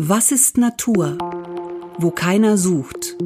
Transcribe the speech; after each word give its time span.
Was 0.00 0.30
ist 0.30 0.58
Natur? 0.58 1.18
Wo 1.98 2.12
keiner 2.12 2.56
sucht. 2.56 3.16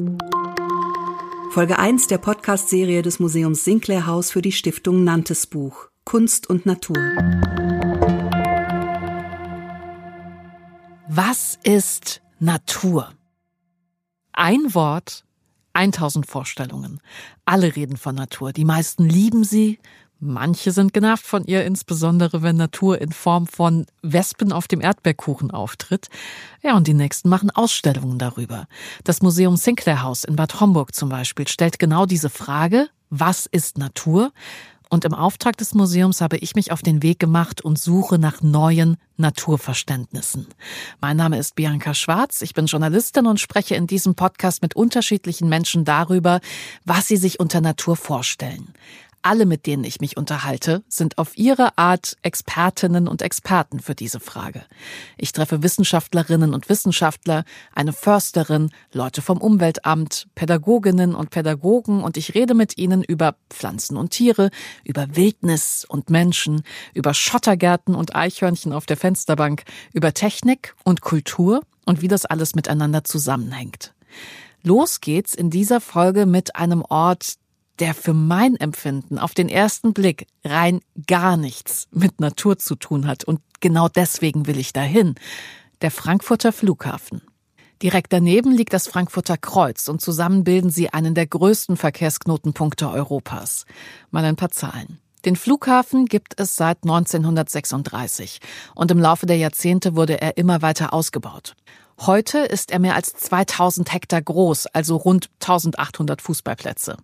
Folge 1.51 1.77
1 1.77 2.07
der 2.07 2.17
Podcast-Serie 2.17 3.03
des 3.03 3.19
Museums 3.19 3.63
Sinclair 3.63 4.07
Haus 4.07 4.31
für 4.31 4.41
die 4.41 4.51
Stiftung 4.51 5.03
Nantes 5.03 5.45
Buch 5.45 5.89
Kunst 6.03 6.49
und 6.49 6.65
Natur. 6.65 6.97
Was 11.07 11.59
ist 11.61 12.23
Natur? 12.39 13.13
Ein 14.31 14.73
Wort, 14.73 15.25
1000 15.73 16.25
Vorstellungen. 16.25 17.01
Alle 17.45 17.75
reden 17.75 17.97
von 17.97 18.15
Natur. 18.15 18.51
Die 18.51 18.65
meisten 18.65 19.07
lieben 19.07 19.43
sie, 19.43 19.77
Manche 20.25 20.71
sind 20.71 20.93
genervt 20.93 21.25
von 21.25 21.43
ihr, 21.45 21.65
insbesondere 21.65 22.41
wenn 22.41 22.55
Natur 22.55 23.01
in 23.01 23.11
Form 23.11 23.45
von 23.45 23.85
Wespen 24.01 24.53
auf 24.53 24.69
dem 24.69 24.79
Erdbeerkuchen 24.79 25.51
auftritt. 25.51 26.07
Ja, 26.61 26.77
und 26.77 26.87
die 26.87 26.93
nächsten 26.93 27.27
machen 27.27 27.51
Ausstellungen 27.51 28.19
darüber. 28.19 28.67
Das 29.03 29.21
Museum 29.21 29.57
Sinclair 29.57 30.01
House 30.01 30.23
in 30.23 30.37
Bad 30.37 30.61
Homburg 30.61 30.95
zum 30.95 31.09
Beispiel 31.09 31.47
stellt 31.49 31.77
genau 31.77 32.05
diese 32.05 32.29
Frage, 32.29 32.87
was 33.09 33.47
ist 33.47 33.77
Natur? 33.77 34.31
Und 34.89 35.05
im 35.05 35.13
Auftrag 35.15 35.57
des 35.57 35.73
Museums 35.73 36.21
habe 36.21 36.37
ich 36.37 36.53
mich 36.53 36.71
auf 36.71 36.83
den 36.83 37.01
Weg 37.01 37.19
gemacht 37.19 37.61
und 37.61 37.79
suche 37.79 38.19
nach 38.19 38.41
neuen 38.41 38.97
Naturverständnissen. 39.17 40.45
Mein 41.01 41.17
Name 41.17 41.39
ist 41.39 41.55
Bianca 41.55 41.95
Schwarz, 41.95 42.43
ich 42.43 42.53
bin 42.53 42.67
Journalistin 42.67 43.25
und 43.25 43.39
spreche 43.39 43.73
in 43.73 43.87
diesem 43.87 44.13
Podcast 44.13 44.61
mit 44.61 44.75
unterschiedlichen 44.75 45.49
Menschen 45.49 45.83
darüber, 45.83 46.41
was 46.85 47.07
sie 47.07 47.17
sich 47.17 47.39
unter 47.39 47.59
Natur 47.59 47.95
vorstellen. 47.95 48.71
Alle, 49.25 49.45
mit 49.45 49.65
denen 49.65 49.85
ich 49.85 50.01
mich 50.01 50.17
unterhalte, 50.17 50.83
sind 50.89 51.17
auf 51.17 51.37
ihre 51.37 51.77
Art 51.77 52.17
Expertinnen 52.23 53.07
und 53.07 53.21
Experten 53.21 53.79
für 53.79 53.95
diese 53.95 54.19
Frage. 54.19 54.65
Ich 55.17 55.31
treffe 55.31 55.63
Wissenschaftlerinnen 55.63 56.53
und 56.53 56.67
Wissenschaftler, 56.67 57.45
eine 57.73 57.93
Försterin, 57.93 58.71
Leute 58.91 59.21
vom 59.21 59.37
Umweltamt, 59.37 60.27
Pädagoginnen 60.35 61.15
und 61.15 61.29
Pädagogen 61.29 62.03
und 62.03 62.17
ich 62.17 62.35
rede 62.35 62.53
mit 62.53 62.77
ihnen 62.77 63.01
über 63.01 63.35
Pflanzen 63.49 63.95
und 63.95 64.09
Tiere, 64.09 64.49
über 64.83 65.15
Wildnis 65.15 65.85
und 65.87 66.09
Menschen, 66.09 66.63
über 66.93 67.13
Schottergärten 67.13 67.95
und 67.95 68.17
Eichhörnchen 68.17 68.73
auf 68.73 68.85
der 68.85 68.97
Fensterbank, 68.97 69.63
über 69.93 70.13
Technik 70.13 70.75
und 70.83 70.99
Kultur 70.99 71.61
und 71.85 72.01
wie 72.01 72.09
das 72.09 72.25
alles 72.25 72.55
miteinander 72.55 73.05
zusammenhängt. 73.05 73.93
Los 74.63 75.01
geht's 75.01 75.33
in 75.33 75.49
dieser 75.49 75.81
Folge 75.81 76.25
mit 76.25 76.55
einem 76.55 76.83
Ort, 76.87 77.35
der 77.79 77.93
für 77.93 78.13
mein 78.13 78.55
Empfinden 78.55 79.17
auf 79.17 79.33
den 79.33 79.49
ersten 79.49 79.93
Blick 79.93 80.27
rein 80.43 80.81
gar 81.07 81.37
nichts 81.37 81.87
mit 81.91 82.19
Natur 82.19 82.57
zu 82.57 82.75
tun 82.75 83.07
hat. 83.07 83.23
Und 83.23 83.41
genau 83.59 83.87
deswegen 83.87 84.47
will 84.47 84.59
ich 84.59 84.73
dahin. 84.73 85.15
Der 85.81 85.91
Frankfurter 85.91 86.51
Flughafen. 86.51 87.21
Direkt 87.81 88.13
daneben 88.13 88.51
liegt 88.51 88.73
das 88.73 88.87
Frankfurter 88.87 89.37
Kreuz 89.37 89.89
und 89.89 89.99
zusammen 89.99 90.43
bilden 90.43 90.69
sie 90.69 90.93
einen 90.93 91.15
der 91.15 91.27
größten 91.27 91.75
Verkehrsknotenpunkte 91.75 92.89
Europas. 92.89 93.65
Mal 94.09 94.23
ein 94.23 94.37
paar 94.37 94.51
Zahlen. 94.51 94.99
Den 95.25 95.35
Flughafen 95.35 96.05
gibt 96.05 96.39
es 96.39 96.55
seit 96.55 96.83
1936 96.83 98.39
und 98.75 98.91
im 98.91 98.99
Laufe 98.99 99.25
der 99.25 99.37
Jahrzehnte 99.37 99.95
wurde 99.95 100.21
er 100.21 100.37
immer 100.37 100.61
weiter 100.61 100.93
ausgebaut. 100.93 101.55
Heute 101.99 102.39
ist 102.39 102.71
er 102.71 102.79
mehr 102.79 102.95
als 102.95 103.13
2000 103.13 103.93
Hektar 103.93 104.21
groß, 104.21 104.67
also 104.67 104.97
rund 104.97 105.29
1800 105.39 106.21
Fußballplätze. 106.21 106.97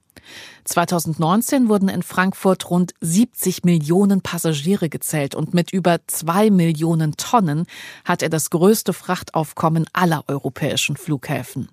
2019 0.66 1.70
wurden 1.70 1.90
in 1.90 2.04
Frankfurt 2.04 2.70
rund 2.70 2.94
70 3.02 3.64
Millionen 3.64 4.22
Passagiere 4.22 4.90
gezählt 4.90 5.36
und 5.36 5.54
mit 5.54 5.72
über 5.72 6.00
zwei 6.08 6.50
Millionen 6.50 7.18
Tonnen 7.18 7.66
hat 8.06 8.22
er 8.22 8.30
das 8.30 8.50
größte 8.50 8.94
Frachtaufkommen 8.94 9.86
aller 9.94 10.24
europäischen 10.28 10.98
Flughäfen. 10.98 11.70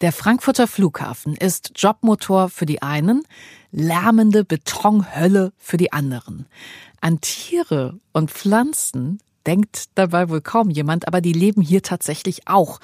Der 0.00 0.12
Frankfurter 0.12 0.66
Flughafen 0.66 1.34
ist 1.34 1.72
Jobmotor 1.76 2.50
für 2.50 2.66
die 2.66 2.82
einen, 2.82 3.22
lärmende 3.70 4.44
Betonhölle 4.44 5.52
für 5.56 5.76
die 5.76 5.92
anderen. 5.92 6.46
An 7.00 7.20
Tiere 7.20 7.98
und 8.12 8.30
Pflanzen 8.30 9.20
denkt 9.46 9.86
dabei 9.94 10.28
wohl 10.28 10.40
kaum 10.40 10.70
jemand, 10.70 11.06
aber 11.06 11.20
die 11.20 11.32
leben 11.32 11.62
hier 11.62 11.82
tatsächlich 11.82 12.48
auch. 12.48 12.80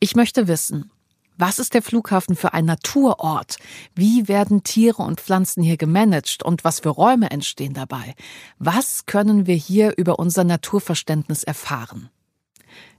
Ich 0.00 0.14
möchte 0.16 0.48
wissen, 0.48 0.90
was 1.38 1.58
ist 1.58 1.74
der 1.74 1.82
Flughafen 1.82 2.34
für 2.34 2.54
ein 2.54 2.64
Naturort? 2.64 3.58
Wie 3.94 4.26
werden 4.26 4.62
Tiere 4.62 5.02
und 5.02 5.20
Pflanzen 5.20 5.62
hier 5.62 5.76
gemanagt 5.76 6.42
und 6.42 6.64
was 6.64 6.80
für 6.80 6.88
Räume 6.88 7.30
entstehen 7.30 7.74
dabei? 7.74 8.14
Was 8.58 9.04
können 9.04 9.46
wir 9.46 9.54
hier 9.54 9.98
über 9.98 10.18
unser 10.18 10.44
Naturverständnis 10.44 11.44
erfahren? 11.44 12.08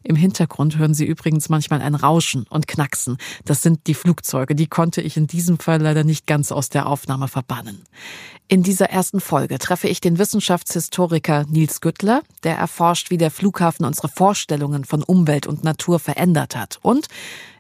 Im 0.04 0.16
Hintergrund 0.16 0.78
hören 0.78 0.94
Sie 0.94 1.06
übrigens 1.06 1.50
manchmal 1.50 1.82
ein 1.82 1.96
Rauschen 1.96 2.46
und 2.50 2.68
Knacksen. 2.68 3.18
Das 3.46 3.62
sind 3.62 3.88
die 3.88 3.94
Flugzeuge. 3.94 4.56
Die 4.56 4.68
konnte 4.68 5.02
ich 5.02 5.18
in 5.18 5.28
diesem 5.28 5.60
Fall 5.60 5.82
leider 5.82 6.04
nicht 6.04 6.28
ganz 6.28 6.52
aus 6.52 6.70
der 6.70 6.88
Aufnahme 6.88 7.28
verbannen. 7.28 7.84
In 8.48 8.64
dieser 8.64 8.90
ersten 8.90 9.20
Folge 9.20 9.60
treffe 9.60 9.90
ich 9.90 10.00
den 10.00 10.18
Wissenschaftshistoriker 10.18 11.46
Nils 11.50 11.82
Güttler, 11.82 12.22
der 12.44 12.58
erforscht, 12.58 13.10
wie 13.10 13.18
der 13.18 13.32
Flughafen 13.32 13.86
unsere 13.86 14.08
Vorstellungen 14.08 14.86
von 14.86 15.04
Umwelt 15.04 15.48
und 15.48 15.64
Natur 15.64 16.00
verändert 16.00 16.56
hat. 16.56 16.80
Und 16.82 17.08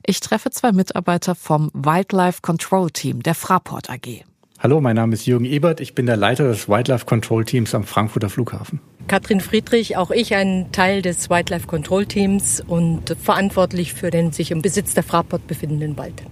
ich 0.06 0.22
treffe 0.22 0.50
zwei 0.52 0.72
Mitarbeiter 0.72 1.36
vom 1.36 1.70
Wildlife 1.74 2.42
Control 2.42 2.90
Team 2.92 3.22
der 3.24 3.36
Fraport 3.36 3.90
AG. 3.90 4.24
Hallo, 4.60 4.82
mein 4.82 4.96
Name 4.96 5.14
ist 5.14 5.26
Jürgen 5.26 5.46
Ebert. 5.46 5.82
Ich 5.82 5.94
bin 5.94 6.06
der 6.06 6.18
Leiter 6.18 6.46
des 6.46 6.70
Wildlife 6.70 7.06
Control 7.06 7.46
Teams 7.46 7.76
am 7.76 7.84
Frankfurter 7.84 8.30
Flughafen. 8.30 8.80
Katrin 9.08 9.40
Friedrich, 9.40 9.96
auch 9.96 10.12
ich 10.12 10.36
ein 10.36 10.70
Teil 10.74 11.02
des 11.02 11.30
Wildlife 11.30 11.66
Control 11.66 12.06
Teams 12.06 12.62
und 12.66 13.16
verantwortlich 13.22 13.94
für 13.94 14.12
den 14.12 14.34
sich 14.34 14.52
im 14.52 14.62
Besitz 14.62 14.94
der 14.94 15.04
Fraport 15.04 15.48
befindenden 15.48 15.98
Wald. 15.98 16.24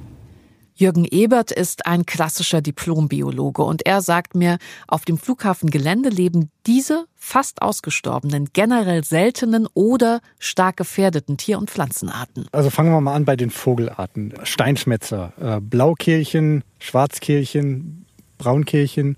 Jürgen 0.77 1.05
Ebert 1.05 1.51
ist 1.51 1.85
ein 1.85 2.05
klassischer 2.05 2.61
Diplombiologe 2.61 3.63
und 3.63 3.85
er 3.85 4.01
sagt 4.01 4.35
mir, 4.35 4.57
auf 4.89 5.05
dem 5.05 5.17
Flughafengelände 5.17 6.09
leben 6.09 6.49
diese 6.67 7.05
fast 7.15 7.61
ausgestorbenen, 7.61 8.49
generell 8.51 9.05
seltenen 9.05 9.69
oder 9.73 10.19
stark 10.37 10.75
gefährdeten 10.75 11.37
Tier- 11.37 11.59
und 11.59 11.69
Pflanzenarten. 11.69 12.45
Also 12.51 12.69
fangen 12.69 12.91
wir 12.91 12.99
mal 12.99 13.15
an 13.15 13.23
bei 13.23 13.37
den 13.37 13.51
Vogelarten. 13.51 14.33
Steinschmetzer, 14.43 15.31
äh, 15.39 15.61
Blaukehlchen, 15.61 16.65
Schwarzkehlchen, 16.79 18.05
Braunkehlchen, 18.37 19.15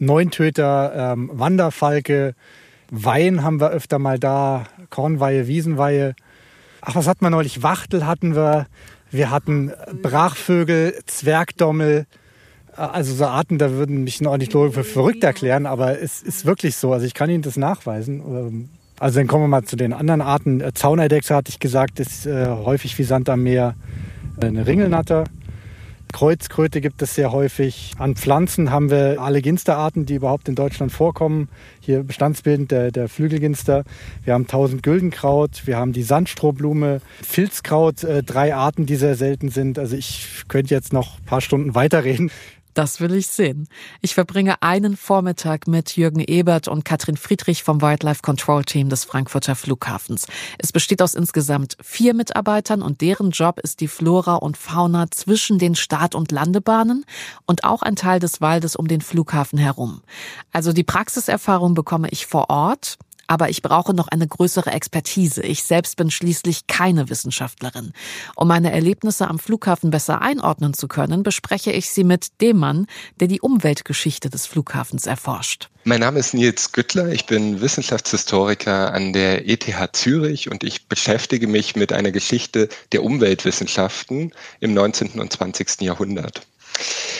Neuntöter, 0.00 1.12
ähm, 1.12 1.30
Wanderfalke, 1.32 2.34
Wein 2.90 3.42
haben 3.42 3.60
wir 3.60 3.70
öfter 3.70 3.98
mal 3.98 4.18
da, 4.18 4.64
Kornweihe, 4.90 5.46
Wiesenweihe. 5.46 6.14
Ach, 6.80 6.94
was 6.94 7.06
hat 7.06 7.22
man 7.22 7.32
neulich? 7.32 7.62
Wachtel 7.62 8.06
hatten 8.06 8.34
wir. 8.34 8.66
Wir 9.10 9.30
hatten 9.30 9.72
Brachvögel, 10.02 10.94
Zwergdommel. 11.06 12.06
Also 12.74 13.14
so 13.14 13.26
Arten, 13.26 13.58
da 13.58 13.72
würden 13.72 14.04
mich 14.04 14.20
noch 14.20 14.36
nicht 14.36 14.52
für 14.52 14.84
verrückt 14.84 15.24
erklären, 15.24 15.66
aber 15.66 16.00
es 16.00 16.22
ist 16.22 16.46
wirklich 16.46 16.76
so. 16.76 16.92
Also 16.92 17.06
ich 17.06 17.14
kann 17.14 17.28
Ihnen 17.28 17.42
das 17.42 17.56
nachweisen. 17.56 18.20
Ähm, 18.20 18.68
also 19.00 19.18
dann 19.18 19.26
kommen 19.26 19.44
wir 19.44 19.48
mal 19.48 19.64
zu 19.64 19.76
den 19.76 19.92
anderen 19.92 20.20
Arten. 20.20 20.62
Zauneidechse 20.74 21.34
hatte 21.34 21.50
ich 21.50 21.58
gesagt, 21.58 22.00
ist 22.00 22.26
äh, 22.26 22.46
häufig 22.46 22.98
wie 22.98 23.02
Sand 23.02 23.28
am 23.28 23.42
Meer. 23.42 23.74
Eine 24.40 24.66
Ringelnatter. 24.66 25.24
Kreuzkröte 26.12 26.80
gibt 26.80 27.02
es 27.02 27.14
sehr 27.14 27.32
häufig. 27.32 27.92
An 27.98 28.16
Pflanzen 28.16 28.70
haben 28.70 28.90
wir 28.90 29.20
alle 29.20 29.42
Ginsterarten, 29.42 30.06
die 30.06 30.14
überhaupt 30.14 30.48
in 30.48 30.54
Deutschland 30.54 30.90
vorkommen. 30.92 31.48
Hier 31.80 32.02
bestandsbildend 32.02 32.70
der, 32.70 32.90
der 32.90 33.08
Flügelginster. 33.08 33.84
Wir 34.24 34.34
haben 34.34 34.46
tausend 34.46 34.82
Güldenkraut, 34.82 35.66
wir 35.66 35.76
haben 35.76 35.92
die 35.92 36.02
Sandstrohblume, 36.02 37.00
Filzkraut, 37.22 38.04
äh, 38.04 38.22
drei 38.22 38.54
Arten, 38.54 38.86
die 38.86 38.96
sehr 38.96 39.14
selten 39.14 39.50
sind. 39.50 39.78
Also 39.78 39.96
ich 39.96 40.44
könnte 40.48 40.74
jetzt 40.74 40.92
noch 40.92 41.18
ein 41.18 41.24
paar 41.24 41.40
Stunden 41.40 41.74
weiterreden. 41.74 42.30
Das 42.78 43.00
will 43.00 43.12
ich 43.14 43.26
sehen. 43.26 43.66
Ich 44.02 44.14
verbringe 44.14 44.62
einen 44.62 44.96
Vormittag 44.96 45.66
mit 45.66 45.96
Jürgen 45.96 46.20
Ebert 46.20 46.68
und 46.68 46.84
Katrin 46.84 47.16
Friedrich 47.16 47.64
vom 47.64 47.82
Wildlife 47.82 48.22
Control 48.22 48.64
Team 48.64 48.88
des 48.88 49.04
Frankfurter 49.04 49.56
Flughafens. 49.56 50.28
Es 50.58 50.70
besteht 50.70 51.02
aus 51.02 51.16
insgesamt 51.16 51.76
vier 51.82 52.14
Mitarbeitern 52.14 52.82
und 52.82 53.00
deren 53.00 53.32
Job 53.32 53.58
ist 53.58 53.80
die 53.80 53.88
Flora 53.88 54.36
und 54.36 54.56
Fauna 54.56 55.10
zwischen 55.10 55.58
den 55.58 55.74
Start- 55.74 56.14
und 56.14 56.30
Landebahnen 56.30 57.04
und 57.46 57.64
auch 57.64 57.82
ein 57.82 57.96
Teil 57.96 58.20
des 58.20 58.40
Waldes 58.40 58.76
um 58.76 58.86
den 58.86 59.00
Flughafen 59.00 59.58
herum. 59.58 60.02
Also 60.52 60.72
die 60.72 60.84
Praxiserfahrung 60.84 61.74
bekomme 61.74 62.06
ich 62.10 62.26
vor 62.26 62.48
Ort 62.48 62.96
aber 63.28 63.50
ich 63.50 63.62
brauche 63.62 63.94
noch 63.94 64.08
eine 64.08 64.26
größere 64.26 64.72
Expertise. 64.72 65.42
Ich 65.42 65.62
selbst 65.62 65.96
bin 65.96 66.10
schließlich 66.10 66.66
keine 66.66 67.08
Wissenschaftlerin. 67.08 67.92
Um 68.34 68.48
meine 68.48 68.72
Erlebnisse 68.72 69.28
am 69.28 69.38
Flughafen 69.38 69.90
besser 69.90 70.20
einordnen 70.20 70.74
zu 70.74 70.88
können, 70.88 71.22
bespreche 71.22 71.70
ich 71.70 71.90
sie 71.90 72.04
mit 72.04 72.40
dem 72.40 72.56
Mann, 72.56 72.86
der 73.20 73.28
die 73.28 73.40
Umweltgeschichte 73.40 74.30
des 74.30 74.46
Flughafens 74.46 75.06
erforscht. 75.06 75.68
Mein 75.84 76.00
Name 76.00 76.18
ist 76.18 76.34
Nils 76.34 76.72
Güttler. 76.72 77.12
Ich 77.12 77.26
bin 77.26 77.60
Wissenschaftshistoriker 77.60 78.92
an 78.92 79.12
der 79.12 79.48
ETH 79.48 79.64
Zürich 79.92 80.50
und 80.50 80.64
ich 80.64 80.86
beschäftige 80.86 81.46
mich 81.46 81.76
mit 81.76 81.92
einer 81.92 82.10
Geschichte 82.10 82.68
der 82.92 83.04
Umweltwissenschaften 83.04 84.32
im 84.60 84.74
19. 84.74 85.20
und 85.20 85.32
20. 85.32 85.82
Jahrhundert. 85.82 86.42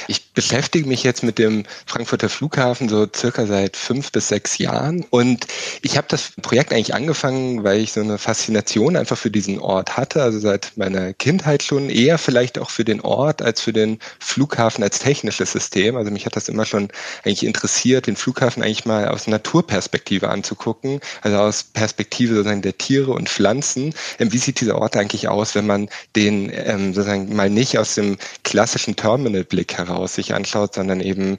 Ich 0.06 0.27
beschäftige 0.38 0.87
mich 0.87 1.02
jetzt 1.02 1.25
mit 1.25 1.37
dem 1.37 1.64
Frankfurter 1.85 2.29
Flughafen 2.29 2.88
so 2.88 3.08
circa 3.12 3.44
seit 3.44 3.76
fünf 3.76 4.12
bis 4.12 4.29
sechs 4.29 4.56
Jahren 4.58 5.05
und 5.11 5.49
ich 5.82 5.96
habe 5.96 6.06
das 6.08 6.31
Projekt 6.43 6.73
eigentlich 6.73 6.94
angefangen, 6.94 7.64
weil 7.64 7.81
ich 7.81 7.90
so 7.90 8.02
eine 8.02 8.19
Faszination 8.19 8.94
einfach 8.94 9.19
für 9.19 9.32
diesen 9.32 9.58
Ort 9.58 9.96
hatte, 9.96 10.23
also 10.23 10.38
seit 10.38 10.70
meiner 10.76 11.12
Kindheit 11.12 11.64
schon 11.64 11.90
eher 11.90 12.19
vielleicht 12.19 12.61
auch 12.61 12.70
für 12.70 12.85
den 12.85 13.00
Ort 13.00 13.43
als 13.43 13.61
für 13.61 13.73
den 13.73 13.99
Flughafen 14.20 14.85
als 14.85 15.00
technisches 15.00 15.50
System. 15.50 15.96
Also 15.96 16.12
mich 16.12 16.25
hat 16.25 16.37
das 16.37 16.49
immer 16.49 16.67
schon 16.67 16.88
eigentlich 17.25 17.44
interessiert, 17.44 18.06
den 18.06 18.14
Flughafen 18.14 18.62
eigentlich 18.62 18.85
mal 18.85 19.08
aus 19.08 19.26
Naturperspektive 19.26 20.29
anzugucken, 20.29 21.00
also 21.23 21.37
aus 21.38 21.64
Perspektive 21.64 22.37
sozusagen 22.37 22.62
der 22.62 22.79
Tiere 22.79 23.11
und 23.11 23.29
Pflanzen. 23.29 23.93
Ähm, 24.20 24.32
wie 24.32 24.38
sieht 24.38 24.61
dieser 24.61 24.79
Ort 24.79 24.96
eigentlich 24.96 25.26
aus, 25.26 25.56
wenn 25.56 25.67
man 25.67 25.88
den 26.14 26.52
ähm, 26.55 26.94
sozusagen 26.94 27.35
mal 27.35 27.50
nicht 27.50 27.76
aus 27.76 27.96
dem 27.96 28.19
klassischen 28.44 28.94
Terminalblick 28.94 29.76
heraus 29.76 30.14
sich 30.14 30.27
anschaut, 30.34 30.75
sondern 30.75 31.00
eben 31.00 31.38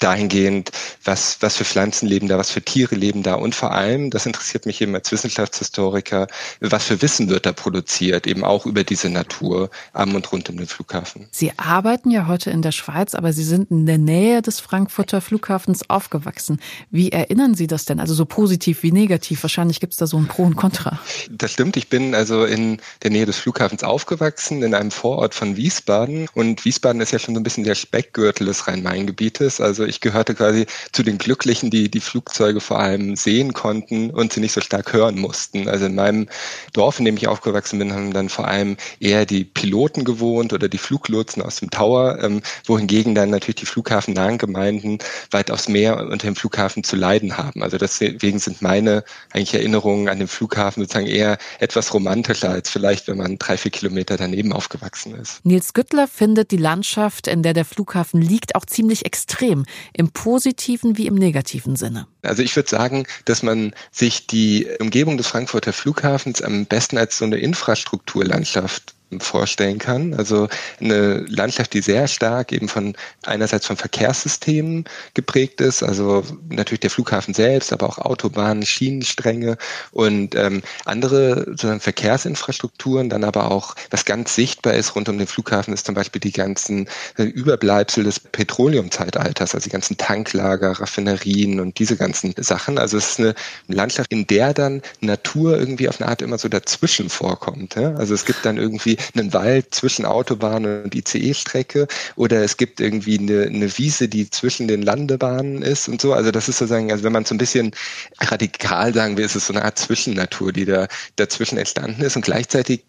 dahingehend, 0.00 0.70
was, 1.04 1.38
was 1.40 1.56
für 1.56 1.64
Pflanzen 1.64 2.06
leben 2.06 2.28
da, 2.28 2.38
was 2.38 2.50
für 2.50 2.62
Tiere 2.62 2.94
leben 2.94 3.22
da 3.22 3.34
und 3.34 3.54
vor 3.54 3.72
allem, 3.72 4.10
das 4.10 4.26
interessiert 4.26 4.66
mich 4.66 4.80
eben 4.80 4.94
als 4.94 5.10
Wissenschaftshistoriker, 5.10 6.26
was 6.60 6.84
für 6.84 7.00
Wissen 7.02 7.28
wird 7.28 7.46
da 7.46 7.52
produziert, 7.52 8.26
eben 8.26 8.44
auch 8.44 8.66
über 8.66 8.84
diese 8.84 9.08
Natur 9.08 9.70
am 9.92 10.14
und 10.14 10.30
rund 10.32 10.48
um 10.50 10.56
den 10.56 10.66
Flughafen. 10.66 11.26
Sie 11.30 11.52
arbeiten 11.56 12.10
ja 12.10 12.26
heute 12.26 12.50
in 12.50 12.62
der 12.62 12.72
Schweiz, 12.72 13.14
aber 13.14 13.32
Sie 13.32 13.44
sind 13.44 13.70
in 13.70 13.86
der 13.86 13.98
Nähe 13.98 14.42
des 14.42 14.60
Frankfurter 14.60 15.20
Flughafens 15.20 15.88
aufgewachsen. 15.88 16.60
Wie 16.90 17.10
erinnern 17.10 17.54
Sie 17.54 17.66
das 17.66 17.84
denn? 17.84 18.00
Also 18.00 18.14
so 18.14 18.26
positiv 18.26 18.82
wie 18.82 18.92
negativ? 18.92 19.42
Wahrscheinlich 19.42 19.80
gibt 19.80 19.92
es 19.92 19.98
da 19.98 20.06
so 20.06 20.18
ein 20.18 20.26
Pro 20.26 20.44
und 20.44 20.56
Contra. 20.56 20.98
Das 21.30 21.52
stimmt. 21.52 21.76
Ich 21.76 21.88
bin 21.88 22.14
also 22.14 22.44
in 22.44 22.78
der 23.02 23.10
Nähe 23.10 23.26
des 23.26 23.38
Flughafens 23.38 23.82
aufgewachsen, 23.82 24.62
in 24.62 24.74
einem 24.74 24.90
Vorort 24.90 25.34
von 25.34 25.56
Wiesbaden. 25.56 26.28
Und 26.34 26.64
Wiesbaden 26.64 27.00
ist 27.00 27.12
ja 27.12 27.18
schon 27.18 27.34
so 27.34 27.40
ein 27.40 27.44
bisschen 27.44 27.64
der 27.64 27.74
Speckgürtel 27.74 28.25
des 28.32 28.66
Rhein-Main-Gebietes. 28.66 29.60
Also 29.60 29.84
ich 29.84 30.00
gehörte 30.00 30.34
quasi 30.34 30.66
zu 30.92 31.02
den 31.02 31.18
Glücklichen, 31.18 31.70
die 31.70 31.90
die 31.90 32.00
Flugzeuge 32.00 32.60
vor 32.60 32.78
allem 32.78 33.16
sehen 33.16 33.52
konnten 33.52 34.10
und 34.10 34.32
sie 34.32 34.40
nicht 34.40 34.52
so 34.52 34.60
stark 34.60 34.92
hören 34.92 35.18
mussten. 35.18 35.68
Also 35.68 35.86
in 35.86 35.94
meinem 35.94 36.28
Dorf, 36.72 36.98
in 36.98 37.04
dem 37.04 37.16
ich 37.16 37.28
aufgewachsen 37.28 37.78
bin, 37.78 37.92
haben 37.92 38.12
dann 38.12 38.28
vor 38.28 38.46
allem 38.46 38.76
eher 39.00 39.26
die 39.26 39.44
Piloten 39.44 40.04
gewohnt 40.04 40.52
oder 40.52 40.68
die 40.68 40.78
Fluglotsen 40.78 41.42
aus 41.42 41.56
dem 41.56 41.70
Tower, 41.70 42.18
ähm, 42.22 42.42
wohingegen 42.64 43.14
dann 43.14 43.30
natürlich 43.30 43.56
die 43.56 43.66
flughafennahen 43.66 44.38
Gemeinden 44.38 44.98
weitaus 45.30 45.68
mehr 45.68 45.98
unter 45.98 46.26
dem 46.26 46.36
Flughafen 46.36 46.84
zu 46.84 46.96
leiden 46.96 47.36
haben. 47.36 47.62
Also 47.62 47.78
deswegen 47.78 48.38
sind 48.38 48.62
meine 48.62 49.04
eigentlich 49.32 49.54
Erinnerungen 49.54 50.08
an 50.08 50.18
den 50.18 50.28
Flughafen 50.28 50.82
sozusagen 50.82 51.06
eher 51.06 51.38
etwas 51.58 51.92
romantischer 51.92 52.50
als 52.50 52.70
vielleicht, 52.70 53.08
wenn 53.08 53.18
man 53.18 53.38
drei, 53.38 53.56
vier 53.56 53.70
Kilometer 53.70 54.16
daneben 54.16 54.52
aufgewachsen 54.52 55.14
ist. 55.14 55.44
Nils 55.44 55.72
Güttler 55.72 56.08
findet 56.08 56.50
die 56.50 56.56
Landschaft, 56.56 57.26
in 57.26 57.42
der 57.42 57.54
der 57.54 57.64
Flughafen 57.64 58.05
liegt, 58.12 58.54
auch 58.54 58.64
ziemlich 58.64 59.06
extrem, 59.06 59.64
im 59.92 60.10
positiven 60.10 60.98
wie 60.98 61.06
im 61.06 61.14
negativen 61.14 61.76
Sinne. 61.76 62.06
Also 62.22 62.42
ich 62.42 62.56
würde 62.56 62.68
sagen, 62.68 63.06
dass 63.24 63.42
man 63.42 63.74
sich 63.92 64.26
die 64.26 64.66
Umgebung 64.80 65.16
des 65.16 65.26
Frankfurter 65.26 65.72
Flughafens 65.72 66.42
am 66.42 66.66
besten 66.66 66.98
als 66.98 67.18
so 67.18 67.24
eine 67.24 67.36
Infrastrukturlandschaft 67.36 68.95
vorstellen 69.20 69.78
kann. 69.78 70.14
Also 70.14 70.48
eine 70.80 71.24
Landschaft, 71.28 71.74
die 71.74 71.80
sehr 71.80 72.08
stark 72.08 72.52
eben 72.52 72.68
von 72.68 72.96
einerseits 73.24 73.66
von 73.66 73.76
Verkehrssystemen 73.76 74.84
geprägt 75.14 75.60
ist, 75.60 75.82
also 75.82 76.24
natürlich 76.48 76.80
der 76.80 76.90
Flughafen 76.90 77.32
selbst, 77.32 77.72
aber 77.72 77.88
auch 77.88 77.98
Autobahnen, 77.98 78.64
Schienenstränge 78.64 79.58
und 79.92 80.34
ähm, 80.34 80.62
andere 80.84 81.44
sozusagen 81.46 81.80
Verkehrsinfrastrukturen, 81.80 83.08
dann 83.08 83.22
aber 83.22 83.50
auch, 83.50 83.76
was 83.90 84.04
ganz 84.04 84.34
sichtbar 84.34 84.74
ist 84.74 84.96
rund 84.96 85.08
um 85.08 85.18
den 85.18 85.28
Flughafen, 85.28 85.72
ist 85.72 85.86
zum 85.86 85.94
Beispiel 85.94 86.20
die 86.20 86.32
ganzen 86.32 86.88
äh, 87.16 87.22
Überbleibsel 87.22 88.02
des 88.02 88.18
Petroleumzeitalters, 88.18 89.54
also 89.54 89.64
die 89.64 89.70
ganzen 89.70 89.96
Tanklager, 89.96 90.72
Raffinerien 90.72 91.60
und 91.60 91.78
diese 91.78 91.96
ganzen 91.96 92.34
Sachen. 92.38 92.78
Also 92.78 92.98
es 92.98 93.10
ist 93.10 93.20
eine 93.20 93.34
Landschaft, 93.68 94.10
in 94.12 94.26
der 94.26 94.52
dann 94.52 94.82
Natur 95.00 95.56
irgendwie 95.56 95.88
auf 95.88 96.00
eine 96.00 96.10
Art 96.10 96.22
immer 96.22 96.38
so 96.38 96.48
dazwischen 96.48 97.08
vorkommt. 97.08 97.76
Ja? 97.76 97.94
Also 97.94 98.12
es 98.12 98.24
gibt 98.24 98.44
dann 98.44 98.56
irgendwie 98.56 98.95
einen 99.14 99.32
Wald 99.32 99.74
zwischen 99.74 100.04
Autobahn 100.04 100.64
und 100.84 100.94
ICE-Strecke 100.94 101.86
oder 102.16 102.42
es 102.42 102.56
gibt 102.56 102.80
irgendwie 102.80 103.18
eine, 103.18 103.42
eine 103.44 103.78
Wiese, 103.78 104.08
die 104.08 104.30
zwischen 104.30 104.68
den 104.68 104.82
Landebahnen 104.82 105.62
ist 105.62 105.88
und 105.88 106.00
so. 106.00 106.12
Also 106.12 106.30
das 106.30 106.48
ist 106.48 106.58
sozusagen, 106.58 106.90
also 106.90 107.04
wenn 107.04 107.12
man 107.12 107.24
so 107.24 107.34
ein 107.34 107.38
bisschen 107.38 107.72
radikal 108.20 108.92
sagen 108.94 109.16
will, 109.16 109.24
ist 109.24 109.36
es 109.36 109.46
so 109.46 109.52
eine 109.52 109.64
Art 109.64 109.78
Zwischennatur, 109.78 110.52
die 110.52 110.64
da 110.64 110.88
dazwischen 111.16 111.58
entstanden 111.58 112.02
ist 112.02 112.16
und 112.16 112.24
gleichzeitig 112.24 112.82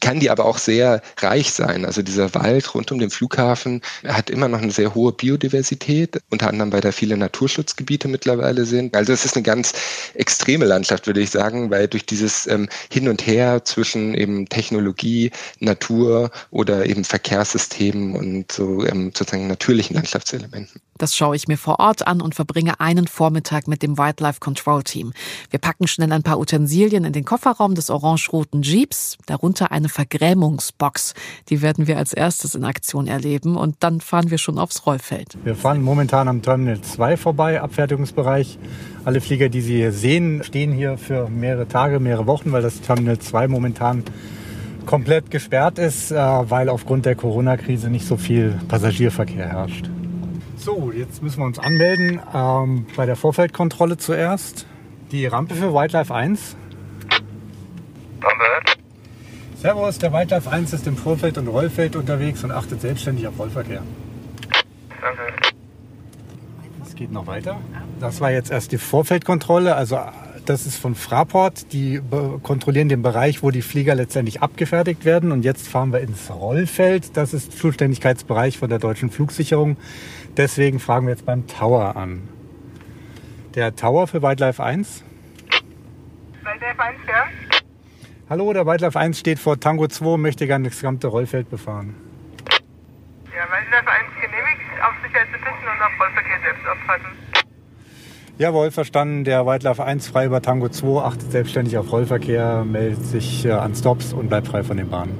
kann 0.00 0.20
die 0.20 0.30
aber 0.30 0.44
auch 0.44 0.58
sehr 0.58 1.02
reich 1.18 1.52
sein. 1.52 1.84
Also 1.84 2.02
dieser 2.02 2.34
Wald 2.34 2.74
rund 2.74 2.90
um 2.92 2.98
den 2.98 3.10
Flughafen 3.10 3.82
hat 4.06 4.30
immer 4.30 4.48
noch 4.48 4.62
eine 4.62 4.72
sehr 4.72 4.94
hohe 4.94 5.12
Biodiversität, 5.12 6.20
unter 6.30 6.48
anderem 6.48 6.72
weil 6.72 6.80
da 6.80 6.92
viele 6.92 7.16
Naturschutzgebiete 7.16 8.08
mittlerweile 8.08 8.64
sind. 8.64 8.96
Also 8.96 9.12
es 9.12 9.24
ist 9.24 9.36
eine 9.36 9.42
ganz 9.42 9.72
extreme 10.14 10.64
Landschaft, 10.64 11.06
würde 11.06 11.20
ich 11.20 11.30
sagen, 11.30 11.70
weil 11.70 11.88
durch 11.88 12.06
dieses 12.06 12.46
ähm, 12.46 12.68
Hin 12.90 13.08
und 13.08 13.26
Her 13.26 13.64
zwischen 13.64 14.14
eben 14.14 14.48
Technologie, 14.48 15.31
Natur 15.60 16.30
oder 16.50 16.86
eben 16.86 17.04
Verkehrssystemen 17.04 18.14
und 18.14 18.52
so 18.52 18.84
ähm, 18.84 19.12
sozusagen 19.14 19.46
natürlichen 19.46 19.94
Landschaftselementen. 19.94 20.80
Das 20.98 21.16
schaue 21.16 21.34
ich 21.34 21.48
mir 21.48 21.58
vor 21.58 21.80
Ort 21.80 22.06
an 22.06 22.20
und 22.20 22.34
verbringe 22.34 22.78
einen 22.78 23.08
Vormittag 23.08 23.66
mit 23.66 23.82
dem 23.82 23.98
Wildlife 23.98 24.40
Control 24.40 24.82
Team. 24.82 25.12
Wir 25.50 25.58
packen 25.58 25.88
schnell 25.88 26.12
ein 26.12 26.22
paar 26.22 26.38
Utensilien 26.38 27.04
in 27.04 27.12
den 27.12 27.24
Kofferraum 27.24 27.74
des 27.74 27.90
orange-roten 27.90 28.62
Jeeps, 28.62 29.18
darunter 29.26 29.72
eine 29.72 29.88
Vergrämungsbox. 29.88 31.14
Die 31.48 31.62
werden 31.62 31.86
wir 31.86 31.98
als 31.98 32.12
erstes 32.12 32.54
in 32.54 32.64
Aktion 32.64 33.06
erleben 33.06 33.56
und 33.56 33.76
dann 33.80 34.00
fahren 34.00 34.30
wir 34.30 34.38
schon 34.38 34.58
aufs 34.58 34.86
Rollfeld. 34.86 35.36
Wir 35.44 35.56
fahren 35.56 35.82
momentan 35.82 36.28
am 36.28 36.42
Terminal 36.42 36.80
2 36.80 37.16
vorbei, 37.16 37.60
Abfertigungsbereich. 37.60 38.58
Alle 39.04 39.20
Flieger, 39.20 39.48
die 39.48 39.60
Sie 39.60 39.76
hier 39.76 39.92
sehen, 39.92 40.44
stehen 40.44 40.72
hier 40.72 40.98
für 40.98 41.28
mehrere 41.28 41.66
Tage, 41.66 41.98
mehrere 41.98 42.26
Wochen, 42.26 42.52
weil 42.52 42.62
das 42.62 42.80
Terminal 42.80 43.18
2 43.18 43.48
momentan 43.48 44.04
komplett 44.86 45.30
gesperrt 45.30 45.78
ist, 45.78 46.10
äh, 46.10 46.16
weil 46.16 46.68
aufgrund 46.68 47.06
der 47.06 47.14
Corona-Krise 47.14 47.90
nicht 47.90 48.06
so 48.06 48.16
viel 48.16 48.58
Passagierverkehr 48.68 49.48
herrscht. 49.48 49.88
So, 50.56 50.92
jetzt 50.92 51.22
müssen 51.22 51.40
wir 51.40 51.46
uns 51.46 51.58
anmelden 51.58 52.20
ähm, 52.34 52.86
bei 52.96 53.06
der 53.06 53.16
Vorfeldkontrolle 53.16 53.96
zuerst. 53.96 54.66
Die 55.10 55.26
Rampe 55.26 55.54
für 55.54 55.74
Wildlife 55.74 56.14
1. 56.14 56.56
Danke. 58.20 58.78
Servus, 59.56 59.98
der 59.98 60.12
Wildlife 60.12 60.50
1 60.50 60.72
ist 60.72 60.86
im 60.86 60.96
Vorfeld 60.96 61.38
und 61.38 61.48
Rollfeld 61.48 61.96
unterwegs 61.96 62.44
und 62.44 62.52
achtet 62.52 62.80
selbstständig 62.80 63.26
auf 63.26 63.38
Rollverkehr. 63.38 63.82
Danke. 65.00 65.22
Es 66.86 66.94
geht 66.94 67.10
noch 67.10 67.26
weiter. 67.26 67.58
Das 67.98 68.20
war 68.20 68.30
jetzt 68.30 68.50
erst 68.50 68.72
die 68.72 68.78
Vorfeldkontrolle, 68.78 69.74
also 69.74 69.98
das 70.46 70.66
ist 70.66 70.76
von 70.76 70.94
Fraport. 70.94 71.72
Die 71.72 72.00
kontrollieren 72.42 72.88
den 72.88 73.02
Bereich, 73.02 73.42
wo 73.42 73.50
die 73.50 73.62
Flieger 73.62 73.94
letztendlich 73.94 74.42
abgefertigt 74.42 75.04
werden. 75.04 75.32
Und 75.32 75.44
jetzt 75.44 75.68
fahren 75.68 75.92
wir 75.92 76.00
ins 76.00 76.30
Rollfeld. 76.30 77.16
Das 77.16 77.34
ist 77.34 77.58
Zuständigkeitsbereich 77.58 78.58
von 78.58 78.68
der 78.68 78.78
deutschen 78.78 79.10
Flugsicherung. 79.10 79.76
Deswegen 80.36 80.80
fragen 80.80 81.06
wir 81.06 81.12
jetzt 81.12 81.26
beim 81.26 81.46
Tower 81.46 81.96
an. 81.96 82.28
Der 83.54 83.76
Tower 83.76 84.06
für 84.06 84.22
Wildlife 84.22 84.62
1. 84.62 85.04
Wildlife 86.42 86.82
1, 86.82 86.96
ja? 87.06 87.24
Hallo, 88.30 88.52
der 88.52 88.66
Wildlife 88.66 88.98
1 88.98 89.18
steht 89.18 89.38
vor 89.38 89.60
Tango 89.60 89.88
2 89.88 90.06
und 90.06 90.22
möchte 90.22 90.46
gerne 90.46 90.68
das 90.68 90.76
gesamte 90.76 91.06
Rollfeld 91.08 91.50
befahren. 91.50 91.94
Ja, 93.26 93.44
Wildlife 93.50 93.90
1 93.90 94.08
genehmigt, 94.20 94.60
auf 94.82 94.94
Sicherheit 95.04 95.28
zu 95.28 95.36
und 95.36 95.82
auf 95.82 96.00
Rollverkehr 96.00 96.40
selbst 96.42 96.66
aufpassen. 96.66 97.31
Jawohl, 98.38 98.70
verstanden. 98.70 99.24
Der 99.24 99.44
Wildlife 99.46 99.84
1 99.84 100.08
frei 100.08 100.26
über 100.26 100.40
Tango 100.40 100.68
2 100.68 101.02
achtet 101.02 101.30
selbstständig 101.30 101.76
auf 101.76 101.92
Rollverkehr, 101.92 102.64
meldet 102.64 103.04
sich 103.04 103.44
äh, 103.44 103.50
an 103.50 103.74
Stops 103.74 104.12
und 104.12 104.28
bleibt 104.28 104.48
frei 104.48 104.64
von 104.64 104.78
den 104.78 104.88
Bahnen. 104.88 105.18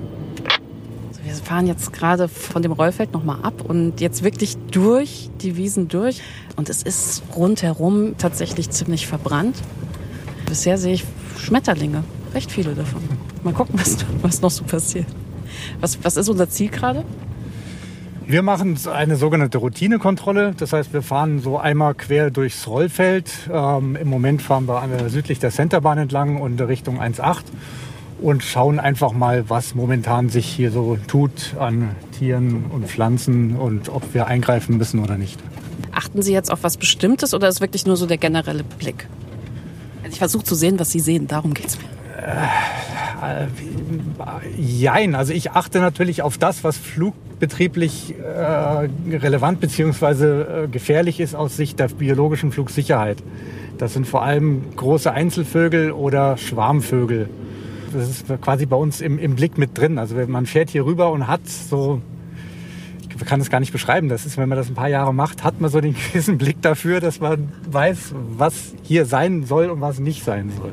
Also 1.10 1.22
wir 1.22 1.34
fahren 1.34 1.66
jetzt 1.66 1.92
gerade 1.92 2.26
von 2.28 2.62
dem 2.62 2.72
Rollfeld 2.72 3.12
nochmal 3.12 3.38
ab 3.42 3.62
und 3.68 4.00
jetzt 4.00 4.22
wirklich 4.24 4.56
durch 4.70 5.30
die 5.42 5.56
Wiesen 5.56 5.88
durch. 5.88 6.22
Und 6.56 6.70
es 6.70 6.82
ist 6.82 7.22
rundherum 7.36 8.16
tatsächlich 8.16 8.70
ziemlich 8.70 9.06
verbrannt. 9.06 9.56
Bisher 10.46 10.78
sehe 10.78 10.94
ich 10.94 11.04
Schmetterlinge, 11.36 12.04
recht 12.34 12.50
viele 12.50 12.74
davon. 12.74 13.02
Mal 13.44 13.52
gucken, 13.52 13.74
was, 13.78 13.98
was 14.22 14.40
noch 14.40 14.50
so 14.50 14.64
passiert. 14.64 15.06
Was, 15.80 16.02
was 16.02 16.16
ist 16.16 16.30
unser 16.30 16.48
Ziel 16.48 16.70
gerade? 16.70 17.04
Wir 18.26 18.42
machen 18.42 18.78
eine 18.92 19.16
sogenannte 19.16 19.58
Routinekontrolle. 19.58 20.54
Das 20.56 20.72
heißt, 20.72 20.92
wir 20.92 21.02
fahren 21.02 21.40
so 21.40 21.58
einmal 21.58 21.94
quer 21.94 22.30
durchs 22.30 22.66
Rollfeld. 22.66 23.30
Ähm, 23.52 23.96
Im 23.96 24.08
Moment 24.08 24.42
fahren 24.42 24.66
wir 24.66 25.08
südlich 25.08 25.38
der 25.38 25.50
Centerbahn 25.50 25.98
entlang 25.98 26.40
und 26.40 26.60
Richtung 26.60 27.00
1.8 27.00 27.42
und 28.20 28.42
schauen 28.42 28.78
einfach 28.78 29.12
mal, 29.12 29.50
was 29.50 29.74
momentan 29.74 30.28
sich 30.28 30.46
hier 30.46 30.70
so 30.70 30.96
tut 31.08 31.54
an 31.58 31.96
Tieren 32.18 32.64
und 32.70 32.86
Pflanzen 32.86 33.56
und 33.56 33.88
ob 33.88 34.14
wir 34.14 34.26
eingreifen 34.26 34.78
müssen 34.78 35.00
oder 35.00 35.18
nicht. 35.18 35.40
Achten 35.90 36.22
Sie 36.22 36.32
jetzt 36.32 36.50
auf 36.50 36.62
was 36.62 36.76
Bestimmtes 36.76 37.34
oder 37.34 37.48
ist 37.48 37.60
wirklich 37.60 37.84
nur 37.84 37.96
so 37.96 38.06
der 38.06 38.18
generelle 38.18 38.64
Blick? 38.64 39.08
Ich 40.08 40.18
versuche 40.18 40.44
zu 40.44 40.54
sehen, 40.54 40.78
was 40.78 40.90
Sie 40.90 41.00
sehen, 41.00 41.26
darum 41.26 41.52
geht 41.52 41.66
es 41.66 41.78
mir. 41.78 41.84
Äh, 42.16 42.46
jein, 44.56 45.14
also 45.14 45.32
ich 45.32 45.52
achte 45.52 45.80
natürlich 45.80 46.22
auf 46.22 46.38
das, 46.38 46.64
was 46.64 46.76
flugbetrieblich 46.76 48.14
äh, 48.18 48.88
relevant 49.16 49.60
bzw. 49.60 50.64
Äh, 50.64 50.68
gefährlich 50.68 51.20
ist 51.20 51.34
aus 51.34 51.56
Sicht 51.56 51.78
der 51.78 51.88
biologischen 51.88 52.52
Flugsicherheit. 52.52 53.22
Das 53.78 53.94
sind 53.94 54.06
vor 54.06 54.22
allem 54.22 54.76
große 54.76 55.10
Einzelvögel 55.10 55.92
oder 55.92 56.36
Schwarmvögel. 56.36 57.28
Das 57.92 58.08
ist 58.08 58.26
quasi 58.40 58.66
bei 58.66 58.76
uns 58.76 59.00
im, 59.00 59.18
im 59.18 59.34
Blick 59.34 59.58
mit 59.58 59.76
drin. 59.76 59.98
Also 59.98 60.16
man 60.26 60.46
fährt 60.46 60.70
hier 60.70 60.84
rüber 60.84 61.10
und 61.10 61.26
hat 61.26 61.46
so 61.48 62.00
ich 63.22 63.28
kann 63.28 63.40
es 63.40 63.50
gar 63.50 63.60
nicht 63.60 63.72
beschreiben. 63.72 64.08
Das 64.08 64.26
ist, 64.26 64.36
wenn 64.36 64.48
man 64.48 64.58
das 64.58 64.68
ein 64.68 64.74
paar 64.74 64.88
Jahre 64.88 65.14
macht, 65.14 65.44
hat 65.44 65.60
man 65.60 65.70
so 65.70 65.80
den 65.80 65.94
gewissen 66.12 66.38
Blick 66.38 66.60
dafür, 66.62 67.00
dass 67.00 67.20
man 67.20 67.52
weiß, 67.70 68.14
was 68.36 68.74
hier 68.82 69.06
sein 69.06 69.44
soll 69.44 69.70
und 69.70 69.80
was 69.80 70.00
nicht 70.00 70.24
sein 70.24 70.50
soll. 70.56 70.72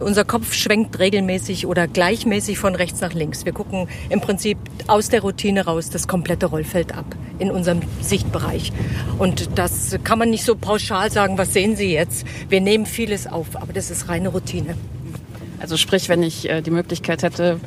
Unser 0.00 0.24
Kopf 0.24 0.54
schwenkt 0.54 0.98
regelmäßig 1.00 1.66
oder 1.66 1.88
gleichmäßig 1.88 2.58
von 2.58 2.74
rechts 2.76 3.00
nach 3.00 3.14
links. 3.14 3.44
Wir 3.44 3.52
gucken 3.52 3.88
im 4.10 4.20
Prinzip 4.20 4.56
aus 4.86 5.08
der 5.08 5.22
Routine 5.22 5.64
raus 5.64 5.90
das 5.90 6.06
komplette 6.06 6.46
Rollfeld 6.46 6.96
ab 6.96 7.04
in 7.38 7.50
unserem 7.50 7.80
Sichtbereich. 8.00 8.72
Und 9.18 9.58
das 9.58 9.98
kann 10.04 10.18
man 10.18 10.30
nicht 10.30 10.44
so 10.44 10.54
pauschal 10.54 11.10
sagen, 11.10 11.36
was 11.36 11.52
sehen 11.52 11.76
Sie 11.76 11.92
jetzt? 11.92 12.24
Wir 12.48 12.60
nehmen 12.60 12.86
vieles 12.86 13.26
auf, 13.26 13.56
aber 13.56 13.72
das 13.72 13.90
ist 13.90 14.08
reine 14.08 14.28
Routine. 14.28 14.76
Also 15.60 15.76
sprich, 15.76 16.08
wenn 16.08 16.22
ich 16.22 16.48
äh, 16.48 16.62
die 16.62 16.70
Möglichkeit 16.70 17.24
hätte, 17.24 17.58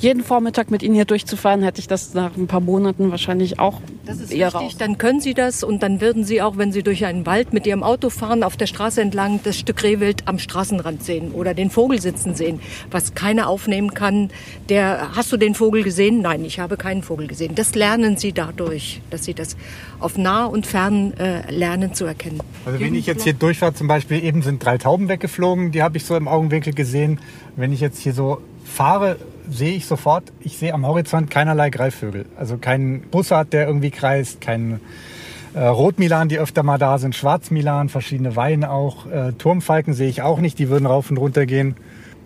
jeden 0.00 0.24
Vormittag 0.24 0.70
mit 0.70 0.82
Ihnen 0.82 0.94
hier 0.94 1.04
durchzufahren, 1.04 1.62
hätte 1.62 1.80
ich 1.80 1.86
das 1.86 2.14
nach 2.14 2.36
ein 2.36 2.46
paar 2.46 2.60
Monaten 2.60 3.10
wahrscheinlich 3.10 3.58
auch 3.58 3.80
das 4.06 4.18
ist 4.18 4.32
eher 4.32 4.48
richtig, 4.48 4.60
raus. 4.60 4.76
dann 4.78 4.98
können 4.98 5.20
Sie 5.20 5.34
das 5.34 5.62
und 5.62 5.82
dann 5.82 6.00
würden 6.00 6.24
Sie 6.24 6.40
auch, 6.40 6.56
wenn 6.56 6.72
Sie 6.72 6.82
durch 6.82 7.04
einen 7.04 7.26
Wald 7.26 7.52
mit 7.52 7.66
Ihrem 7.66 7.82
Auto 7.82 8.08
fahren, 8.08 8.42
auf 8.42 8.56
der 8.56 8.66
Straße 8.66 9.00
entlang 9.00 9.40
das 9.44 9.58
Stück 9.58 9.82
Rehwild 9.82 10.26
am 10.26 10.38
Straßenrand 10.38 11.04
sehen 11.04 11.32
oder 11.32 11.52
den 11.52 11.70
Vogel 11.70 12.00
sitzen 12.00 12.34
sehen, 12.34 12.60
was 12.90 13.14
keiner 13.14 13.48
aufnehmen 13.48 13.92
kann. 13.92 14.30
Der, 14.68 15.14
hast 15.14 15.30
du 15.32 15.36
den 15.36 15.54
Vogel 15.54 15.82
gesehen? 15.82 16.22
Nein, 16.22 16.44
ich 16.44 16.58
habe 16.58 16.76
keinen 16.76 17.02
Vogel 17.02 17.26
gesehen. 17.26 17.54
Das 17.54 17.74
lernen 17.74 18.16
Sie 18.16 18.32
dadurch, 18.32 19.02
dass 19.10 19.24
Sie 19.24 19.34
das 19.34 19.56
auf 19.98 20.16
nah 20.16 20.46
und 20.46 20.66
fern 20.66 21.12
äh, 21.18 21.50
lernen 21.52 21.92
zu 21.92 22.06
erkennen. 22.06 22.40
Also 22.64 22.80
wenn 22.80 22.94
ich 22.94 23.06
jetzt 23.06 23.24
hier 23.24 23.34
durchfahre, 23.34 23.74
zum 23.74 23.86
Beispiel 23.86 24.24
eben 24.24 24.42
sind 24.42 24.64
drei 24.64 24.78
Tauben 24.78 25.08
weggeflogen, 25.08 25.72
die 25.72 25.82
habe 25.82 25.98
ich 25.98 26.04
so 26.04 26.16
im 26.16 26.26
Augenwinkel 26.26 26.72
gesehen. 26.72 27.18
Wenn 27.56 27.72
ich 27.72 27.80
jetzt 27.80 27.98
hier 27.98 28.14
so 28.14 28.40
fahre, 28.64 29.16
sehe 29.50 29.74
ich 29.74 29.86
sofort, 29.86 30.32
ich 30.40 30.56
sehe 30.56 30.72
am 30.72 30.86
Horizont 30.86 31.30
keinerlei 31.30 31.70
Greifvögel. 31.70 32.26
Also 32.38 32.56
kein 32.56 33.02
Bussard, 33.10 33.52
der 33.52 33.66
irgendwie 33.66 33.90
kreist, 33.90 34.40
kein 34.40 34.80
äh, 35.54 35.60
Rotmilan, 35.60 36.28
die 36.28 36.38
öfter 36.38 36.62
mal 36.62 36.78
da 36.78 36.98
sind, 36.98 37.14
Schwarzmilan, 37.14 37.88
verschiedene 37.88 38.36
Weihen 38.36 38.64
auch. 38.64 39.06
Äh, 39.06 39.32
Turmfalken 39.32 39.94
sehe 39.94 40.08
ich 40.08 40.22
auch 40.22 40.38
nicht, 40.38 40.58
die 40.58 40.68
würden 40.68 40.86
rauf 40.86 41.10
und 41.10 41.18
runter 41.18 41.46
gehen. 41.46 41.74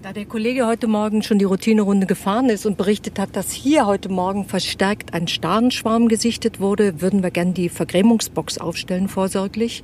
Da 0.02 0.12
der 0.12 0.26
Kollege 0.26 0.66
heute 0.66 0.86
Morgen 0.86 1.22
schon 1.22 1.38
die 1.38 1.46
Routinerunde 1.46 2.06
gefahren 2.06 2.50
ist 2.50 2.66
und 2.66 2.76
berichtet 2.76 3.18
hat, 3.18 3.34
dass 3.36 3.52
hier 3.52 3.86
heute 3.86 4.10
Morgen 4.10 4.44
verstärkt 4.44 5.14
ein 5.14 5.28
Starnschwarm 5.28 6.08
gesichtet 6.08 6.60
wurde, 6.60 7.00
würden 7.00 7.22
wir 7.22 7.30
gern 7.30 7.54
die 7.54 7.70
Vergrämungsbox 7.70 8.58
aufstellen 8.58 9.08
vorsorglich, 9.08 9.82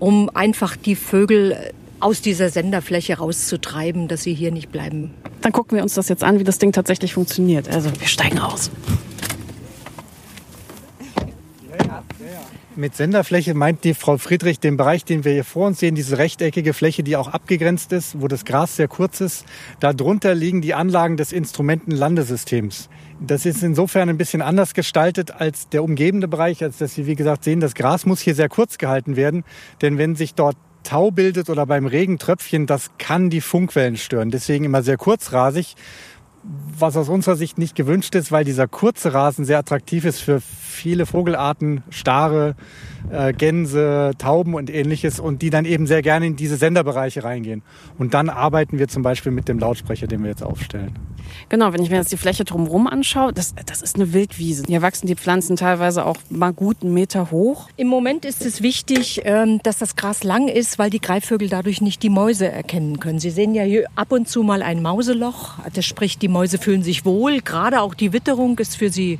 um 0.00 0.28
einfach 0.34 0.74
die 0.74 0.96
Vögel 0.96 1.56
aus 2.02 2.20
dieser 2.20 2.50
Senderfläche 2.50 3.18
rauszutreiben, 3.18 4.08
dass 4.08 4.22
sie 4.22 4.34
hier 4.34 4.50
nicht 4.50 4.72
bleiben. 4.72 5.14
Dann 5.40 5.52
gucken 5.52 5.76
wir 5.76 5.82
uns 5.82 5.94
das 5.94 6.08
jetzt 6.08 6.24
an, 6.24 6.38
wie 6.38 6.44
das 6.44 6.58
Ding 6.58 6.72
tatsächlich 6.72 7.14
funktioniert. 7.14 7.68
Also 7.68 7.90
wir 7.98 8.08
steigen 8.08 8.38
aus. 8.38 8.70
Mit 12.74 12.96
Senderfläche 12.96 13.52
meint 13.52 13.84
die 13.84 13.92
Frau 13.92 14.16
Friedrich 14.16 14.58
den 14.58 14.78
Bereich, 14.78 15.04
den 15.04 15.26
wir 15.26 15.32
hier 15.32 15.44
vor 15.44 15.66
uns 15.66 15.78
sehen, 15.78 15.94
diese 15.94 16.16
rechteckige 16.16 16.72
Fläche, 16.72 17.02
die 17.02 17.16
auch 17.16 17.28
abgegrenzt 17.28 17.92
ist, 17.92 18.20
wo 18.20 18.28
das 18.28 18.46
Gras 18.46 18.76
sehr 18.76 18.88
kurz 18.88 19.20
ist. 19.20 19.44
Darunter 19.78 20.34
liegen 20.34 20.62
die 20.62 20.72
Anlagen 20.72 21.18
des 21.18 21.32
Instrumentenlandesystems. 21.32 22.88
Das 23.20 23.44
ist 23.44 23.62
insofern 23.62 24.08
ein 24.08 24.16
bisschen 24.16 24.40
anders 24.40 24.72
gestaltet 24.72 25.32
als 25.32 25.68
der 25.68 25.84
umgebende 25.84 26.28
Bereich, 26.28 26.62
als 26.62 26.78
dass 26.78 26.94
Sie, 26.94 27.06
wie 27.06 27.14
gesagt, 27.14 27.44
sehen, 27.44 27.60
das 27.60 27.74
Gras 27.74 28.06
muss 28.06 28.20
hier 28.20 28.34
sehr 28.34 28.48
kurz 28.48 28.78
gehalten 28.78 29.16
werden. 29.16 29.44
Denn 29.82 29.98
wenn 29.98 30.16
sich 30.16 30.34
dort 30.34 30.56
Tau 30.82 31.10
bildet 31.10 31.50
oder 31.50 31.66
beim 31.66 31.86
Regentröpfchen, 31.86 32.66
das 32.66 32.90
kann 32.98 33.30
die 33.30 33.40
Funkwellen 33.40 33.96
stören. 33.96 34.30
Deswegen 34.30 34.64
immer 34.64 34.82
sehr 34.82 34.96
kurzrasig, 34.96 35.76
was 36.78 36.96
aus 36.96 37.08
unserer 37.08 37.36
Sicht 37.36 37.58
nicht 37.58 37.76
gewünscht 37.76 38.14
ist, 38.14 38.32
weil 38.32 38.44
dieser 38.44 38.66
kurze 38.66 39.14
Rasen 39.14 39.44
sehr 39.44 39.58
attraktiv 39.58 40.04
ist 40.04 40.20
für 40.20 40.40
viele 40.40 41.06
Vogelarten, 41.06 41.82
Stare, 41.90 42.56
äh, 43.10 43.32
Gänse, 43.32 44.12
Tauben 44.18 44.54
und 44.54 44.68
ähnliches 44.68 45.20
und 45.20 45.42
die 45.42 45.50
dann 45.50 45.64
eben 45.64 45.86
sehr 45.86 46.02
gerne 46.02 46.26
in 46.26 46.36
diese 46.36 46.56
Senderbereiche 46.56 47.22
reingehen. 47.22 47.62
Und 47.98 48.14
dann 48.14 48.28
arbeiten 48.28 48.78
wir 48.78 48.88
zum 48.88 49.02
Beispiel 49.02 49.32
mit 49.32 49.48
dem 49.48 49.58
Lautsprecher, 49.58 50.08
den 50.08 50.22
wir 50.22 50.30
jetzt 50.30 50.42
aufstellen. 50.42 50.98
Genau, 51.48 51.72
wenn 51.72 51.82
ich 51.82 51.90
mir 51.90 51.96
jetzt 51.96 52.12
die 52.12 52.16
Fläche 52.16 52.44
drumherum 52.44 52.86
anschaue, 52.86 53.32
das, 53.32 53.54
das 53.66 53.82
ist 53.82 53.96
eine 53.96 54.12
Wildwiese. 54.12 54.64
Hier 54.66 54.82
wachsen 54.82 55.06
die 55.06 55.14
Pflanzen 55.14 55.56
teilweise 55.56 56.06
auch 56.06 56.16
mal 56.30 56.52
gut 56.52 56.78
einen 56.82 56.94
Meter 56.94 57.30
hoch. 57.30 57.68
Im 57.76 57.88
Moment 57.88 58.24
ist 58.24 58.44
es 58.44 58.62
wichtig, 58.62 59.22
ähm, 59.24 59.60
dass 59.62 59.78
das 59.78 59.96
Gras 59.96 60.24
lang 60.24 60.48
ist, 60.48 60.78
weil 60.78 60.90
die 60.90 61.00
Greifvögel 61.00 61.48
dadurch 61.48 61.80
nicht 61.80 62.02
die 62.02 62.10
Mäuse 62.10 62.50
erkennen 62.50 63.00
können. 63.00 63.18
Sie 63.18 63.30
sehen 63.30 63.54
ja 63.54 63.62
hier 63.62 63.86
ab 63.94 64.12
und 64.12 64.28
zu 64.28 64.42
mal 64.42 64.62
ein 64.62 64.82
Mauseloch. 64.82 65.58
Das 65.74 65.84
spricht, 65.84 66.22
die 66.22 66.28
Mäuse 66.28 66.58
fühlen 66.58 66.82
sich 66.82 67.04
wohl. 67.04 67.40
Gerade 67.40 67.82
auch 67.82 67.94
die 67.94 68.12
Witterung 68.12 68.58
ist 68.58 68.76
für 68.76 68.90
sie 68.90 69.18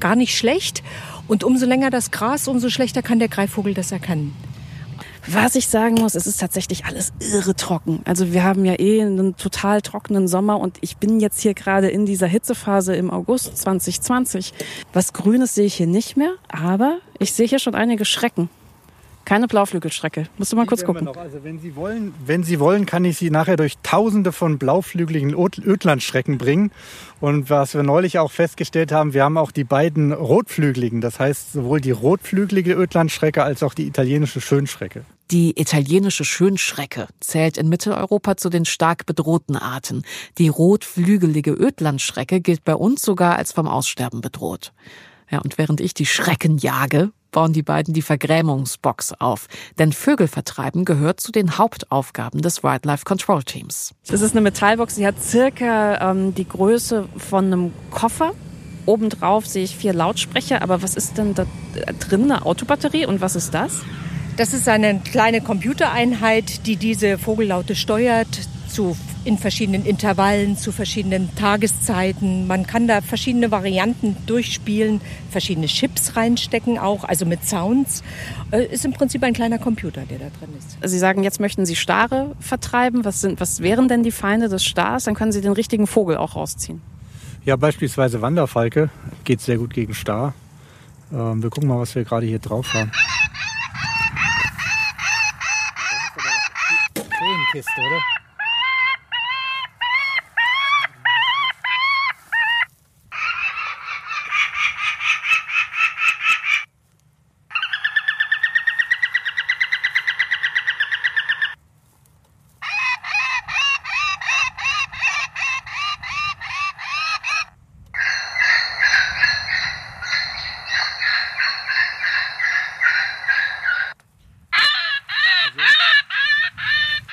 gar 0.00 0.16
nicht 0.16 0.36
schlecht. 0.36 0.82
Und 1.28 1.44
umso 1.44 1.66
länger 1.66 1.90
das 1.90 2.10
Gras, 2.10 2.48
umso 2.48 2.68
schlechter 2.68 3.02
kann 3.02 3.18
der 3.18 3.28
Greifvogel 3.28 3.74
das 3.74 3.92
erkennen. 3.92 4.34
Was 5.28 5.56
ich 5.56 5.68
sagen 5.68 5.96
muss, 5.96 6.14
es 6.14 6.26
ist 6.26 6.38
tatsächlich 6.38 6.84
alles 6.84 7.12
irre 7.20 7.54
trocken. 7.56 8.00
Also 8.04 8.32
wir 8.32 8.44
haben 8.44 8.64
ja 8.64 8.78
eh 8.78 9.02
einen 9.02 9.36
total 9.36 9.82
trockenen 9.82 10.28
Sommer 10.28 10.60
und 10.60 10.78
ich 10.82 10.98
bin 10.98 11.18
jetzt 11.20 11.40
hier 11.40 11.54
gerade 11.54 11.88
in 11.88 12.06
dieser 12.06 12.26
Hitzephase 12.26 12.94
im 12.94 13.10
August 13.10 13.56
2020. 13.56 14.52
Was 14.92 15.12
Grünes 15.12 15.54
sehe 15.54 15.66
ich 15.66 15.74
hier 15.74 15.88
nicht 15.88 16.16
mehr, 16.16 16.34
aber 16.48 16.98
ich 17.18 17.32
sehe 17.32 17.46
hier 17.46 17.58
schon 17.58 17.74
einige 17.74 18.04
Schrecken. 18.04 18.48
Keine 19.26 19.48
Blauflügelschrecke. 19.48 20.28
Musst 20.38 20.52
du 20.52 20.56
mal 20.56 20.66
kurz 20.66 20.84
gucken. 20.84 21.08
Also 21.08 21.42
wenn 21.42 21.58
Sie 21.58 21.74
wollen, 21.74 22.14
wenn 22.24 22.44
Sie 22.44 22.60
wollen, 22.60 22.86
kann 22.86 23.04
ich 23.04 23.18
Sie 23.18 23.28
nachher 23.28 23.56
durch 23.56 23.74
Tausende 23.82 24.30
von 24.30 24.56
blauflügeligen 24.56 25.34
Ödlandschrecken 25.34 26.38
bringen. 26.38 26.70
Und 27.20 27.50
was 27.50 27.74
wir 27.74 27.82
neulich 27.82 28.20
auch 28.20 28.30
festgestellt 28.30 28.92
haben, 28.92 29.14
wir 29.14 29.24
haben 29.24 29.36
auch 29.36 29.50
die 29.50 29.64
beiden 29.64 30.12
rotflügeligen. 30.12 31.00
Das 31.00 31.18
heißt 31.18 31.54
sowohl 31.54 31.80
die 31.80 31.90
rotflügelige 31.90 32.74
Ödlandschrecke 32.74 33.42
als 33.42 33.64
auch 33.64 33.74
die 33.74 33.88
italienische 33.88 34.40
Schönschrecke. 34.40 35.04
Die 35.32 35.60
italienische 35.60 36.24
Schönschrecke 36.24 37.08
zählt 37.18 37.58
in 37.58 37.68
Mitteleuropa 37.68 38.36
zu 38.36 38.48
den 38.48 38.64
stark 38.64 39.06
bedrohten 39.06 39.56
Arten. 39.56 40.04
Die 40.38 40.46
rotflügelige 40.46 41.50
Ödlandschrecke 41.50 42.40
gilt 42.40 42.64
bei 42.64 42.76
uns 42.76 43.02
sogar 43.02 43.34
als 43.34 43.50
vom 43.50 43.66
Aussterben 43.66 44.20
bedroht. 44.20 44.72
Ja, 45.28 45.40
und 45.40 45.58
während 45.58 45.80
ich 45.80 45.94
die 45.94 46.06
Schrecken 46.06 46.58
jage, 46.58 47.10
bauen 47.36 47.52
die 47.52 47.62
beiden 47.62 47.92
die 47.92 48.00
Vergrämungsbox 48.00 49.12
auf. 49.20 49.46
Denn 49.78 49.92
Vögel 49.92 50.26
vertreiben 50.26 50.86
gehört 50.86 51.20
zu 51.20 51.32
den 51.32 51.58
Hauptaufgaben 51.58 52.40
des 52.40 52.62
Wildlife 52.62 53.04
Control 53.04 53.42
Teams. 53.42 53.92
Das 54.08 54.22
ist 54.22 54.32
eine 54.32 54.40
Metallbox, 54.40 54.94
die 54.94 55.06
hat 55.06 55.22
circa 55.22 56.12
ähm, 56.12 56.34
die 56.34 56.48
Größe 56.48 57.06
von 57.18 57.44
einem 57.44 57.72
Koffer. 57.90 58.32
Obendrauf 58.86 59.46
sehe 59.46 59.64
ich 59.64 59.76
vier 59.76 59.92
Lautsprecher, 59.92 60.62
aber 60.62 60.80
was 60.80 60.96
ist 60.96 61.18
denn 61.18 61.34
da 61.34 61.44
drin? 62.00 62.22
Eine 62.22 62.46
Autobatterie 62.46 63.04
und 63.04 63.20
was 63.20 63.36
ist 63.36 63.52
das? 63.52 63.82
Das 64.38 64.54
ist 64.54 64.66
eine 64.66 65.00
kleine 65.00 65.42
Computereinheit, 65.42 66.66
die 66.66 66.76
diese 66.76 67.18
Vogellaute 67.18 67.74
steuert 67.74 68.48
zu, 68.68 68.96
in 69.24 69.38
verschiedenen 69.38 69.84
Intervallen, 69.84 70.56
zu 70.56 70.72
verschiedenen 70.72 71.34
Tageszeiten. 71.36 72.46
Man 72.46 72.66
kann 72.66 72.86
da 72.88 73.00
verschiedene 73.00 73.50
Varianten 73.50 74.16
durchspielen, 74.26 75.00
verschiedene 75.30 75.66
Chips 75.66 76.16
reinstecken 76.16 76.78
auch, 76.78 77.04
also 77.04 77.26
mit 77.26 77.44
Sounds. 77.44 78.02
Äh, 78.50 78.66
ist 78.66 78.84
im 78.84 78.92
Prinzip 78.92 79.22
ein 79.22 79.32
kleiner 79.32 79.58
Computer, 79.58 80.02
der 80.02 80.18
da 80.18 80.26
drin 80.38 80.50
ist. 80.58 80.76
Sie 80.82 80.98
sagen, 80.98 81.22
jetzt 81.22 81.40
möchten 81.40 81.66
Sie 81.66 81.76
Stare 81.76 82.34
vertreiben. 82.40 83.04
Was, 83.04 83.20
sind, 83.20 83.40
was 83.40 83.60
wären 83.60 83.88
denn 83.88 84.02
die 84.02 84.12
Feinde 84.12 84.48
des 84.48 84.64
Stars? 84.64 85.04
Dann 85.04 85.14
können 85.14 85.32
Sie 85.32 85.40
den 85.40 85.52
richtigen 85.52 85.86
Vogel 85.86 86.16
auch 86.16 86.36
rausziehen. 86.36 86.80
Ja, 87.44 87.56
beispielsweise 87.56 88.22
Wanderfalke 88.22 88.90
geht 89.24 89.40
sehr 89.40 89.58
gut 89.58 89.72
gegen 89.72 89.94
Star. 89.94 90.34
Ähm, 91.12 91.42
wir 91.42 91.50
gucken 91.50 91.68
mal, 91.68 91.78
was 91.78 91.94
wir 91.94 92.04
gerade 92.04 92.26
hier 92.26 92.40
drauf 92.40 92.72
haben. 92.74 92.90
Kiste, 97.56 97.80
oder? 97.80 98.15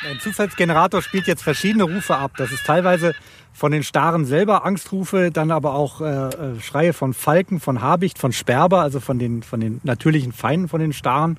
Ein 0.10 0.20
Zufallsgenerator 0.20 1.02
spielt 1.02 1.28
jetzt 1.28 1.44
verschiedene 1.44 1.84
Rufe 1.84 2.16
ab. 2.16 2.32
Das 2.38 2.52
ist 2.52 2.66
teilweise 2.66 3.16
von 3.54 3.72
den 3.72 3.84
Staren 3.84 4.26
selber 4.26 4.66
Angstrufe, 4.66 5.32
dann 5.32 5.52
aber 5.52 5.76
auch 5.76 6.02
äh, 6.02 6.06
äh, 6.06 6.60
Schreie 6.60 6.92
von 6.94 7.14
Falken, 7.14 7.60
von 7.60 7.82
Habicht, 7.82 8.20
von 8.20 8.34
Sperber, 8.34 8.82
also 8.82 9.00
von 9.00 9.18
den, 9.20 9.44
von 9.44 9.60
den 9.60 9.80
natürlichen 9.84 10.34
Feinden 10.34 10.68
von 10.68 10.82
den 10.82 10.92
Staren. 10.92 11.38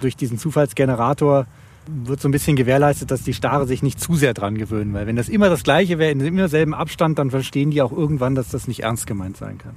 Durch 0.00 0.16
diesen 0.16 0.38
Zufallsgenerator 0.38 1.46
wird 1.86 2.20
so 2.20 2.28
ein 2.28 2.32
bisschen 2.32 2.56
gewährleistet, 2.56 3.10
dass 3.10 3.22
die 3.22 3.34
Stare 3.34 3.66
sich 3.66 3.82
nicht 3.82 4.00
zu 4.00 4.14
sehr 4.14 4.34
dran 4.34 4.56
gewöhnen. 4.56 4.94
Weil 4.94 5.06
wenn 5.06 5.16
das 5.16 5.28
immer 5.28 5.48
das 5.48 5.62
Gleiche 5.62 5.98
wäre, 5.98 6.10
in 6.10 6.20
immer 6.20 6.48
selben 6.48 6.74
Abstand, 6.74 7.18
dann 7.18 7.30
verstehen 7.30 7.70
die 7.70 7.82
auch 7.82 7.92
irgendwann, 7.92 8.34
dass 8.34 8.48
das 8.48 8.68
nicht 8.68 8.80
ernst 8.80 9.06
gemeint 9.06 9.36
sein 9.36 9.58
kann. 9.58 9.74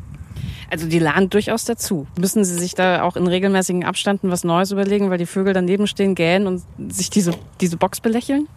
Also 0.69 0.87
die 0.87 0.99
lernen 0.99 1.29
durchaus 1.29 1.65
dazu. 1.65 2.07
Müssen 2.19 2.43
sie 2.43 2.55
sich 2.55 2.75
da 2.75 3.03
auch 3.03 3.15
in 3.15 3.27
regelmäßigen 3.27 3.85
Abständen 3.85 4.29
was 4.29 4.43
Neues 4.43 4.71
überlegen, 4.71 5.09
weil 5.09 5.17
die 5.17 5.25
Vögel 5.25 5.53
daneben 5.53 5.87
stehen, 5.87 6.15
gähnen 6.15 6.47
und 6.47 6.63
sich 6.91 7.09
diese, 7.09 7.31
diese 7.61 7.77
Box 7.77 8.01
belächeln? 8.01 8.47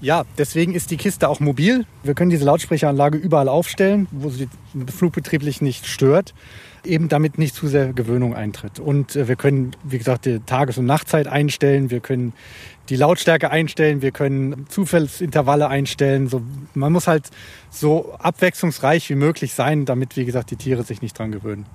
Ja, 0.00 0.24
deswegen 0.36 0.74
ist 0.74 0.90
die 0.90 0.96
Kiste 0.96 1.28
auch 1.28 1.40
mobil. 1.40 1.86
Wir 2.02 2.14
können 2.14 2.30
diese 2.30 2.44
Lautsprecheranlage 2.44 3.18
überall 3.18 3.48
aufstellen, 3.48 4.08
wo 4.10 4.30
sie 4.30 4.48
flugbetrieblich 4.92 5.62
nicht 5.62 5.86
stört, 5.86 6.34
eben 6.84 7.08
damit 7.08 7.38
nicht 7.38 7.54
zu 7.54 7.68
sehr 7.68 7.92
Gewöhnung 7.92 8.34
eintritt. 8.34 8.78
Und 8.78 9.16
äh, 9.16 9.28
wir 9.28 9.36
können, 9.36 9.72
wie 9.84 9.98
gesagt, 9.98 10.26
die 10.26 10.40
Tages- 10.40 10.78
und 10.78 10.86
Nachtzeit 10.86 11.26
einstellen. 11.26 11.90
Wir 11.90 12.00
können 12.00 12.32
die 12.88 12.96
Lautstärke 12.96 13.50
einstellen. 13.50 14.02
Wir 14.02 14.10
können 14.10 14.66
Zufallsintervalle 14.68 15.68
einstellen. 15.68 16.28
So, 16.28 16.42
man 16.74 16.92
muss 16.92 17.06
halt 17.06 17.30
so 17.70 18.14
abwechslungsreich 18.14 19.08
wie 19.10 19.14
möglich 19.14 19.54
sein, 19.54 19.84
damit, 19.84 20.16
wie 20.16 20.24
gesagt, 20.24 20.50
die 20.50 20.56
Tiere 20.56 20.82
sich 20.82 21.02
nicht 21.02 21.18
dran 21.18 21.32
gewöhnen. 21.32 21.66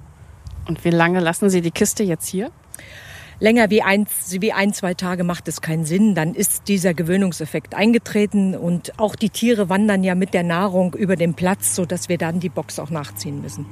Und 0.68 0.84
wie 0.84 0.90
lange 0.90 1.20
lassen 1.20 1.50
Sie 1.50 1.62
die 1.62 1.72
Kiste 1.72 2.04
jetzt 2.04 2.28
hier? 2.28 2.52
länger 3.40 3.70
wie 3.70 3.82
ein, 3.82 4.08
wie 4.32 4.54
ein, 4.54 4.74
zwei 4.74 4.94
Tage 4.94 5.24
macht 5.24 5.48
es 5.48 5.62
keinen 5.62 5.86
Sinn. 5.86 6.16
Dann 6.16 6.34
ist 6.34 6.68
dieser 6.68 6.94
Gewöhnungseffekt 6.94 7.76
eingetreten 7.76 8.56
und 8.56 9.00
auch 9.00 9.16
die 9.16 9.30
Tiere 9.30 9.70
wandern 9.70 10.04
ja 10.04 10.16
mit 10.16 10.34
der 10.34 10.44
Nahrung 10.44 10.94
über 10.94 11.16
den 11.16 11.34
Platz, 11.34 11.76
sodass 11.76 12.10
wir 12.10 12.18
dann 12.18 12.40
die 12.40 12.50
Box 12.50 12.80
auch 12.80 12.90
nachziehen 12.90 13.42
müssen. 13.42 13.66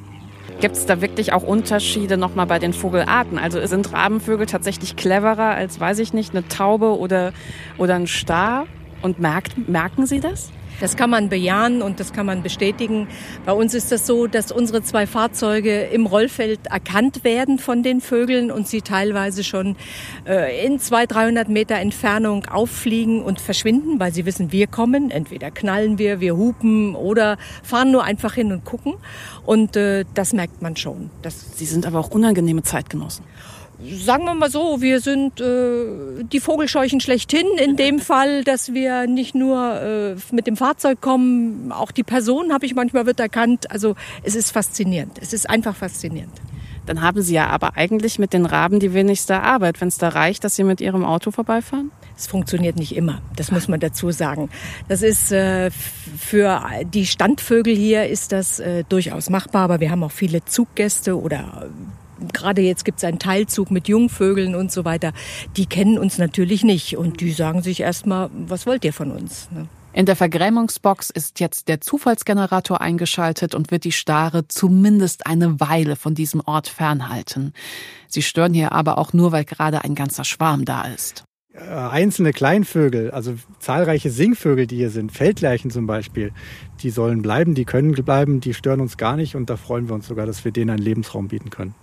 Gibt 0.62 0.78
es 0.78 0.86
da 0.86 1.02
wirklich 1.02 1.34
auch 1.34 1.44
Unterschiede 1.44 2.18
nochmal 2.18 2.46
bei 2.46 2.60
den 2.60 2.74
Vogelarten? 2.74 3.38
Also 3.38 3.66
sind 3.68 3.92
Rabenvögel 3.92 4.46
tatsächlich 4.46 4.96
cleverer 4.96 5.54
als, 5.56 5.80
weiß 5.80 6.00
ich 6.00 6.14
nicht, 6.14 6.32
eine 6.34 6.48
Taube 6.48 6.98
oder, 6.98 7.34
oder 7.78 7.96
ein 7.96 8.08
Star? 8.08 8.66
Und 9.02 9.20
merkt, 9.20 9.70
merken 9.70 10.08
Sie 10.08 10.20
das? 10.20 10.52
Das 10.82 10.96
kann 10.96 11.10
man 11.10 11.30
bejahen 11.30 11.82
und 11.82 12.00
das 12.00 12.14
kann 12.14 12.26
man 12.26 12.44
bestätigen. 12.44 13.08
Bei 13.46 13.54
uns 13.54 13.74
ist 13.74 13.92
das 13.92 14.06
so, 14.06 14.28
dass 14.28 14.52
unsere 14.52 14.84
zwei 14.84 15.08
Fahrzeuge 15.08 15.84
im 15.84 16.06
Rollfeld 16.06 16.68
erkannt 16.68 17.24
werden 17.24 17.60
von 17.60 17.84
den 17.84 18.02
Vögeln 18.02 18.52
und 18.52 18.68
sie 18.68 18.82
teilweise 18.82 19.44
schon 19.44 19.76
äh, 20.28 20.66
in 20.66 20.80
200, 20.80 21.16
300 21.16 21.50
Meter 21.50 21.76
Entfernung 21.76 22.46
auffliegen 22.46 23.22
und 23.22 23.40
verschwinden, 23.40 24.00
weil 24.00 24.14
sie 24.14 24.26
wissen, 24.26 24.52
wir 24.52 24.68
kommen. 24.68 25.12
Entweder 25.12 25.52
knallen 25.52 25.98
wir, 25.98 26.20
wir 26.20 26.36
hupen 26.36 26.96
oder 26.96 27.38
fahren 27.64 27.92
nur 27.92 28.04
einfach 28.04 28.34
hin 28.34 28.52
und 28.52 28.66
gucken. 28.66 28.96
Und 29.46 29.76
äh, 29.76 30.06
das 30.14 30.34
merkt 30.34 30.62
man 30.62 30.76
schon. 30.76 31.10
Das 31.22 31.58
sie 31.58 31.66
sind 31.66 31.86
aber 31.86 32.00
auch 32.00 32.10
unangenehme 32.10 32.64
Zeitgenossen 32.64 33.26
sagen 33.84 34.26
wir 34.26 34.34
mal 34.34 34.50
so, 34.50 34.82
wir 34.82 35.00
sind 35.00 35.42
äh, 35.42 36.24
die 36.24 36.40
Vogelscheuchen 36.40 37.00
schlechthin 37.00 37.46
in 37.58 37.76
dem 37.78 38.00
Fall, 38.00 38.44
dass 38.44 38.74
wir 38.74 39.08
nicht 39.08 39.36
nur 39.36 39.82
äh, 39.82 40.16
mit 40.32 40.48
dem 40.48 40.58
Fahrzeug 40.58 41.02
kommen, 41.02 41.72
auch 41.72 41.92
die 41.92 42.04
Person 42.04 42.54
habe 42.54 42.66
ich 42.66 42.76
manchmal 42.76 43.06
wird 43.06 43.20
erkannt. 43.20 43.72
Also 43.72 43.96
es 44.24 44.36
ist 44.36 44.52
faszinierend. 44.52 45.20
Es 45.22 45.34
ist 45.34 45.50
einfach 45.50 45.76
faszinierend. 45.76 46.34
Dann 46.86 47.02
haben 47.02 47.22
Sie 47.22 47.34
ja 47.34 47.48
aber 47.48 47.78
eigentlich 47.78 48.20
mit 48.20 48.34
den 48.34 48.46
Raben 48.46 48.80
die 48.80 48.94
wenigste 48.94 49.42
Arbeit, 49.42 49.82
wenn 49.82 49.88
es 49.88 49.98
da 49.98 50.10
reicht, 50.10 50.44
dass 50.44 50.56
Sie 50.56 50.64
mit 50.64 50.82
Ihrem 50.82 51.04
Auto 51.04 51.32
vorbeifahren? 51.32 51.92
Es 52.18 52.28
funktioniert 52.28 52.78
nicht 52.78 52.96
immer, 52.96 53.22
das 53.36 53.52
muss 53.52 53.68
man 53.68 53.80
dazu 53.80 54.12
sagen. 54.12 54.50
Das 54.88 55.02
ist 55.02 55.32
äh, 55.32 55.70
für 55.72 56.62
die 56.94 57.06
Standvögel 57.06 57.76
hier 57.76 58.08
ist 58.08 58.32
das 58.32 58.60
äh, 58.60 58.84
durchaus 58.88 59.30
machbar, 59.30 59.64
aber 59.64 59.80
wir 59.80 59.92
haben 59.92 60.04
auch 60.04 60.12
viele 60.12 60.46
Zuggäste 60.46 61.20
oder 61.20 61.70
gerade 62.34 62.62
jetzt 62.62 62.86
gibt 62.86 63.00
es 63.00 63.04
einen 63.04 63.20
Teilzug 63.20 63.72
mit 63.72 63.88
Jungvögeln 63.88 64.56
und 64.56 64.72
so 64.72 64.86
weiter, 64.86 65.14
die 65.58 65.66
kennen 65.66 65.98
uns 65.98 66.18
natürlich 66.18 66.64
nicht 66.64 66.98
und 66.98 67.22
die 67.22 67.32
sagen 67.32 67.62
sich 67.62 67.82
erstmal, 67.82 68.30
was 68.34 68.66
wollt 68.66 68.86
ihr 68.86 68.94
von 68.94 69.12
uns? 69.12 69.50
Ne? 69.52 69.68
In 69.96 70.06
der 70.06 70.18
Vergrämungsbox 70.18 71.10
ist 71.10 71.40
jetzt 71.40 71.70
der 71.70 71.80
Zufallsgenerator 71.80 72.82
eingeschaltet 72.82 73.56
und 73.56 73.72
wird 73.72 73.86
die 73.86 73.94
Stare 73.94 74.46
zumindest 74.50 75.26
eine 75.26 75.62
Weile 75.62 75.96
von 75.96 76.16
diesem 76.16 76.42
Ort 76.46 76.68
fernhalten. 76.68 77.54
Sie 78.10 78.22
stören 78.22 78.54
hier 78.54 78.74
aber 78.74 78.98
auch 78.98 79.14
nur, 79.14 79.32
weil 79.32 79.46
gerade 79.46 79.86
ein 79.86 79.96
ganzer 79.96 80.26
Schwarm 80.26 80.66
da 80.66 80.84
ist. 80.84 81.24
Äh, 81.54 81.70
einzelne 81.70 82.34
Kleinvögel, 82.34 83.12
also 83.12 83.36
zahlreiche 83.60 84.10
Singvögel, 84.12 84.68
die 84.68 84.76
hier 84.76 84.90
sind, 84.90 85.14
Feldlerchen 85.14 85.72
zum 85.72 85.88
Beispiel, 85.88 86.34
die 86.82 86.90
sollen 86.90 87.22
bleiben, 87.22 87.56
die 87.56 87.64
können 87.64 87.94
bleiben, 87.94 88.42
die 88.42 88.54
stören 88.54 88.82
uns 88.82 88.98
gar 88.98 89.16
nicht 89.16 89.38
und 89.38 89.50
da 89.50 89.56
freuen 89.56 89.88
wir 89.88 89.96
uns 89.96 90.08
sogar, 90.08 90.26
dass 90.26 90.44
wir 90.44 90.52
denen 90.52 90.72
einen 90.72 90.84
Lebensraum 90.84 91.30
bieten 91.30 91.52
können. 91.52 91.74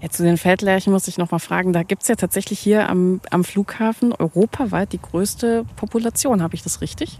Ja, 0.00 0.08
zu 0.08 0.22
den 0.22 0.38
Feldlerchen 0.38 0.92
muss 0.92 1.08
ich 1.08 1.18
noch 1.18 1.30
mal 1.30 1.38
fragen. 1.38 1.72
Da 1.72 1.82
gibt's 1.82 2.08
ja 2.08 2.14
tatsächlich 2.14 2.58
hier 2.58 2.88
am, 2.88 3.20
am 3.30 3.44
Flughafen 3.44 4.12
europaweit 4.12 4.92
die 4.92 5.00
größte 5.00 5.66
Population. 5.76 6.42
Habe 6.42 6.54
ich 6.54 6.62
das 6.62 6.80
richtig? 6.80 7.18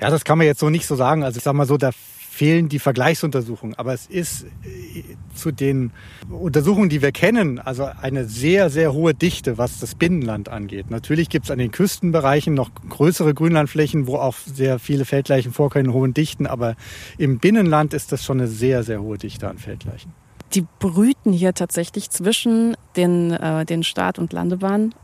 Ja, 0.00 0.10
das 0.10 0.24
kann 0.24 0.38
man 0.38 0.46
jetzt 0.46 0.60
so 0.60 0.70
nicht 0.70 0.86
so 0.86 0.96
sagen. 0.96 1.22
Also 1.22 1.38
ich 1.38 1.44
sag 1.44 1.54
mal 1.54 1.66
so, 1.66 1.76
da 1.76 1.90
fehlen 1.92 2.68
die 2.68 2.78
Vergleichsuntersuchungen. 2.80 3.76
Aber 3.76 3.92
es 3.94 4.06
ist 4.06 4.44
äh, 4.44 5.02
zu 5.34 5.52
den 5.52 5.92
Untersuchungen, 6.28 6.88
die 6.88 7.00
wir 7.02 7.12
kennen, 7.12 7.58
also 7.60 7.88
eine 8.00 8.26
sehr, 8.26 8.70
sehr 8.70 8.92
hohe 8.92 9.14
Dichte, 9.14 9.58
was 9.58 9.78
das 9.78 9.94
Binnenland 9.94 10.48
angeht. 10.48 10.90
Natürlich 10.90 11.30
gibt 11.30 11.46
es 11.46 11.50
an 11.50 11.58
den 11.58 11.70
Küstenbereichen 11.70 12.54
noch 12.54 12.70
größere 12.88 13.34
Grünlandflächen, 13.34 14.06
wo 14.06 14.16
auch 14.16 14.36
sehr 14.36 14.78
viele 14.78 15.04
Feldleichen 15.04 15.52
vorkommen, 15.52 15.92
hohen 15.92 16.14
Dichten. 16.14 16.46
Aber 16.46 16.74
im 17.18 17.38
Binnenland 17.38 17.94
ist 17.94 18.10
das 18.10 18.24
schon 18.24 18.38
eine 18.40 18.48
sehr, 18.48 18.82
sehr 18.82 19.00
hohe 19.00 19.18
Dichte 19.18 19.48
an 19.48 19.58
Feldleichen 19.58 20.12
die 20.54 20.66
brüten 20.78 21.32
hier 21.32 21.54
tatsächlich 21.54 22.10
zwischen 22.10 22.76
den, 22.96 23.32
äh, 23.32 23.64
den 23.64 23.82
Start- 23.82 24.18
und 24.18 24.32
Landebahnen 24.32 24.94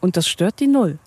und 0.00 0.16
das 0.16 0.28
stört 0.28 0.60
die 0.60 0.66
null. 0.66 0.98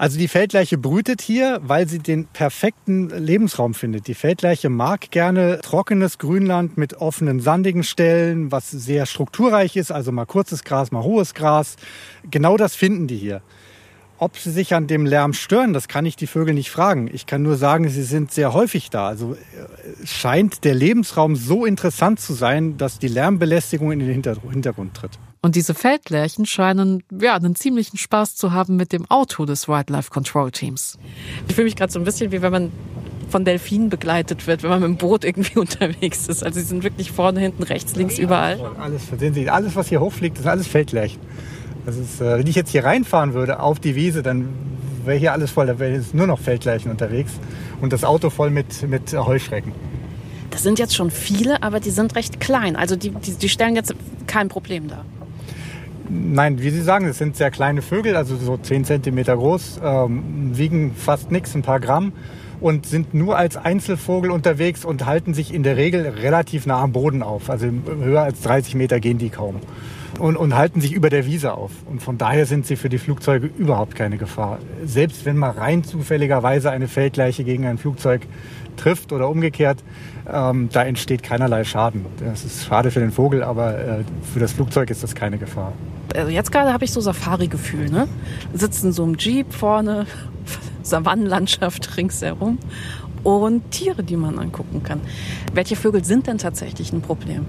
Also 0.00 0.18
die 0.18 0.28
Feldleiche 0.28 0.78
brütet 0.78 1.20
hier, 1.20 1.60
weil 1.62 1.86
sie 1.86 1.98
den 1.98 2.24
perfekten 2.24 3.10
Lebensraum 3.10 3.74
findet. 3.74 4.06
Die 4.06 4.14
Feldleiche 4.14 4.70
mag 4.70 5.10
gerne 5.10 5.60
trockenes 5.60 6.16
Grünland 6.16 6.78
mit 6.78 6.94
offenen, 6.94 7.40
sandigen 7.40 7.84
Stellen, 7.84 8.50
was 8.50 8.70
sehr 8.70 9.04
strukturreich 9.04 9.76
ist, 9.76 9.92
also 9.92 10.10
mal 10.10 10.24
kurzes 10.24 10.64
Gras, 10.64 10.90
mal 10.90 11.02
hohes 11.02 11.34
Gras. 11.34 11.76
Genau 12.30 12.56
das 12.56 12.74
finden 12.74 13.08
die 13.08 13.18
hier. 13.18 13.42
Ob 14.22 14.36
sie 14.36 14.50
sich 14.50 14.74
an 14.74 14.86
dem 14.86 15.06
Lärm 15.06 15.32
stören, 15.32 15.72
das 15.72 15.88
kann 15.88 16.04
ich 16.04 16.14
die 16.14 16.26
Vögel 16.26 16.52
nicht 16.52 16.70
fragen. 16.70 17.08
Ich 17.10 17.24
kann 17.24 17.40
nur 17.40 17.56
sagen, 17.56 17.88
sie 17.88 18.02
sind 18.02 18.30
sehr 18.30 18.52
häufig 18.52 18.90
da. 18.90 19.08
Also 19.08 19.32
äh, 19.32 20.06
scheint 20.06 20.64
der 20.64 20.74
Lebensraum 20.74 21.36
so 21.36 21.64
interessant 21.64 22.20
zu 22.20 22.34
sein, 22.34 22.76
dass 22.76 22.98
die 22.98 23.08
Lärmbelästigung 23.08 23.92
in 23.92 23.98
den 24.00 24.10
Hintergrund 24.10 24.94
tritt. 24.94 25.12
Und 25.40 25.56
diese 25.56 25.72
Feldlärchen 25.72 26.44
scheinen 26.44 27.02
ja 27.18 27.34
einen 27.34 27.56
ziemlichen 27.56 27.96
Spaß 27.96 28.36
zu 28.36 28.52
haben 28.52 28.76
mit 28.76 28.92
dem 28.92 29.10
Auto 29.10 29.46
des 29.46 29.68
Wildlife 29.68 30.10
Control 30.10 30.50
Teams. 30.50 30.98
Ich 31.48 31.54
fühle 31.54 31.64
mich 31.64 31.76
gerade 31.76 31.90
so 31.90 31.98
ein 31.98 32.04
bisschen 32.04 32.30
wie 32.30 32.42
wenn 32.42 32.52
man 32.52 32.72
von 33.30 33.46
Delfinen 33.46 33.88
begleitet 33.88 34.46
wird, 34.46 34.62
wenn 34.62 34.68
man 34.68 34.80
mit 34.80 34.88
dem 34.88 34.96
Boot 34.98 35.24
irgendwie 35.24 35.58
unterwegs 35.58 36.28
ist. 36.28 36.44
Also 36.44 36.60
sie 36.60 36.66
sind 36.66 36.82
wirklich 36.82 37.10
vorne, 37.10 37.40
hinten, 37.40 37.62
rechts, 37.62 37.96
links, 37.96 38.18
überall. 38.18 38.60
Alles, 38.78 39.02
sehen 39.18 39.32
Sie, 39.32 39.48
alles 39.48 39.76
was 39.76 39.88
hier 39.88 40.00
hochfliegt, 40.00 40.38
ist 40.38 40.46
alles 40.46 40.66
Feldlärchen. 40.66 41.22
Das 41.90 41.98
ist, 41.98 42.20
äh, 42.20 42.38
wenn 42.38 42.46
ich 42.46 42.54
jetzt 42.54 42.70
hier 42.70 42.84
reinfahren 42.84 43.34
würde 43.34 43.58
auf 43.58 43.80
die 43.80 43.96
Wiese, 43.96 44.22
dann 44.22 44.50
wäre 45.04 45.18
hier 45.18 45.32
alles 45.32 45.50
voll. 45.50 45.66
Da 45.66 45.80
wäre 45.80 45.92
jetzt 45.92 46.14
nur 46.14 46.28
noch 46.28 46.38
Feldleichen 46.38 46.88
unterwegs 46.88 47.32
und 47.80 47.92
das 47.92 48.04
Auto 48.04 48.30
voll 48.30 48.50
mit, 48.50 48.88
mit 48.88 49.12
Heuschrecken. 49.12 49.72
Das 50.50 50.62
sind 50.62 50.78
jetzt 50.78 50.94
schon 50.94 51.10
viele, 51.10 51.64
aber 51.64 51.80
die 51.80 51.90
sind 51.90 52.14
recht 52.14 52.38
klein. 52.38 52.76
Also 52.76 52.94
die, 52.94 53.10
die, 53.10 53.32
die 53.32 53.48
stellen 53.48 53.74
jetzt 53.74 53.92
kein 54.28 54.48
Problem 54.48 54.86
dar. 54.86 55.04
Nein, 56.08 56.62
wie 56.62 56.70
Sie 56.70 56.80
sagen, 56.80 57.06
es 57.06 57.18
sind 57.18 57.36
sehr 57.36 57.50
kleine 57.50 57.82
Vögel, 57.82 58.14
also 58.14 58.36
so 58.36 58.56
10 58.56 58.84
cm 58.84 59.24
groß, 59.24 59.80
ähm, 59.82 60.56
wiegen 60.56 60.94
fast 60.94 61.32
nichts, 61.32 61.56
ein 61.56 61.62
paar 61.62 61.80
Gramm 61.80 62.12
und 62.60 62.86
sind 62.86 63.14
nur 63.14 63.36
als 63.36 63.56
Einzelvogel 63.56 64.30
unterwegs 64.30 64.84
und 64.84 65.06
halten 65.06 65.34
sich 65.34 65.52
in 65.52 65.64
der 65.64 65.76
Regel 65.76 66.06
relativ 66.06 66.66
nah 66.66 66.82
am 66.82 66.92
Boden 66.92 67.24
auf. 67.24 67.50
Also 67.50 67.66
höher 68.00 68.22
als 68.22 68.42
30 68.42 68.76
Meter 68.76 69.00
gehen 69.00 69.18
die 69.18 69.30
kaum 69.30 69.56
und, 70.18 70.36
und 70.36 70.56
halten 70.56 70.80
sich 70.80 70.92
über 70.92 71.10
der 71.10 71.26
Wiese 71.26 71.54
auf. 71.54 71.70
Und 71.86 72.02
von 72.02 72.18
daher 72.18 72.46
sind 72.46 72.66
sie 72.66 72.76
für 72.76 72.88
die 72.88 72.98
Flugzeuge 72.98 73.50
überhaupt 73.58 73.94
keine 73.94 74.16
Gefahr. 74.18 74.58
Selbst 74.84 75.24
wenn 75.24 75.36
mal 75.36 75.50
rein 75.50 75.84
zufälligerweise 75.84 76.70
eine 76.70 76.88
Feldleiche 76.88 77.44
gegen 77.44 77.66
ein 77.66 77.78
Flugzeug 77.78 78.22
trifft 78.76 79.12
oder 79.12 79.28
umgekehrt, 79.28 79.82
ähm, 80.30 80.68
da 80.72 80.84
entsteht 80.84 81.22
keinerlei 81.22 81.64
Schaden. 81.64 82.04
Das 82.18 82.44
ist 82.44 82.66
schade 82.66 82.90
für 82.90 83.00
den 83.00 83.12
Vogel, 83.12 83.42
aber 83.42 83.78
äh, 83.78 84.04
für 84.32 84.40
das 84.40 84.52
Flugzeug 84.52 84.90
ist 84.90 85.02
das 85.02 85.14
keine 85.14 85.38
Gefahr. 85.38 85.72
Also 86.14 86.30
jetzt 86.30 86.50
gerade 86.50 86.72
habe 86.72 86.84
ich 86.84 86.92
so 86.92 87.00
Safari-Gefühl, 87.00 87.90
ne? 87.90 88.08
Sitzen 88.52 88.92
so 88.92 89.04
im 89.04 89.16
Jeep 89.16 89.52
vorne, 89.52 90.06
Savannenlandschaft 90.82 91.96
ringsherum 91.96 92.58
und 93.22 93.70
Tiere, 93.70 94.02
die 94.02 94.16
man 94.16 94.38
angucken 94.38 94.82
kann. 94.82 95.00
Welche 95.52 95.76
Vögel 95.76 96.04
sind 96.04 96.26
denn 96.26 96.38
tatsächlich 96.38 96.92
ein 96.92 97.02
Problem? 97.02 97.46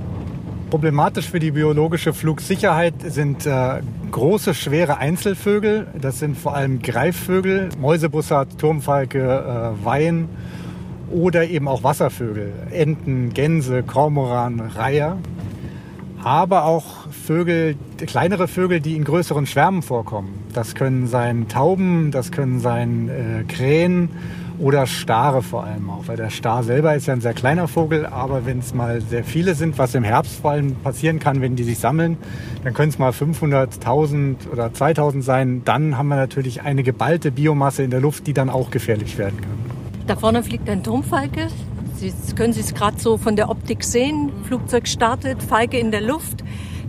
Problematisch 0.71 1.29
für 1.29 1.41
die 1.41 1.51
biologische 1.51 2.13
Flugsicherheit 2.13 2.93
sind 3.05 3.45
äh, 3.45 3.81
große, 4.09 4.53
schwere 4.53 4.99
Einzelvögel. 4.99 5.87
Das 5.99 6.19
sind 6.19 6.37
vor 6.37 6.55
allem 6.55 6.81
Greifvögel, 6.81 7.67
Mäusebussard, 7.77 8.57
Turmfalke, 8.57 9.19
äh, 9.19 9.85
Weihen 9.85 10.29
oder 11.11 11.43
eben 11.49 11.67
auch 11.67 11.83
Wasservögel, 11.83 12.53
Enten, 12.71 13.33
Gänse, 13.33 13.83
Kormoran, 13.83 14.61
Reiher. 14.61 15.17
Aber 16.23 16.63
auch 16.63 17.09
Vögel, 17.09 17.75
kleinere 17.97 18.47
Vögel, 18.47 18.79
die 18.79 18.95
in 18.95 19.03
größeren 19.03 19.47
Schwärmen 19.47 19.81
vorkommen. 19.81 20.45
Das 20.53 20.73
können 20.73 21.05
sein 21.05 21.49
Tauben, 21.49 22.11
das 22.11 22.31
können 22.31 22.61
sein 22.61 23.09
äh, 23.09 23.43
Krähen 23.43 24.07
oder 24.61 24.85
Stare 24.85 25.41
vor 25.41 25.63
allem 25.63 25.89
auch, 25.89 26.07
weil 26.07 26.17
der 26.17 26.29
Star 26.29 26.63
selber 26.63 26.95
ist 26.95 27.07
ja 27.07 27.13
ein 27.13 27.21
sehr 27.21 27.33
kleiner 27.33 27.67
Vogel, 27.67 28.05
aber 28.05 28.45
wenn 28.45 28.59
es 28.59 28.73
mal 28.73 29.01
sehr 29.01 29.23
viele 29.23 29.55
sind, 29.55 29.77
was 29.77 29.95
im 29.95 30.03
Herbst 30.03 30.41
vor 30.41 30.51
allem 30.51 30.75
passieren 30.75 31.19
kann, 31.19 31.41
wenn 31.41 31.55
die 31.55 31.63
sich 31.63 31.79
sammeln, 31.79 32.17
dann 32.63 32.73
können 32.73 32.89
es 32.89 32.99
mal 32.99 33.11
500, 33.11 33.73
1000 33.75 34.47
oder 34.51 34.71
2000 34.71 35.23
sein. 35.23 35.63
Dann 35.65 35.97
haben 35.97 36.09
wir 36.09 36.15
natürlich 36.15 36.61
eine 36.61 36.83
geballte 36.83 37.31
Biomasse 37.31 37.81
in 37.81 37.89
der 37.89 38.01
Luft, 38.01 38.27
die 38.27 38.33
dann 38.33 38.49
auch 38.49 38.69
gefährlich 38.69 39.17
werden 39.17 39.41
kann. 39.41 40.05
Da 40.05 40.15
vorne 40.15 40.43
fliegt 40.43 40.69
ein 40.69 40.83
Turmfalke. 40.83 41.47
Sie 41.95 42.11
können 42.35 42.53
Sie 42.53 42.61
es 42.61 42.73
gerade 42.73 42.99
so 42.99 43.17
von 43.17 43.35
der 43.35 43.49
Optik 43.49 43.83
sehen. 43.83 44.31
Flugzeug 44.43 44.87
startet, 44.87 45.41
Falke 45.41 45.77
in 45.79 45.91
der 45.91 46.01
Luft. 46.01 46.43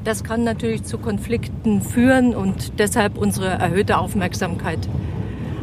Das 0.04 0.24
kann 0.24 0.44
natürlich 0.44 0.84
zu 0.84 0.98
Konflikten 0.98 1.80
führen 1.80 2.34
und 2.34 2.78
deshalb 2.78 3.16
unsere 3.16 3.46
erhöhte 3.46 3.98
Aufmerksamkeit. 3.98 4.88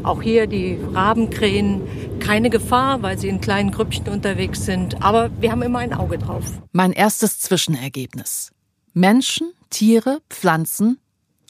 Auch 0.03 0.21
hier 0.21 0.47
die 0.47 0.79
Rabenkrähen, 0.93 1.81
keine 2.19 2.49
Gefahr, 2.49 3.01
weil 3.01 3.17
sie 3.17 3.27
in 3.27 3.41
kleinen 3.41 3.71
Grüppchen 3.71 4.07
unterwegs 4.07 4.65
sind, 4.65 5.01
aber 5.01 5.29
wir 5.39 5.51
haben 5.51 5.61
immer 5.61 5.79
ein 5.79 5.93
Auge 5.93 6.17
drauf. 6.17 6.45
Mein 6.71 6.91
erstes 6.91 7.39
Zwischenergebnis. 7.39 8.51
Menschen, 8.93 9.51
Tiere, 9.69 10.21
Pflanzen, 10.29 10.99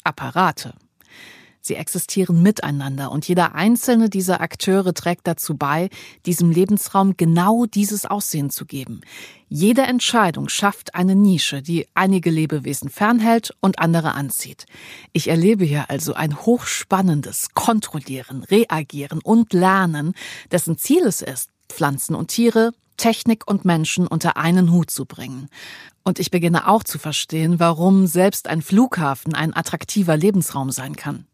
Apparate. 0.03 0.73
Sie 1.61 1.75
existieren 1.75 2.41
miteinander 2.41 3.11
und 3.11 3.27
jeder 3.27 3.55
einzelne 3.55 4.09
dieser 4.09 4.41
Akteure 4.41 4.93
trägt 4.93 5.27
dazu 5.27 5.55
bei, 5.57 5.89
diesem 6.25 6.51
Lebensraum 6.51 7.17
genau 7.17 7.65
dieses 7.65 8.05
Aussehen 8.05 8.49
zu 8.49 8.65
geben. 8.65 9.01
Jede 9.49 9.81
Entscheidung 9.81 10.47
schafft 10.47 10.95
eine 10.95 11.15
Nische, 11.15 11.61
die 11.61 11.87
einige 11.95 12.29
Lebewesen 12.29 12.89
fernhält 12.89 13.53
und 13.61 13.79
andere 13.79 14.13
anzieht. 14.13 14.67
Ich 15.11 15.27
erlebe 15.27 15.65
hier 15.65 15.89
also 15.89 16.13
ein 16.13 16.39
hochspannendes 16.39 17.49
Kontrollieren, 17.55 18.43
Reagieren 18.43 19.19
und 19.23 19.53
Lernen, 19.53 20.13
dessen 20.51 20.77
Ziel 20.77 21.03
es 21.03 21.21
ist, 21.21 21.49
Pflanzen 21.67 22.15
und 22.15 22.27
Tiere, 22.29 22.73
Technik 22.97 23.49
und 23.49 23.65
Menschen 23.65 24.05
unter 24.05 24.37
einen 24.37 24.71
Hut 24.71 24.91
zu 24.91 25.05
bringen. 25.05 25.49
Und 26.03 26.19
ich 26.19 26.31
beginne 26.31 26.67
auch 26.67 26.83
zu 26.83 26.99
verstehen, 26.99 27.59
warum 27.59 28.07
selbst 28.07 28.47
ein 28.47 28.61
Flughafen 28.61 29.33
ein 29.33 29.55
attraktiver 29.55 30.17
Lebensraum 30.17 30.71
sein 30.71 30.95
kann. 30.95 31.25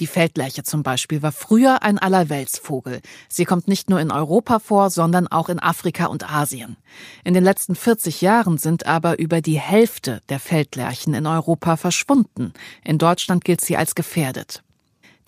Die 0.00 0.08
Feldlerche 0.08 0.64
zum 0.64 0.82
Beispiel 0.82 1.22
war 1.22 1.30
früher 1.30 1.82
ein 1.82 1.98
Allerweltsvogel. 1.98 3.00
Sie 3.28 3.44
kommt 3.44 3.68
nicht 3.68 3.90
nur 3.90 4.00
in 4.00 4.10
Europa 4.10 4.58
vor, 4.58 4.90
sondern 4.90 5.28
auch 5.28 5.48
in 5.48 5.60
Afrika 5.60 6.06
und 6.06 6.28
Asien. 6.28 6.76
In 7.22 7.32
den 7.32 7.44
letzten 7.44 7.76
40 7.76 8.20
Jahren 8.20 8.58
sind 8.58 8.86
aber 8.86 9.20
über 9.20 9.40
die 9.40 9.60
Hälfte 9.60 10.20
der 10.28 10.40
Feldlerchen 10.40 11.14
in 11.14 11.26
Europa 11.26 11.76
verschwunden. 11.76 12.52
In 12.82 12.98
Deutschland 12.98 13.44
gilt 13.44 13.60
sie 13.60 13.76
als 13.76 13.94
gefährdet. 13.94 14.64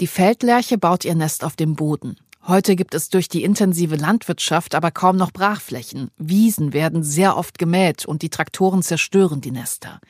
Die 0.01 0.09
Feldlerche 0.09 0.79
baut 0.79 1.05
ihr 1.05 1.15
Nest 1.15 1.45
auf 1.45 1.55
dem 1.55 1.77
Boden. 1.77 2.17
Heute 2.47 2.77
gibt 2.77 2.95
es 2.95 3.09
durch 3.09 3.29
die 3.29 3.43
intensive 3.43 3.97
Landwirtschaft 3.97 4.75
aber 4.75 4.91
kaum 4.93 5.17
noch 5.17 5.33
Brachflächen. 5.33 6.11
Wiesen 6.17 6.73
werden 6.73 7.03
sehr 7.03 7.37
oft 7.37 7.59
gemäht 7.59 8.05
und 8.05 8.23
die 8.23 8.31
Traktoren 8.31 8.83
zerstören 8.83 9.41
die 9.41 9.51
Nester. 9.51 10.01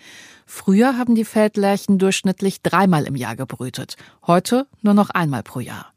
Früher 0.46 0.96
haben 0.96 1.16
die 1.16 1.24
Feldlerchen 1.24 1.98
durchschnittlich 1.98 2.62
dreimal 2.62 3.04
im 3.04 3.16
Jahr 3.16 3.36
gebrütet, 3.36 3.96
heute 4.26 4.68
nur 4.80 4.94
noch 4.94 5.10
einmal 5.10 5.42
pro 5.42 5.60
Jahr. 5.60 5.92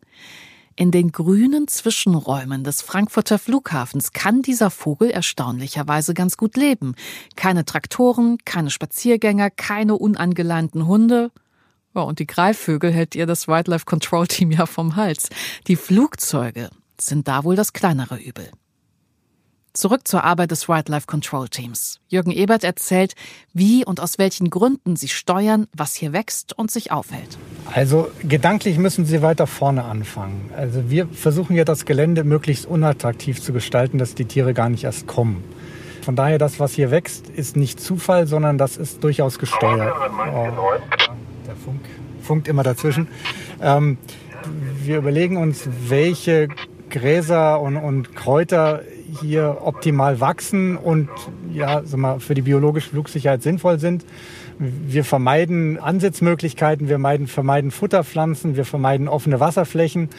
In 0.76 0.92
den 0.92 1.12
grünen 1.12 1.68
Zwischenräumen 1.68 2.64
des 2.64 2.82
Frankfurter 2.82 3.38
Flughafens 3.38 4.12
kann 4.12 4.42
dieser 4.42 4.72
Vogel 4.72 5.12
erstaunlicherweise 5.12 6.14
ganz 6.14 6.38
gut 6.38 6.56
leben. 6.58 6.96
Keine 7.36 7.66
Traktoren, 7.66 8.38
keine 8.46 8.70
Spaziergänger, 8.70 9.50
keine 9.52 9.98
unangeleinten 9.98 10.88
Hunde. 10.88 11.32
Ja, 11.94 12.02
und 12.02 12.20
die 12.20 12.28
Greifvögel 12.28 12.92
hält 12.92 13.14
ihr 13.14 13.26
das 13.26 13.48
Wildlife 13.48 13.86
Control 13.86 14.28
Team 14.28 14.52
ja 14.52 14.66
vom 14.66 14.96
Hals. 14.96 15.30
Die 15.68 15.76
Flugzeuge 15.76 16.70
sind 17.00 17.28
da 17.28 17.44
wohl 17.44 17.58
das 17.58 17.74
kleinere 17.74 18.18
Übel. 18.18 18.50
Zurück 19.74 20.08
zur 20.08 20.24
Arbeit 20.24 20.52
des 20.52 20.68
Wildlife 20.68 21.06
Control 21.06 21.48
Teams. 21.48 22.00
Jürgen 22.08 22.32
Ebert 22.32 22.64
erzählt, 22.64 23.14
wie 23.54 23.86
und 23.86 24.00
aus 24.00 24.18
welchen 24.18 24.50
Gründen 24.50 24.96
sie 24.96 25.08
steuern, 25.08 25.68
was 25.74 25.94
hier 25.96 26.12
wächst 26.12 26.58
und 26.58 26.72
sich 26.72 26.92
aufhält. 26.92 27.38
Also 27.72 28.10
gedanklich 28.24 28.78
müssen 28.78 29.06
Sie 29.06 29.22
weiter 29.22 29.46
vorne 29.46 29.84
anfangen. 29.84 30.50
Also 30.58 30.90
wir 30.90 31.08
versuchen 31.08 31.56
ja 31.56 31.66
das 31.66 31.86
Gelände 31.86 32.24
möglichst 32.24 32.66
unattraktiv 32.66 33.42
zu 33.42 33.54
gestalten, 33.54 34.00
dass 34.00 34.16
die 34.16 34.26
Tiere 34.26 34.54
gar 34.54 34.70
nicht 34.70 34.86
erst 34.86 35.06
kommen. 35.06 35.44
Von 36.02 36.16
daher, 36.16 36.40
das, 36.40 36.60
was 36.60 36.74
hier 36.74 36.90
wächst, 36.90 37.30
ist 37.30 37.56
nicht 37.56 37.80
Zufall, 37.80 38.26
sondern 38.26 38.58
das 38.58 38.78
ist 38.78 39.04
durchaus 39.04 39.38
gesteuert. 39.38 39.94
Oh, 40.34 40.48
der 41.46 41.56
Funk 41.56 41.82
funkt 42.24 42.48
immer 42.48 42.64
dazwischen. 42.64 43.08
Ähm, 43.62 43.98
wir 44.84 44.98
überlegen 44.98 45.38
uns, 45.38 45.68
welche 45.88 46.48
Gräser 46.90 47.62
und, 47.62 47.78
und 47.78 48.16
Kräuter 48.16 48.82
hier 49.22 49.58
optimal 49.62 50.20
wachsen 50.20 50.78
und 50.78 51.10
ja, 51.52 51.82
sag 51.84 52.00
mal, 52.00 52.20
für 52.20 52.34
die 52.34 52.42
biologische 52.42 52.90
Flugsicherheit 52.90 53.42
sinnvoll 53.44 53.80
sind. 53.80 54.06
Wir 54.60 55.06
vermeiden 55.06 55.80
Ansitzmöglichkeiten, 55.80 56.90
wir 56.90 56.98
meiden, 56.98 57.28
vermeiden 57.28 57.72
Futterpflanzen, 57.72 58.58
wir 58.58 58.66
vermeiden 58.66 59.08
offene 59.08 59.40
Wasserflächen. 59.40 60.10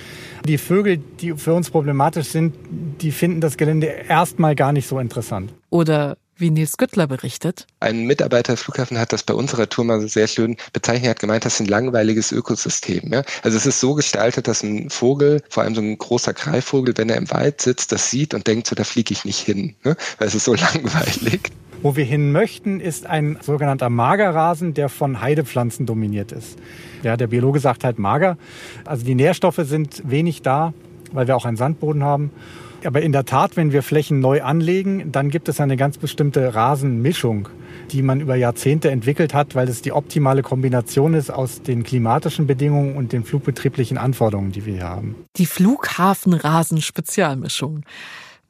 Die 0.46 0.56
Vögel, 0.56 0.98
die 1.20 1.34
für 1.34 1.52
uns 1.52 1.70
problematisch 1.70 2.28
sind, 2.28 2.54
die 3.00 3.12
finden 3.12 3.40
das 3.40 3.56
Gelände 3.56 3.86
erstmal 3.86 4.54
gar 4.54 4.72
nicht 4.72 4.86
so 4.86 4.98
interessant. 4.98 5.52
Oder 5.68 6.16
wie 6.40 6.50
Nils 6.50 6.76
Güttler 6.76 7.06
berichtet. 7.06 7.66
Ein 7.80 8.06
Mitarbeiter 8.06 8.52
des 8.52 8.62
Flughafen 8.62 8.98
hat 8.98 9.12
das 9.12 9.22
bei 9.22 9.34
unserer 9.34 9.68
Tour 9.68 9.84
mal 9.84 10.00
sehr 10.08 10.26
schön 10.26 10.56
bezeichnet. 10.72 11.04
Er 11.04 11.10
hat 11.10 11.20
gemeint, 11.20 11.44
das 11.44 11.54
ist 11.54 11.60
ein 11.60 11.66
langweiliges 11.66 12.32
Ökosystem. 12.32 13.12
Ja? 13.12 13.22
Also 13.42 13.56
es 13.56 13.66
ist 13.66 13.80
so 13.80 13.94
gestaltet, 13.94 14.48
dass 14.48 14.62
ein 14.62 14.90
Vogel, 14.90 15.42
vor 15.48 15.62
allem 15.62 15.74
so 15.74 15.80
ein 15.80 15.96
großer 15.96 16.32
Greifvogel, 16.32 16.96
wenn 16.96 17.10
er 17.10 17.16
im 17.16 17.30
Wald 17.30 17.60
sitzt, 17.60 17.92
das 17.92 18.10
sieht 18.10 18.34
und 18.34 18.46
denkt, 18.46 18.66
so 18.66 18.74
da 18.74 18.84
fliege 18.84 19.12
ich 19.12 19.24
nicht 19.24 19.40
hin, 19.40 19.74
ne? 19.84 19.96
weil 20.18 20.28
es 20.28 20.34
ist 20.34 20.44
so 20.44 20.54
langweilig. 20.74 21.52
Wo 21.82 21.96
wir 21.96 22.04
hin 22.04 22.30
möchten, 22.30 22.78
ist 22.78 23.06
ein 23.06 23.38
sogenannter 23.40 23.88
Magerrasen, 23.88 24.74
der 24.74 24.90
von 24.90 25.22
Heidepflanzen 25.22 25.86
dominiert 25.86 26.30
ist. 26.30 26.58
Ja, 27.02 27.16
der 27.16 27.28
Biologe 27.28 27.58
sagt 27.58 27.84
halt 27.84 27.98
mager. 27.98 28.36
Also 28.84 29.04
die 29.06 29.14
Nährstoffe 29.14 29.60
sind 29.62 30.02
wenig 30.04 30.42
da, 30.42 30.74
weil 31.12 31.26
wir 31.26 31.36
auch 31.36 31.46
einen 31.46 31.56
Sandboden 31.56 32.04
haben. 32.04 32.30
Aber 32.84 33.02
in 33.02 33.12
der 33.12 33.26
Tat, 33.26 33.56
wenn 33.56 33.72
wir 33.72 33.82
Flächen 33.82 34.20
neu 34.20 34.42
anlegen, 34.42 35.10
dann 35.12 35.30
gibt 35.30 35.48
es 35.48 35.60
eine 35.60 35.76
ganz 35.76 35.98
bestimmte 35.98 36.54
Rasenmischung, 36.54 37.48
die 37.90 38.02
man 38.02 38.20
über 38.20 38.36
Jahrzehnte 38.36 38.90
entwickelt 38.90 39.34
hat, 39.34 39.54
weil 39.54 39.68
es 39.68 39.82
die 39.82 39.92
optimale 39.92 40.40
Kombination 40.42 41.12
ist 41.14 41.30
aus 41.30 41.62
den 41.62 41.82
klimatischen 41.82 42.46
Bedingungen 42.46 42.96
und 42.96 43.12
den 43.12 43.24
flugbetrieblichen 43.24 43.98
Anforderungen, 43.98 44.52
die 44.52 44.64
wir 44.64 44.74
hier 44.74 44.88
haben. 44.88 45.16
Die 45.36 45.46
Flughafenrasen-Spezialmischung. 45.46 47.82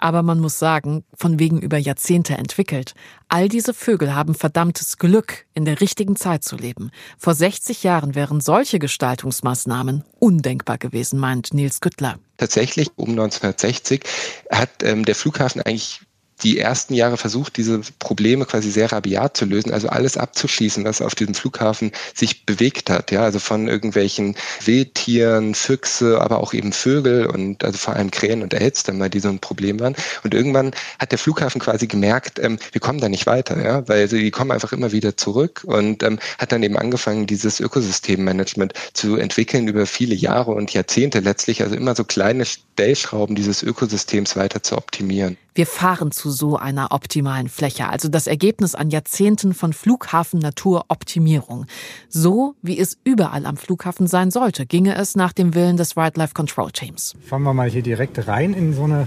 Aber 0.03 0.23
man 0.23 0.41
muss 0.41 0.59
sagen, 0.59 1.05
von 1.15 1.39
wegen 1.39 1.61
über 1.61 1.77
Jahrzehnte 1.77 2.39
entwickelt. 2.39 2.95
All 3.29 3.51
diese 3.51 3.75
Vögel 3.75 4.15
haben 4.15 4.35
verdammtes 4.35 4.97
Glück, 4.97 5.45
in 5.53 5.67
der 5.67 5.83
richtigen 5.83 6.17
Zeit 6.17 6.43
zu 6.43 6.57
leben. 6.57 6.91
Vor 7.19 7.35
60 7.35 7.83
Jahren 7.83 8.15
wären 8.15 8.41
solche 8.41 8.79
Gestaltungsmaßnahmen 8.79 10.05
undenkbar 10.19 10.79
gewesen, 10.79 11.21
meint 11.21 11.53
Nils 11.53 11.83
Güttler. 11.83 12.19
Tatsächlich 12.39 12.89
um 12.97 13.11
1960 13.11 14.03
hat 14.51 14.71
ähm, 14.83 15.05
der 15.05 15.15
Flughafen 15.15 15.61
eigentlich 15.61 16.01
die 16.43 16.59
ersten 16.59 16.95
Jahre 16.95 17.17
versucht, 17.17 17.57
diese 17.57 17.81
Probleme 17.99 18.45
quasi 18.47 18.71
sehr 18.71 18.91
rabiat 18.93 19.37
zu 19.37 19.45
lösen, 19.45 19.73
also 19.73 19.89
alles 19.89 20.17
abzuschließen, 20.17 20.85
was 20.85 21.03
auf 21.03 21.15
diesem 21.15 21.35
Flughafen 21.35 21.93
sich 22.15 22.47
bewegt 22.47 22.91
hat. 22.91 23.11
Ja, 23.11 23.23
also 23.23 23.39
von 23.39 23.69
irgendwelchen 23.69 24.37
Wildtieren, 24.65 25.55
Füchse, 25.55 26.21
aber 26.21 26.39
auch 26.39 26.53
eben 26.53 26.73
Vögel 26.73 27.27
und 27.27 27.65
also 27.65 27.79
vor 27.79 27.95
allem 27.95 28.11
Krähen 28.11 28.43
und 28.43 28.55
Elstern, 28.55 29.11
die 29.11 29.21
so 29.21 29.29
ein 29.29 29.39
Problem 29.39 29.81
waren. 29.81 29.95
Und 30.25 30.35
irgendwann 30.35 30.73
hat 30.99 31.13
der 31.13 31.19
Flughafen 31.19 31.61
quasi 31.61 31.87
gemerkt, 31.87 32.39
ähm, 32.39 32.59
wir 32.73 32.81
kommen 32.81 33.01
da 33.01 33.09
nicht 33.09 33.27
weiter, 33.27 33.63
ja, 33.63 33.87
weil 33.89 34.09
sie 34.09 34.23
die 34.23 34.31
kommen 34.31 34.51
einfach 34.51 34.73
immer 34.73 34.93
wieder 34.93 35.17
zurück 35.17 35.63
und 35.65 36.03
ähm, 36.03 36.19
hat 36.39 36.53
dann 36.53 36.63
eben 36.63 36.77
angefangen, 36.77 37.27
dieses 37.27 37.61
Ökosystemmanagement 37.61 38.73
zu 38.93 39.17
entwickeln 39.17 39.69
über 39.69 39.87
viele 39.87 40.15
Jahre 40.15 40.53
und 40.53 40.73
Jahrzehnte 40.73 41.21
letztlich, 41.21 41.63
also 41.63 41.75
immer 41.75 41.95
so 41.95 42.05
kleine 42.05 42.45
Stellschrauben 42.45 43.37
dieses 43.37 43.63
Ökosystems 43.63 44.37
weiter 44.37 44.63
zu 44.63 44.77
optimieren. 44.77 45.37
Wir 45.55 45.67
fahren 45.67 46.13
zu 46.13 46.30
so 46.31 46.57
einer 46.57 46.93
optimalen 46.93 47.49
Fläche, 47.49 47.89
also 47.89 48.09
das 48.09 48.27
Ergebnis 48.27 48.75
an 48.75 48.91
Jahrzehnten 48.91 49.55
von 49.55 49.73
Flughafen-Naturoptimierung. 49.73 51.67
So 52.09 52.55
wie 52.63 52.79
es 52.79 52.99
überall 53.05 53.47
am 53.47 53.57
Flughafen 53.57 54.07
sein 54.07 54.31
sollte, 54.31 54.67
ginge 54.67 54.95
es 54.95 55.17
nach 55.17 55.33
dem 55.33 55.55
Willen 55.55 55.77
des 55.77 55.97
Wildlife 55.97 56.35
Control 56.35 56.71
Teams. 56.71 57.15
Fahren 57.27 57.43
wir 57.43 57.55
mal 57.55 57.69
hier 57.69 57.83
direkt 57.83 58.27
rein 58.27 58.55
in 58.55 58.75
so 58.75 58.85
eine 58.85 59.07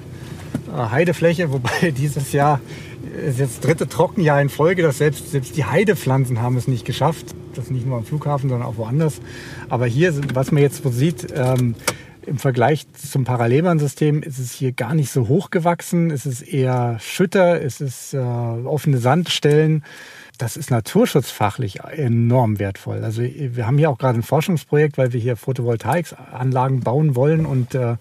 äh, 0.73 0.89
Heidefläche, 0.89 1.51
wobei 1.51 1.91
dieses 1.97 2.31
Jahr 2.31 2.59
ist 3.27 3.39
jetzt 3.39 3.65
dritte 3.65 3.87
Trockenjahr 3.87 4.41
in 4.41 4.49
Folge, 4.49 4.81
dass 4.81 4.97
selbst, 4.97 5.31
selbst 5.31 5.57
die 5.57 5.65
Heidepflanzen 5.65 6.41
haben 6.41 6.57
es 6.57 6.67
nicht 6.67 6.85
geschafft. 6.85 7.27
Das 7.55 7.69
nicht 7.69 7.85
nur 7.85 7.97
am 7.97 8.05
Flughafen, 8.05 8.49
sondern 8.49 8.67
auch 8.67 8.77
woanders. 8.77 9.21
Aber 9.69 9.85
hier, 9.85 10.13
was 10.33 10.51
man 10.51 10.63
jetzt 10.63 10.83
so 10.83 10.89
sieht, 10.89 11.27
ähm, 11.35 11.75
Im 12.25 12.37
Vergleich 12.37 12.85
zum 12.93 13.23
Parallelbahnsystem 13.25 14.23
ist 14.23 14.39
es 14.39 14.51
hier 14.51 14.71
gar 14.71 14.95
nicht 14.95 15.11
so 15.11 15.27
hoch 15.27 15.49
gewachsen. 15.49 16.11
Es 16.11 16.25
ist 16.25 16.41
eher 16.41 16.97
Schütter, 16.99 17.61
es 17.61 17.81
ist 17.81 18.13
äh, 18.13 18.17
offene 18.17 18.97
Sandstellen. 18.97 19.83
Das 20.37 20.57
ist 20.57 20.71
naturschutzfachlich 20.71 21.81
enorm 21.81 22.59
wertvoll. 22.59 23.03
Also 23.03 23.21
wir 23.21 23.67
haben 23.67 23.77
hier 23.77 23.89
auch 23.89 23.97
gerade 23.97 24.19
ein 24.19 24.23
Forschungsprojekt, 24.23 24.97
weil 24.97 25.13
wir 25.13 25.19
hier 25.19 25.35
Photovoltaikanlagen 25.35 26.79
bauen 26.79 27.15
wollen 27.15 27.45
und 27.45 27.75
äh, 27.75 27.97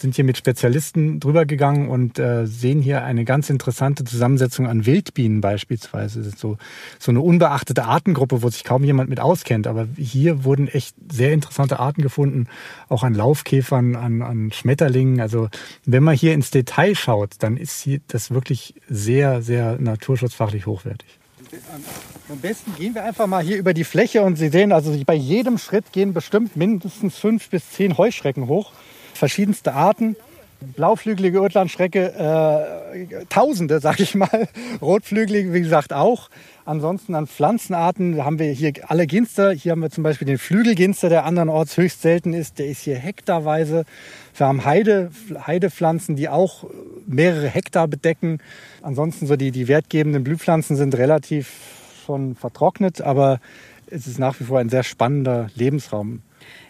sind 0.00 0.14
hier 0.14 0.24
mit 0.24 0.36
Spezialisten 0.36 1.20
drüber 1.20 1.46
gegangen 1.46 1.88
und 1.88 2.18
äh, 2.18 2.46
sehen 2.46 2.80
hier 2.80 3.04
eine 3.04 3.24
ganz 3.24 3.50
interessante 3.50 4.04
Zusammensetzung 4.04 4.66
an 4.66 4.86
Wildbienen 4.86 5.40
beispielsweise. 5.40 6.20
Das 6.20 6.28
ist 6.28 6.38
so, 6.38 6.58
so 6.98 7.10
eine 7.10 7.20
unbeachtete 7.20 7.84
Artengruppe, 7.84 8.42
wo 8.42 8.48
sich 8.48 8.64
kaum 8.64 8.84
jemand 8.84 9.10
mit 9.10 9.20
auskennt. 9.20 9.66
Aber 9.66 9.86
hier 9.96 10.44
wurden 10.44 10.68
echt 10.68 10.94
sehr 11.10 11.32
interessante 11.32 11.80
Arten 11.80 12.02
gefunden, 12.02 12.48
auch 12.88 13.02
an 13.02 13.14
Laufkäfern, 13.14 13.96
an, 13.96 14.22
an 14.22 14.52
Schmetterlingen. 14.52 15.20
Also 15.20 15.48
wenn 15.84 16.02
man 16.02 16.16
hier 16.16 16.34
ins 16.34 16.50
Detail 16.50 16.94
schaut, 16.94 17.34
dann 17.40 17.56
ist 17.56 17.80
hier 17.80 18.00
das 18.08 18.30
wirklich 18.30 18.74
sehr, 18.88 19.42
sehr 19.42 19.78
naturschutzfachlich 19.80 20.66
hochwertig. 20.66 21.18
Am 22.28 22.38
besten 22.38 22.74
gehen 22.76 22.94
wir 22.94 23.04
einfach 23.04 23.26
mal 23.26 23.42
hier 23.44 23.58
über 23.58 23.74
die 23.74 23.84
Fläche 23.84 24.22
und 24.22 24.36
Sie 24.36 24.48
sehen, 24.48 24.72
also 24.72 24.98
bei 25.04 25.14
jedem 25.14 25.58
Schritt 25.58 25.92
gehen 25.92 26.12
bestimmt 26.12 26.56
mindestens 26.56 27.16
fünf 27.16 27.50
bis 27.50 27.70
zehn 27.70 27.96
Heuschrecken 27.98 28.48
hoch 28.48 28.72
verschiedenste 29.14 29.74
Arten. 29.74 30.16
Blauflügelige 30.60 31.42
Urtlandschrecke, 31.42 32.14
äh, 32.14 33.24
Tausende, 33.28 33.80
sag 33.80 34.00
ich 34.00 34.14
mal. 34.14 34.48
Rotflügelige, 34.80 35.52
wie 35.52 35.60
gesagt, 35.60 35.92
auch. 35.92 36.30
Ansonsten 36.64 37.14
an 37.14 37.26
Pflanzenarten 37.26 38.24
haben 38.24 38.38
wir 38.38 38.50
hier 38.50 38.72
alle 38.88 39.06
Ginster. 39.06 39.52
Hier 39.52 39.72
haben 39.72 39.82
wir 39.82 39.90
zum 39.90 40.04
Beispiel 40.04 40.26
den 40.26 40.38
Flügelginster, 40.38 41.10
der 41.10 41.26
andernorts 41.26 41.76
höchst 41.76 42.00
selten 42.00 42.32
ist. 42.32 42.58
Der 42.58 42.66
ist 42.66 42.82
hier 42.82 42.96
hektarweise. 42.96 43.84
Wir 44.36 44.46
haben 44.46 44.64
Heide, 44.64 45.10
Heidepflanzen, 45.46 46.16
die 46.16 46.28
auch 46.28 46.64
mehrere 47.06 47.48
Hektar 47.48 47.86
bedecken. 47.86 48.38
Ansonsten 48.80 49.26
so 49.26 49.36
die, 49.36 49.50
die 49.50 49.68
wertgebenden 49.68 50.24
Blühpflanzen 50.24 50.76
sind 50.76 50.96
relativ 50.96 51.50
schon 52.06 52.34
vertrocknet, 52.34 53.00
aber 53.00 53.40
es 53.86 54.06
ist 54.06 54.18
nach 54.18 54.38
wie 54.40 54.44
vor 54.44 54.58
ein 54.58 54.68
sehr 54.68 54.82
spannender 54.82 55.50
Lebensraum. 55.54 56.22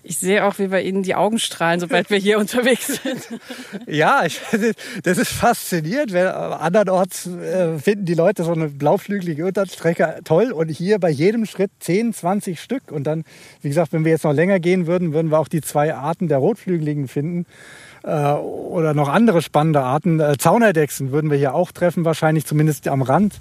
Ich 0.06 0.18
sehe 0.18 0.44
auch, 0.44 0.58
wie 0.58 0.66
bei 0.66 0.82
Ihnen 0.82 1.02
die 1.02 1.14
Augen 1.14 1.38
strahlen, 1.38 1.80
sobald 1.80 2.10
wir 2.10 2.18
hier 2.18 2.38
unterwegs 2.38 3.00
sind. 3.02 3.40
Ja, 3.86 4.22
ich, 4.26 4.38
das 5.02 5.16
ist 5.16 5.32
faszinierend. 5.32 6.12
Weil 6.12 6.28
andernorts 6.28 7.26
äh, 7.26 7.78
finden 7.78 8.04
die 8.04 8.12
Leute 8.12 8.44
so 8.44 8.52
eine 8.52 8.68
blauflügelige 8.68 9.46
Unterstrecke 9.46 10.20
toll 10.24 10.52
und 10.52 10.68
hier 10.68 10.98
bei 10.98 11.08
jedem 11.08 11.46
Schritt 11.46 11.70
10, 11.80 12.12
20 12.12 12.60
Stück. 12.60 12.92
Und 12.92 13.04
dann, 13.04 13.24
wie 13.62 13.68
gesagt, 13.68 13.94
wenn 13.94 14.04
wir 14.04 14.12
jetzt 14.12 14.24
noch 14.24 14.34
länger 14.34 14.60
gehen 14.60 14.86
würden, 14.86 15.14
würden 15.14 15.30
wir 15.30 15.38
auch 15.38 15.48
die 15.48 15.62
zwei 15.62 15.94
Arten 15.94 16.28
der 16.28 16.36
Rotflügeligen 16.36 17.08
finden 17.08 17.46
äh, 18.02 18.32
oder 18.32 18.92
noch 18.92 19.08
andere 19.08 19.40
spannende 19.40 19.80
Arten. 19.80 20.20
Äh, 20.20 20.36
Zaunerdechsen 20.36 21.12
würden 21.12 21.30
wir 21.30 21.38
hier 21.38 21.54
auch 21.54 21.72
treffen, 21.72 22.04
wahrscheinlich 22.04 22.44
zumindest 22.44 22.88
am 22.88 23.00
Rand. 23.00 23.40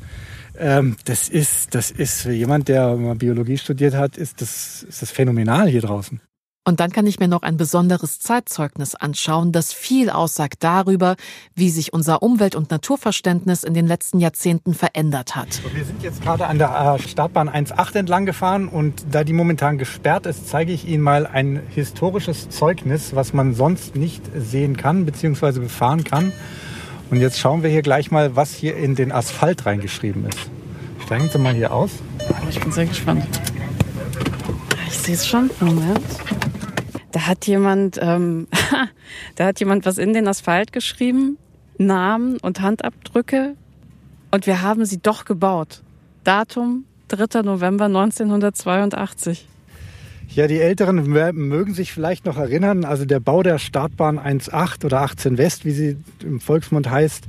Ähm, 0.57 0.95
das 1.03 1.27
ist, 1.27 1.75
das 1.75 1.91
ist 1.91 2.21
für 2.21 2.31
jemand, 2.31 2.69
der 2.69 2.95
mal 2.95 3.15
Biologie 3.15 3.57
studiert 3.57 3.95
hat, 3.95 4.17
ist 4.17 4.41
das, 4.41 4.85
ist 4.87 5.01
das 5.01 5.11
phänomenal 5.11 5.67
hier 5.67 5.81
draußen. 5.81 6.21
Und 6.65 6.79
dann 6.79 6.91
kann 6.91 7.05
ich 7.05 7.19
mir 7.19 7.27
noch 7.27 7.41
ein 7.41 7.57
besonderes 7.57 8.19
Zeitzeugnis 8.19 8.95
anschauen, 8.95 9.51
das 9.51 9.73
viel 9.73 10.09
aussagt 10.09 10.63
darüber, 10.63 11.17
wie 11.55 11.69
sich 11.69 11.91
unser 11.91 12.23
Umwelt- 12.23 12.55
und 12.55 12.71
Naturverständnis 12.71 13.63
in 13.63 13.73
den 13.73 13.85
letzten 13.85 14.19
Jahrzehnten 14.19 14.73
verändert 14.73 15.35
hat. 15.35 15.61
Wir 15.73 15.83
sind 15.83 16.01
jetzt 16.03 16.21
gerade 16.21 16.47
an 16.47 16.59
der 16.59 16.69
äh, 16.69 17.05
Startbahn 17.05 17.49
1.8 17.49 17.97
entlang 17.97 18.25
gefahren 18.25 18.69
und 18.69 19.05
da 19.11 19.25
die 19.25 19.33
momentan 19.33 19.77
gesperrt 19.77 20.25
ist, 20.25 20.47
zeige 20.47 20.71
ich 20.71 20.87
Ihnen 20.87 21.03
mal 21.03 21.27
ein 21.27 21.61
historisches 21.69 22.49
Zeugnis, 22.49 23.13
was 23.13 23.33
man 23.33 23.53
sonst 23.53 23.97
nicht 23.97 24.23
sehen 24.33 24.77
kann 24.77 25.05
bzw. 25.05 25.59
befahren 25.59 26.05
kann. 26.05 26.31
Und 27.11 27.19
jetzt 27.19 27.39
schauen 27.39 27.61
wir 27.61 27.69
hier 27.69 27.81
gleich 27.81 28.09
mal, 28.09 28.37
was 28.37 28.53
hier 28.53 28.77
in 28.77 28.95
den 28.95 29.11
Asphalt 29.11 29.65
reingeschrieben 29.65 30.25
ist. 30.27 30.49
Steigen 31.05 31.27
Sie 31.27 31.37
mal 31.39 31.53
hier 31.53 31.73
aus. 31.73 31.91
Ich 32.49 32.59
bin 32.61 32.71
sehr 32.71 32.85
gespannt. 32.85 33.25
Ich 34.87 34.97
sehe 34.97 35.15
es 35.15 35.27
schon. 35.27 35.49
Moment. 35.59 35.99
Da 37.13 37.27
hat 37.27 37.45
jemand, 37.45 37.99
ähm, 38.01 38.47
da 39.35 39.45
hat 39.45 39.59
jemand 39.59 39.85
was 39.85 39.97
in 39.97 40.13
den 40.13 40.27
Asphalt 40.27 40.73
geschrieben, 40.73 41.37
Namen 41.77 42.37
und 42.37 42.59
Handabdrücke 42.59 43.55
und 44.31 44.47
wir 44.47 44.61
haben 44.61 44.85
sie 44.85 44.97
doch 44.97 45.23
gebaut. 45.23 45.83
Datum 46.23 46.85
3. 47.09 47.43
November 47.43 47.85
1982. 47.85 49.47
Ja, 50.29 50.47
die 50.47 50.59
Älteren 50.59 51.03
mögen 51.05 51.75
sich 51.75 51.93
vielleicht 51.93 52.25
noch 52.25 52.37
erinnern, 52.37 52.85
also 52.85 53.05
der 53.05 53.19
Bau 53.19 53.43
der 53.43 53.59
Startbahn 53.59 54.17
1.8 54.17 54.83
oder 54.83 55.01
18 55.01 55.37
West, 55.37 55.65
wie 55.65 55.71
sie 55.71 55.97
im 56.23 56.39
Volksmund 56.39 56.89
heißt, 56.89 57.25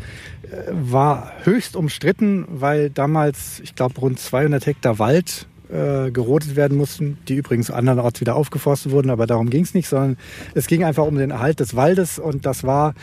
äh, 0.51 0.71
war 0.71 1.33
höchst 1.43 1.77
umstritten, 1.77 2.47
weil 2.49 2.89
damals, 2.89 3.61
ich 3.61 3.75
glaube, 3.75 4.01
rund 4.01 4.19
200 4.19 4.65
Hektar 4.65 4.99
Wald 4.99 5.47
äh, 5.75 6.13
gerodet 6.13 6.55
werden 6.55 6.79
mussten, 6.79 7.19
die 7.27 7.35
übrigens 7.35 7.71
andernorts 7.71 8.21
wieder 8.21 8.37
aufgeforstet 8.37 8.93
wurden, 8.93 9.11
aber 9.11 9.27
darum 9.27 9.51
ging 9.51 9.65
es 9.65 9.75
nicht, 9.75 9.89
sondern 9.89 10.17
es 10.55 10.69
ging 10.69 10.85
einfach 10.85 11.05
um 11.05 11.17
den 11.17 11.33
Erhalt 11.33 11.59
des 11.59 11.75
Waldes 11.75 12.21
und 12.21 12.47
das 12.47 12.63
war 12.63 12.95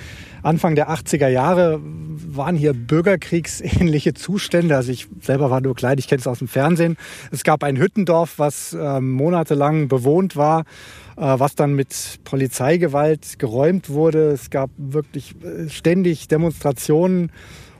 Anfang 0.41 0.75
der 0.75 0.89
80er 0.89 1.27
Jahre 1.27 1.81
waren 1.84 2.55
hier 2.55 2.73
bürgerkriegsähnliche 2.73 4.13
Zustände. 4.13 4.75
Also 4.75 4.91
ich 4.91 5.07
selber 5.19 5.51
war 5.51 5.62
nur 5.62 5.75
klein, 5.75 5.97
ich 5.99 6.07
kenne 6.07 6.21
es 6.21 6.27
aus 6.27 6.39
dem 6.39 6.47
Fernsehen. 6.47 6.97
Es 7.31 7.43
gab 7.43 7.63
ein 7.63 7.77
Hüttendorf, 7.77 8.39
was 8.39 8.73
äh, 8.73 9.01
monatelang 9.01 9.88
bewohnt 9.88 10.36
war, 10.36 10.62
äh, 11.17 11.21
was 11.21 11.55
dann 11.55 11.73
mit 11.73 12.19
Polizeigewalt 12.23 13.38
geräumt 13.38 13.89
wurde. 13.89 14.31
Es 14.31 14.49
gab 14.49 14.69
wirklich 14.77 15.36
äh, 15.43 15.69
ständig 15.69 16.27
Demonstrationen 16.27 17.31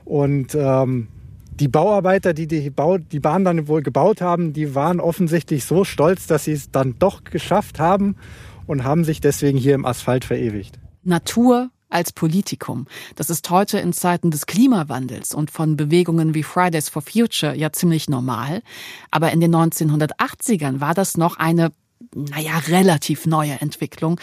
und 0.04 0.54
ähm, 0.54 1.08
die 1.60 1.68
Bauarbeiter, 1.68 2.34
die 2.34 2.46
die, 2.46 2.70
Bau, 2.70 2.98
die 2.98 3.20
Bahn 3.20 3.44
dann 3.44 3.68
wohl 3.68 3.82
gebaut 3.82 4.20
haben, 4.20 4.52
die 4.52 4.74
waren 4.74 5.00
offensichtlich 5.00 5.64
so 5.64 5.84
stolz, 5.84 6.26
dass 6.26 6.44
sie 6.44 6.52
es 6.52 6.70
dann 6.70 6.96
doch 6.98 7.24
geschafft 7.24 7.78
haben 7.78 8.16
und 8.66 8.84
haben 8.84 9.04
sich 9.04 9.20
deswegen 9.20 9.58
hier 9.58 9.74
im 9.74 9.84
Asphalt 9.84 10.24
verewigt. 10.24 10.78
Natur 11.02 11.70
als 11.92 12.12
Politikum. 12.12 12.86
Das 13.16 13.30
ist 13.30 13.50
heute 13.50 13.78
in 13.78 13.92
Zeiten 13.92 14.30
des 14.30 14.46
Klimawandels 14.46 15.34
und 15.34 15.50
von 15.50 15.76
Bewegungen 15.76 16.34
wie 16.34 16.42
Fridays 16.42 16.88
for 16.88 17.02
Future 17.02 17.54
ja 17.54 17.70
ziemlich 17.70 18.08
normal. 18.08 18.62
Aber 19.10 19.30
in 19.30 19.40
den 19.40 19.54
1980ern 19.54 20.80
war 20.80 20.94
das 20.94 21.16
noch 21.16 21.36
eine 21.36 21.72
naja, 22.14 22.58
relativ 22.68 23.26
neue 23.26 23.60
Entwicklung. 23.60 24.20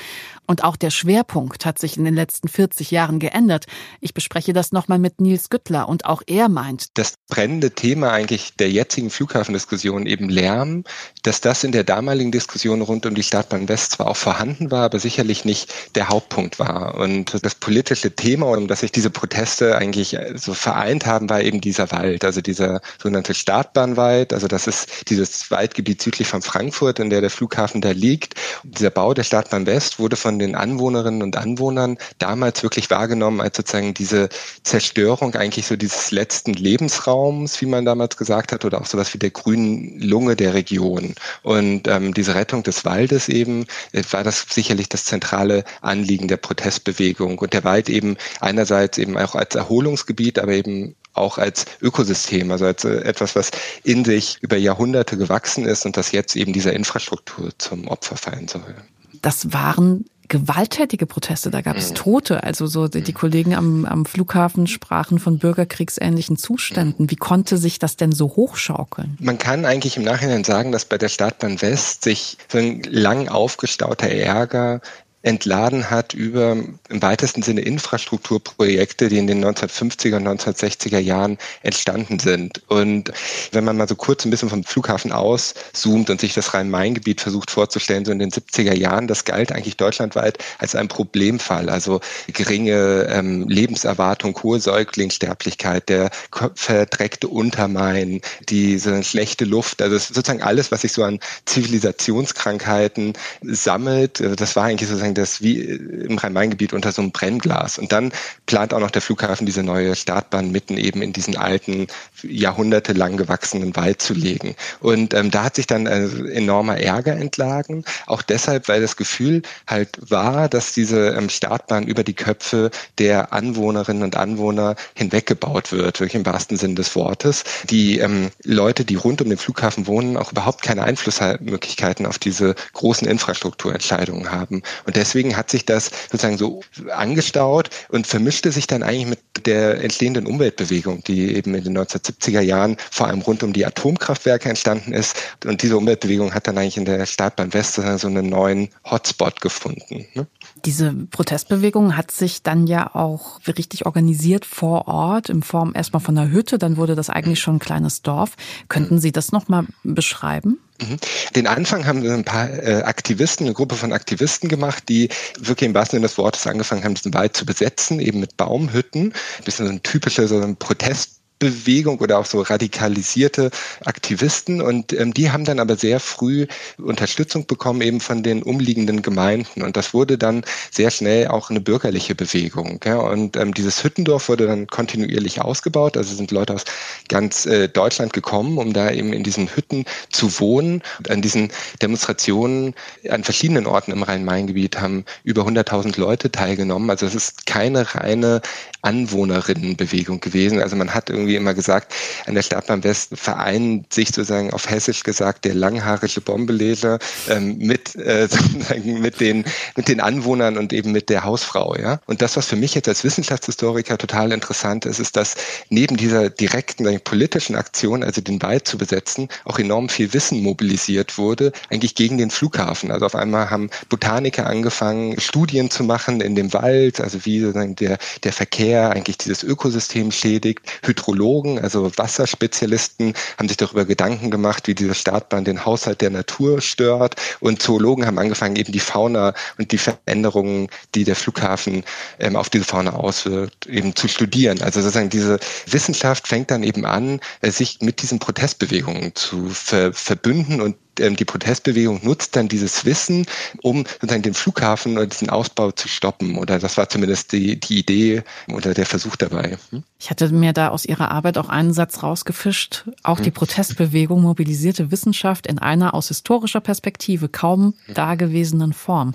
Und 0.49 0.63
auch 0.63 0.75
der 0.75 0.89
Schwerpunkt 0.89 1.65
hat 1.65 1.77
sich 1.77 1.95
in 1.95 2.05
den 2.05 2.15
letzten 2.15 2.47
40 2.47 2.89
Jahren 2.89 3.19
geändert. 3.19 3.65
Ich 4.01 4.15
bespreche 4.15 4.51
das 4.51 4.71
nochmal 4.71 4.97
mit 4.97 5.21
Nils 5.21 5.49
Güttler 5.49 5.87
und 5.87 6.05
auch 6.05 6.23
er 6.25 6.49
meint. 6.49 6.97
Das 6.97 7.13
brennende 7.27 7.71
Thema 7.71 8.11
eigentlich 8.11 8.55
der 8.55 8.71
jetzigen 8.71 9.11
Flughafendiskussion 9.11 10.07
eben 10.07 10.27
Lärm, 10.27 10.85
dass 11.21 11.41
das 11.41 11.63
in 11.63 11.71
der 11.71 11.83
damaligen 11.83 12.31
Diskussion 12.31 12.81
rund 12.81 13.05
um 13.05 13.13
die 13.13 13.21
Startbahn 13.21 13.69
West 13.69 13.91
zwar 13.91 14.07
auch 14.07 14.17
vorhanden 14.17 14.71
war, 14.71 14.85
aber 14.85 14.99
sicherlich 14.99 15.45
nicht 15.45 15.71
der 15.95 16.09
Hauptpunkt 16.09 16.57
war. 16.57 16.95
Und 16.95 17.43
das 17.43 17.53
politische 17.53 18.15
Thema, 18.15 18.47
um 18.47 18.67
das 18.67 18.79
sich 18.79 18.91
diese 18.91 19.11
Proteste 19.11 19.77
eigentlich 19.77 20.17
so 20.33 20.55
vereint 20.55 21.05
haben, 21.05 21.29
war 21.29 21.41
eben 21.41 21.61
dieser 21.61 21.91
Wald, 21.91 22.25
also 22.25 22.41
dieser 22.41 22.81
sogenannte 22.97 23.35
Startbahnwald. 23.35 24.33
Also 24.33 24.47
das 24.47 24.65
ist 24.65 25.09
dieses 25.11 25.51
Waldgebiet 25.51 26.01
südlich 26.01 26.27
von 26.27 26.41
Frankfurt, 26.41 26.97
in 26.97 27.11
der 27.11 27.21
der 27.21 27.29
Flughafen 27.29 27.68
da 27.75 27.91
liegt. 27.91 28.35
Und 28.63 28.77
dieser 28.77 28.89
Bau 28.89 29.13
der 29.13 29.23
Startbahn 29.23 29.65
West 29.65 29.99
wurde 29.99 30.15
von 30.15 30.39
den 30.39 30.55
Anwohnerinnen 30.55 31.21
und 31.21 31.37
Anwohnern 31.37 31.97
damals 32.17 32.63
wirklich 32.63 32.89
wahrgenommen 32.89 33.41
als 33.41 33.57
sozusagen 33.57 33.93
diese 33.93 34.29
Zerstörung 34.63 35.35
eigentlich 35.35 35.67
so 35.67 35.75
dieses 35.75 36.11
letzten 36.11 36.53
Lebensraums, 36.53 37.61
wie 37.61 37.65
man 37.65 37.85
damals 37.85 38.17
gesagt 38.17 38.51
hat, 38.51 38.65
oder 38.65 38.81
auch 38.81 38.85
sowas 38.85 39.13
wie 39.13 39.19
der 39.19 39.31
grünen 39.31 39.99
Lunge 39.99 40.35
der 40.35 40.53
Region. 40.53 41.15
Und 41.43 41.87
ähm, 41.87 42.13
diese 42.13 42.35
Rettung 42.35 42.63
des 42.63 42.85
Waldes 42.85 43.29
eben 43.29 43.65
äh, 43.91 44.03
war 44.11 44.23
das 44.23 44.45
sicherlich 44.49 44.89
das 44.89 45.05
zentrale 45.05 45.63
Anliegen 45.81 46.27
der 46.27 46.37
Protestbewegung 46.37 47.37
und 47.39 47.53
der 47.53 47.63
Wald 47.63 47.89
eben 47.89 48.17
einerseits 48.39 48.97
eben 48.97 49.17
auch 49.17 49.35
als 49.35 49.55
Erholungsgebiet, 49.55 50.39
aber 50.39 50.53
eben 50.53 50.95
auch 51.13 51.37
als 51.37 51.65
Ökosystem, 51.81 52.51
also 52.51 52.65
als 52.65 52.83
äh, 52.85 53.01
etwas, 53.01 53.35
was 53.35 53.51
in 53.83 54.05
sich 54.05 54.37
über 54.41 54.57
Jahrhunderte 54.57 55.17
gewachsen 55.17 55.65
ist 55.65 55.85
und 55.85 55.97
das 55.97 56.11
jetzt 56.11 56.35
eben 56.35 56.53
dieser 56.53 56.73
Infrastruktur 56.73 57.48
zum 57.57 57.87
Opfer 57.87 58.15
fallen 58.15 58.47
soll. 58.47 58.75
Das 59.21 59.51
waren 59.53 60.05
gewalttätige 60.29 61.05
Proteste, 61.07 61.49
da 61.49 61.61
gab 61.61 61.75
es 61.75 61.89
mhm. 61.89 61.95
Tote. 61.95 62.43
Also 62.43 62.67
so 62.67 62.87
die 62.87 62.99
mhm. 62.99 63.13
Kollegen 63.13 63.55
am, 63.55 63.85
am 63.85 64.05
Flughafen 64.05 64.67
sprachen 64.67 65.19
von 65.19 65.39
bürgerkriegsähnlichen 65.39 66.37
Zuständen. 66.37 67.09
Wie 67.09 67.15
konnte 67.15 67.57
sich 67.57 67.79
das 67.79 67.97
denn 67.97 68.11
so 68.11 68.27
hochschaukeln? 68.35 69.17
Man 69.19 69.37
kann 69.37 69.65
eigentlich 69.65 69.97
im 69.97 70.03
Nachhinein 70.03 70.43
sagen, 70.43 70.71
dass 70.71 70.85
bei 70.85 70.97
der 70.97 71.09
Startbahn 71.09 71.61
West 71.61 72.03
sich 72.03 72.37
so 72.47 72.59
ein 72.59 72.83
lang 72.83 73.27
aufgestauter 73.27 74.07
Ärger 74.07 74.81
entladen 75.21 75.89
hat 75.89 76.13
über 76.13 76.51
im 76.51 77.01
weitesten 77.01 77.41
Sinne 77.41 77.61
Infrastrukturprojekte, 77.61 79.09
die 79.09 79.17
in 79.17 79.27
den 79.27 79.43
1950er 79.43 80.15
und 80.15 80.27
1960er 80.27 80.99
Jahren 80.99 81.37
entstanden 81.61 82.19
sind. 82.19 82.61
Und 82.69 83.11
wenn 83.51 83.65
man 83.65 83.75
mal 83.75 83.87
so 83.87 83.95
kurz 83.95 84.23
ein 84.25 84.29
bisschen 84.29 84.49
vom 84.49 84.63
Flughafen 84.63 85.11
auszoomt 85.11 86.09
und 86.09 86.21
sich 86.21 86.33
das 86.33 86.53
Rhein-Main-Gebiet 86.53 87.19
versucht 87.19 87.51
vorzustellen, 87.51 88.05
so 88.05 88.13
in 88.13 88.19
den 88.19 88.31
70er 88.31 88.73
Jahren, 88.73 89.07
das 89.07 89.25
galt 89.25 89.51
eigentlich 89.51 89.75
deutschlandweit 89.75 90.37
als 90.57 90.75
ein 90.75 90.87
Problemfall. 90.87 91.69
Also 91.69 91.99
geringe 92.27 93.07
ähm, 93.09 93.49
Lebenserwartung, 93.49 94.41
hohe 94.41 94.61
Säuglingssterblichkeit, 94.61 95.89
der 95.89 96.11
verdreckte 96.55 97.27
Untermain, 97.27 98.21
diese 98.47 99.03
schlechte 99.03 99.43
Luft, 99.43 99.81
also 99.81 99.97
sozusagen 99.97 100.41
alles, 100.41 100.71
was 100.71 100.81
sich 100.81 100.93
so 100.93 101.03
an 101.03 101.19
Zivilisationskrankheiten 101.45 103.13
sammelt, 103.41 104.23
das 104.39 104.55
war 104.55 104.63
eigentlich 104.63 104.87
sozusagen 104.87 105.08
sozusagen 105.09 105.13
das 105.15 105.41
wie 105.41 105.59
im 105.61 106.17
Rhein-Main-Gebiet 106.17 106.73
unter 106.73 106.91
so 106.91 107.01
einem 107.01 107.11
Brennglas. 107.11 107.77
Und 107.77 107.91
dann 107.91 108.11
plant 108.45 108.73
auch 108.73 108.79
noch 108.79 108.91
der 108.91 109.01
Flughafen 109.01 109.45
diese 109.45 109.63
neue 109.63 109.95
Startbahn 109.95 110.51
mitten 110.51 110.77
eben 110.77 111.01
in 111.01 111.13
diesen 111.13 111.37
alten, 111.37 111.87
jahrhundertelang 112.23 113.17
gewachsenen 113.17 113.75
Wald 113.75 114.01
zu 114.01 114.13
legen. 114.13 114.55
Und 114.79 115.13
ähm, 115.13 115.31
da 115.31 115.43
hat 115.45 115.55
sich 115.55 115.67
dann 115.67 115.87
ein 115.87 116.27
enormer 116.27 116.77
Ärger 116.77 117.13
entlagen. 117.15 117.83
Auch 118.07 118.21
deshalb, 118.21 118.67
weil 118.67 118.81
das 118.81 118.95
Gefühl 118.95 119.41
halt 119.67 119.97
war, 120.09 120.49
dass 120.49 120.73
diese 120.73 121.09
ähm, 121.09 121.29
Startbahn 121.29 121.87
über 121.87 122.03
die 122.03 122.13
Köpfe 122.13 122.71
der 122.97 123.33
Anwohnerinnen 123.33 124.03
und 124.03 124.15
Anwohner 124.15 124.75
hinweggebaut 124.95 125.71
wird, 125.71 125.99
wirklich 125.99 126.15
im 126.15 126.25
wahrsten 126.25 126.57
Sinne 126.57 126.75
des 126.75 126.95
Wortes. 126.95 127.43
Die 127.69 127.99
ähm, 127.99 128.29
Leute, 128.43 128.85
die 128.85 128.95
rund 128.95 129.21
um 129.21 129.29
den 129.29 129.37
Flughafen 129.37 129.87
wohnen, 129.87 130.17
auch 130.17 130.31
überhaupt 130.31 130.61
keine 130.61 130.83
Einflussmöglichkeiten 130.83 132.05
auf 132.05 132.19
diese 132.19 132.55
großen 132.73 133.07
Infrastrukturentscheidungen 133.07 134.31
haben. 134.31 134.61
Und 134.85 134.95
deswegen 134.99 135.35
hat 135.35 135.49
sich 135.49 135.65
das 135.65 135.91
sozusagen 136.11 136.37
so 136.37 136.61
angestaut 136.91 137.69
und 137.89 138.05
vermischte 138.05 138.51
sich 138.51 138.67
dann 138.67 138.83
eigentlich 138.83 139.07
mit 139.07 139.45
der 139.45 139.81
entstehenden 139.83 140.27
Umweltbewegung, 140.27 141.03
die 141.05 141.35
eben 141.35 141.55
in 141.55 141.63
den 141.63 141.77
1970er 141.77 142.41
Jahren 142.41 142.77
vor 142.91 143.07
allem 143.07 143.21
rund 143.21 143.41
um 143.43 143.53
die 143.53 143.65
Atomkraftwerke 143.65 144.49
entstanden 144.49 144.93
ist. 144.93 145.15
Und 145.45 145.63
diese 145.63 145.77
Umweltbewegung 145.77 146.33
hat 146.33 146.47
dann 146.47 146.57
eigentlich 146.57 146.77
in 146.77 146.85
der 146.85 147.05
Startbahn 147.05 147.53
West 147.53 147.75
so 147.75 147.81
einen 147.81 148.29
neuen 148.29 148.69
Hotspot 148.89 149.41
gefunden. 149.41 150.05
Ne? 150.13 150.27
Diese 150.65 150.93
Protestbewegung 150.93 151.95
hat 151.95 152.11
sich 152.11 152.43
dann 152.43 152.67
ja 152.67 152.93
auch 152.93 153.39
richtig 153.47 153.85
organisiert 153.85 154.45
vor 154.45 154.87
Ort 154.87 155.29
in 155.29 155.41
Form 155.41 155.71
erstmal 155.73 156.01
von 156.01 156.17
einer 156.17 156.31
Hütte, 156.31 156.57
dann 156.57 156.77
wurde 156.77 156.95
das 156.95 157.09
eigentlich 157.09 157.39
schon 157.39 157.55
ein 157.55 157.59
kleines 157.59 158.01
Dorf. 158.01 158.35
Könnten 158.67 158.99
Sie 158.99 159.11
das 159.11 159.31
nochmal 159.31 159.65
beschreiben? 159.83 160.59
Mhm. 160.81 160.97
Den 161.35 161.47
Anfang 161.47 161.85
haben 161.85 162.05
ein 162.05 162.23
paar 162.23 162.49
äh, 162.49 162.83
Aktivisten, 162.83 163.45
eine 163.45 163.53
Gruppe 163.53 163.75
von 163.75 163.93
Aktivisten 163.93 164.49
gemacht, 164.49 164.83
die 164.89 165.09
wirklich 165.39 165.67
im 165.67 165.73
wahrsten 165.73 165.97
Sinne 165.97 166.07
des 166.07 166.17
Wortes 166.17 166.47
angefangen 166.47 166.83
haben, 166.83 166.95
diesen 166.95 167.13
Wald 167.13 167.35
zu 167.35 167.45
besetzen, 167.45 167.99
eben 167.99 168.19
mit 168.19 168.37
Baumhütten. 168.37 169.13
Ein 169.13 169.43
bisschen 169.43 169.65
so 169.65 169.71
ein 169.71 169.83
typischer 169.83 170.27
so 170.27 170.39
ein 170.39 170.55
Protest 170.55 171.18
Bewegung 171.39 171.99
oder 171.99 172.19
auch 172.19 172.25
so 172.25 172.41
radikalisierte 172.41 173.49
Aktivisten. 173.85 174.61
Und 174.61 174.93
ähm, 174.93 175.13
die 175.13 175.31
haben 175.31 175.45
dann 175.45 175.59
aber 175.59 175.75
sehr 175.75 175.99
früh 175.99 176.45
Unterstützung 176.77 177.47
bekommen 177.47 177.81
eben 177.81 177.99
von 178.01 178.23
den 178.23 178.43
umliegenden 178.43 179.01
Gemeinden. 179.01 179.61
Und 179.63 179.77
das 179.77 179.93
wurde 179.93 180.17
dann 180.17 180.43
sehr 180.71 180.91
schnell 180.91 181.27
auch 181.27 181.49
eine 181.49 181.61
bürgerliche 181.61 182.13
Bewegung 182.15 182.79
ja? 182.85 182.97
und 182.97 183.35
ähm, 183.37 183.53
dieses 183.53 183.83
Hüttendorf 183.83 184.29
wurde 184.29 184.47
dann 184.47 184.67
kontinuierlich 184.67 185.41
ausgebaut. 185.41 185.97
Also 185.97 186.15
sind 186.15 186.31
Leute 186.31 186.53
aus 186.53 186.65
ganz 187.07 187.45
äh, 187.45 187.67
Deutschland 187.67 188.13
gekommen 188.13 188.59
um 188.59 188.73
da 188.73 188.91
eben 188.91 189.13
in 189.13 189.23
diesen 189.23 189.47
Hütten 189.55 189.85
zu 190.11 190.39
wohnen. 190.39 190.81
Und 190.99 191.09
an 191.09 191.21
diesen 191.21 191.51
Demonstrationen 191.81 192.75
an 193.09 193.23
verschiedenen 193.23 193.65
Orten 193.65 193.91
im 193.91 194.03
Rhein-Main-Gebiet 194.03 194.79
haben 194.79 195.05
über 195.23 195.43
100.000 195.43 195.99
Leute 195.99 196.31
teilgenommen. 196.31 196.89
Also 196.89 197.05
es 197.05 197.15
ist 197.15 197.45
keine 197.45 197.95
reine 197.95 198.41
Anwohnerinnenbewegung 198.81 200.19
gewesen. 200.19 200.61
Also 200.61 200.75
man 200.75 200.93
hat 200.93 201.09
irgendwie 201.09 201.28
irgendwie 201.29 201.35
immer 201.35 201.53
gesagt, 201.53 201.93
an 202.25 202.35
der 202.35 202.41
Stadtbahn 202.41 202.83
West 202.83 203.11
vereint 203.13 203.93
sich 203.93 204.09
sozusagen 204.09 204.51
auf 204.53 204.69
Hessisch 204.69 205.03
gesagt 205.03 205.45
der 205.45 205.53
langhaarige 205.53 206.21
Bombeleser 206.21 206.99
ähm, 207.29 207.57
mit 207.57 207.95
äh, 207.95 208.27
mit 208.83 209.19
den 209.19 209.45
mit 209.75 209.87
den 209.87 209.99
Anwohnern 209.99 210.57
und 210.57 210.73
eben 210.73 210.91
mit 210.91 211.09
der 211.09 211.23
Hausfrau, 211.23 211.75
ja. 211.75 211.99
Und 212.07 212.21
das, 212.21 212.35
was 212.37 212.47
für 212.47 212.55
mich 212.55 212.73
jetzt 212.73 212.87
als 212.87 213.03
Wissenschaftshistoriker 213.03 213.97
total 213.97 214.31
interessant 214.31 214.85
ist, 214.85 214.99
ist, 214.99 215.15
dass 215.15 215.35
neben 215.69 215.97
dieser 215.97 216.29
direkten 216.29 216.85
sagen, 216.85 216.99
politischen 217.03 217.55
Aktion, 217.55 218.03
also 218.03 218.21
den 218.21 218.41
Wald 218.41 218.67
zu 218.67 218.77
besetzen, 218.77 219.29
auch 219.45 219.59
enorm 219.59 219.89
viel 219.89 220.13
Wissen 220.13 220.41
mobilisiert 220.41 221.17
wurde, 221.17 221.51
eigentlich 221.69 221.95
gegen 221.95 222.17
den 222.17 222.31
Flughafen. 222.31 222.91
Also 222.91 223.05
auf 223.05 223.15
einmal 223.15 223.49
haben 223.49 223.69
Botaniker 223.89 224.47
angefangen, 224.47 225.19
Studien 225.19 225.69
zu 225.69 225.83
machen 225.83 226.21
in 226.21 226.35
dem 226.35 226.53
Wald, 226.53 226.99
also 226.99 227.25
wie 227.25 227.39
sozusagen 227.39 227.75
der 227.75 227.97
der 228.23 228.33
Verkehr 228.33 228.91
eigentlich 228.91 229.17
dieses 229.17 229.43
Ökosystem 229.43 230.11
schädigt, 230.11 230.61
Hydrologie 230.83 231.18
Ökologen, 231.19 231.59
also 231.59 231.91
Wasserspezialisten, 231.97 233.13
haben 233.37 233.49
sich 233.49 233.57
darüber 233.57 233.83
Gedanken 233.83 234.31
gemacht, 234.31 234.67
wie 234.67 234.75
diese 234.75 234.95
Startbahn 234.95 235.43
den 235.43 235.65
Haushalt 235.65 235.99
der 235.99 236.11
Natur 236.11 236.61
stört. 236.61 237.15
Und 237.41 237.61
Zoologen 237.61 238.05
haben 238.05 238.17
angefangen, 238.17 238.55
eben 238.55 238.71
die 238.71 238.79
Fauna 238.79 239.33
und 239.57 239.71
die 239.71 239.77
Veränderungen, 239.77 240.69
die 240.95 241.03
der 241.03 241.17
Flughafen 241.17 241.83
ähm, 242.19 242.37
auf 242.37 242.49
diese 242.49 242.63
Fauna 242.63 242.93
auswirkt, 242.93 243.65
eben 243.65 243.95
zu 243.95 244.07
studieren. 244.07 244.61
Also 244.61 244.79
sozusagen 244.81 245.09
diese 245.09 245.39
Wissenschaft 245.65 246.27
fängt 246.27 246.51
dann 246.51 246.63
eben 246.63 246.85
an, 246.85 247.19
äh, 247.41 247.51
sich 247.51 247.79
mit 247.81 248.01
diesen 248.01 248.19
Protestbewegungen 248.19 249.13
zu 249.15 249.49
ver 249.49 249.91
verbünden 249.91 250.61
und 250.61 250.77
ähm, 250.99 251.15
die 251.15 251.25
Protestbewegung 251.25 252.01
nutzt 252.03 252.35
dann 252.35 252.47
dieses 252.47 252.85
Wissen, 252.85 253.25
um 253.61 253.85
sozusagen 253.85 254.21
den 254.21 254.33
Flughafen 254.33 254.97
oder 254.97 255.07
diesen 255.07 255.29
Ausbau 255.29 255.71
zu 255.71 255.87
stoppen. 255.87 256.37
Oder 256.37 256.59
das 256.59 256.77
war 256.77 256.89
zumindest 256.89 257.31
die, 257.31 257.59
die 257.59 257.79
Idee 257.79 258.23
oder 258.51 258.73
der 258.73 258.85
Versuch 258.85 259.15
dabei. 259.15 259.57
Hm? 259.71 259.83
Ich 259.99 260.09
hatte 260.09 260.29
mir 260.29 260.53
da 260.53 260.69
aus 260.69 260.85
Ihrer 260.85 261.11
Arbeit 261.11 261.37
auch 261.37 261.49
einen 261.49 261.73
Satz 261.73 262.03
rausgefischt. 262.03 262.85
Auch 263.03 263.19
die 263.19 263.27
hm. 263.27 263.33
Protestbewegung 263.33 264.21
mobilisierte 264.21 264.91
Wissenschaft 264.91 265.47
in 265.47 265.59
einer 265.59 265.93
aus 265.93 266.07
historischer 266.07 266.61
Perspektive 266.61 267.29
kaum 267.29 267.73
hm. 267.85 267.93
dagewesenen 267.93 268.73
Form. 268.73 269.13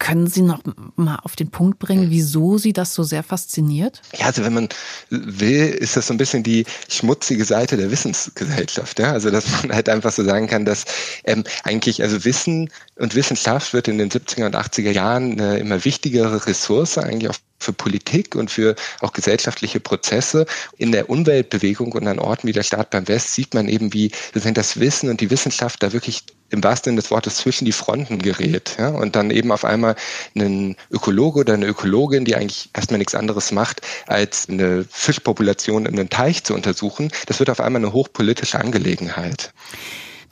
Können 0.00 0.28
Sie 0.28 0.40
noch 0.40 0.62
mal 0.96 1.16
auf 1.24 1.36
den 1.36 1.50
Punkt 1.50 1.78
bringen, 1.78 2.08
wieso 2.08 2.56
Sie 2.56 2.72
das 2.72 2.94
so 2.94 3.02
sehr 3.02 3.22
fasziniert? 3.22 4.00
Ja, 4.16 4.26
also 4.26 4.42
wenn 4.42 4.54
man 4.54 4.70
will, 5.10 5.68
ist 5.68 5.94
das 5.94 6.06
so 6.06 6.14
ein 6.14 6.16
bisschen 6.16 6.42
die 6.42 6.64
schmutzige 6.88 7.44
Seite 7.44 7.76
der 7.76 7.90
Wissensgesellschaft. 7.90 8.98
Ja? 8.98 9.12
Also 9.12 9.30
dass 9.30 9.44
man 9.62 9.74
halt 9.74 9.90
einfach 9.90 10.10
so 10.10 10.24
sagen 10.24 10.46
kann, 10.46 10.64
dass 10.64 10.86
ähm, 11.24 11.44
eigentlich 11.64 12.02
also 12.02 12.24
Wissen 12.24 12.70
und 12.96 13.14
Wissenschaft 13.14 13.74
wird 13.74 13.88
in 13.88 13.98
den 13.98 14.10
70er 14.10 14.46
und 14.46 14.56
80er 14.56 14.90
Jahren 14.90 15.38
eine 15.38 15.58
immer 15.58 15.84
wichtigere 15.84 16.46
Ressource 16.46 16.96
eigentlich 16.96 17.28
auch 17.28 17.36
für 17.60 17.72
Politik 17.72 18.34
und 18.34 18.50
für 18.50 18.74
auch 19.00 19.12
gesellschaftliche 19.12 19.78
Prozesse. 19.78 20.46
In 20.76 20.90
der 20.90 21.08
Umweltbewegung 21.08 21.92
und 21.92 22.08
an 22.08 22.18
Orten 22.18 22.48
wie 22.48 22.52
der 22.52 22.62
Staat 22.62 22.90
beim 22.90 23.06
West 23.06 23.34
sieht 23.34 23.54
man 23.54 23.68
eben, 23.68 23.92
wie 23.92 24.10
das 24.32 24.80
Wissen 24.80 25.08
und 25.08 25.20
die 25.20 25.30
Wissenschaft 25.30 25.82
da 25.82 25.92
wirklich 25.92 26.24
im 26.50 26.64
wahrsten 26.64 26.90
Sinne 26.90 27.00
des 27.00 27.10
Wortes 27.10 27.36
zwischen 27.36 27.64
die 27.64 27.72
Fronten 27.72 28.18
gerät. 28.18 28.76
Ja? 28.78 28.88
Und 28.88 29.14
dann 29.14 29.30
eben 29.30 29.52
auf 29.52 29.64
einmal 29.64 29.94
ein 30.34 30.76
Ökologe 30.90 31.40
oder 31.40 31.54
eine 31.54 31.66
Ökologin, 31.66 32.24
die 32.24 32.34
eigentlich 32.34 32.70
erstmal 32.74 32.98
nichts 32.98 33.14
anderes 33.14 33.52
macht, 33.52 33.82
als 34.06 34.48
eine 34.48 34.84
Fischpopulation 34.90 35.86
in 35.86 35.98
einem 35.98 36.10
Teich 36.10 36.42
zu 36.42 36.54
untersuchen, 36.54 37.12
das 37.26 37.38
wird 37.38 37.50
auf 37.50 37.60
einmal 37.60 37.80
eine 37.80 37.92
hochpolitische 37.92 38.58
Angelegenheit. 38.58 39.52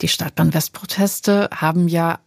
Die 0.01 0.07
Stadtbahn-West-Proteste 0.07 1.49
haben 1.53 1.87
ja 1.87 2.19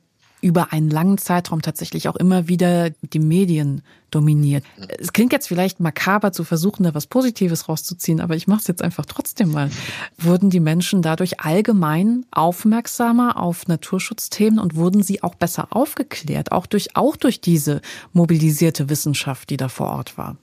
über 0.42 0.72
einen 0.72 0.90
langen 0.90 1.16
Zeitraum 1.18 1.62
tatsächlich 1.62 2.08
auch 2.08 2.16
immer 2.16 2.48
wieder 2.48 2.90
die 2.90 3.20
Medien 3.20 3.82
dominiert. 4.10 4.64
Es 4.98 5.12
klingt 5.12 5.32
jetzt 5.32 5.46
vielleicht 5.46 5.80
makaber 5.80 6.32
zu 6.32 6.44
versuchen, 6.44 6.82
da 6.82 6.94
was 6.94 7.06
Positives 7.06 7.68
rauszuziehen, 7.68 8.20
aber 8.20 8.36
ich 8.36 8.46
mache 8.48 8.60
es 8.60 8.66
jetzt 8.66 8.82
einfach 8.82 9.06
trotzdem 9.06 9.52
mal. 9.52 9.70
Wurden 10.18 10.50
die 10.50 10.60
Menschen 10.60 11.00
dadurch 11.00 11.40
allgemein 11.40 12.26
aufmerksamer 12.32 13.40
auf 13.40 13.68
Naturschutzthemen 13.68 14.58
und 14.58 14.74
wurden 14.74 15.02
sie 15.02 15.22
auch 15.22 15.36
besser 15.36 15.68
aufgeklärt, 15.70 16.52
auch 16.52 16.66
durch, 16.66 16.96
auch 16.96 17.16
durch 17.16 17.40
diese 17.40 17.80
mobilisierte 18.12 18.90
Wissenschaft, 18.90 19.48
die 19.48 19.56
da 19.56 19.68
vor 19.68 19.90
Ort 19.90 20.18
war? 20.18 20.36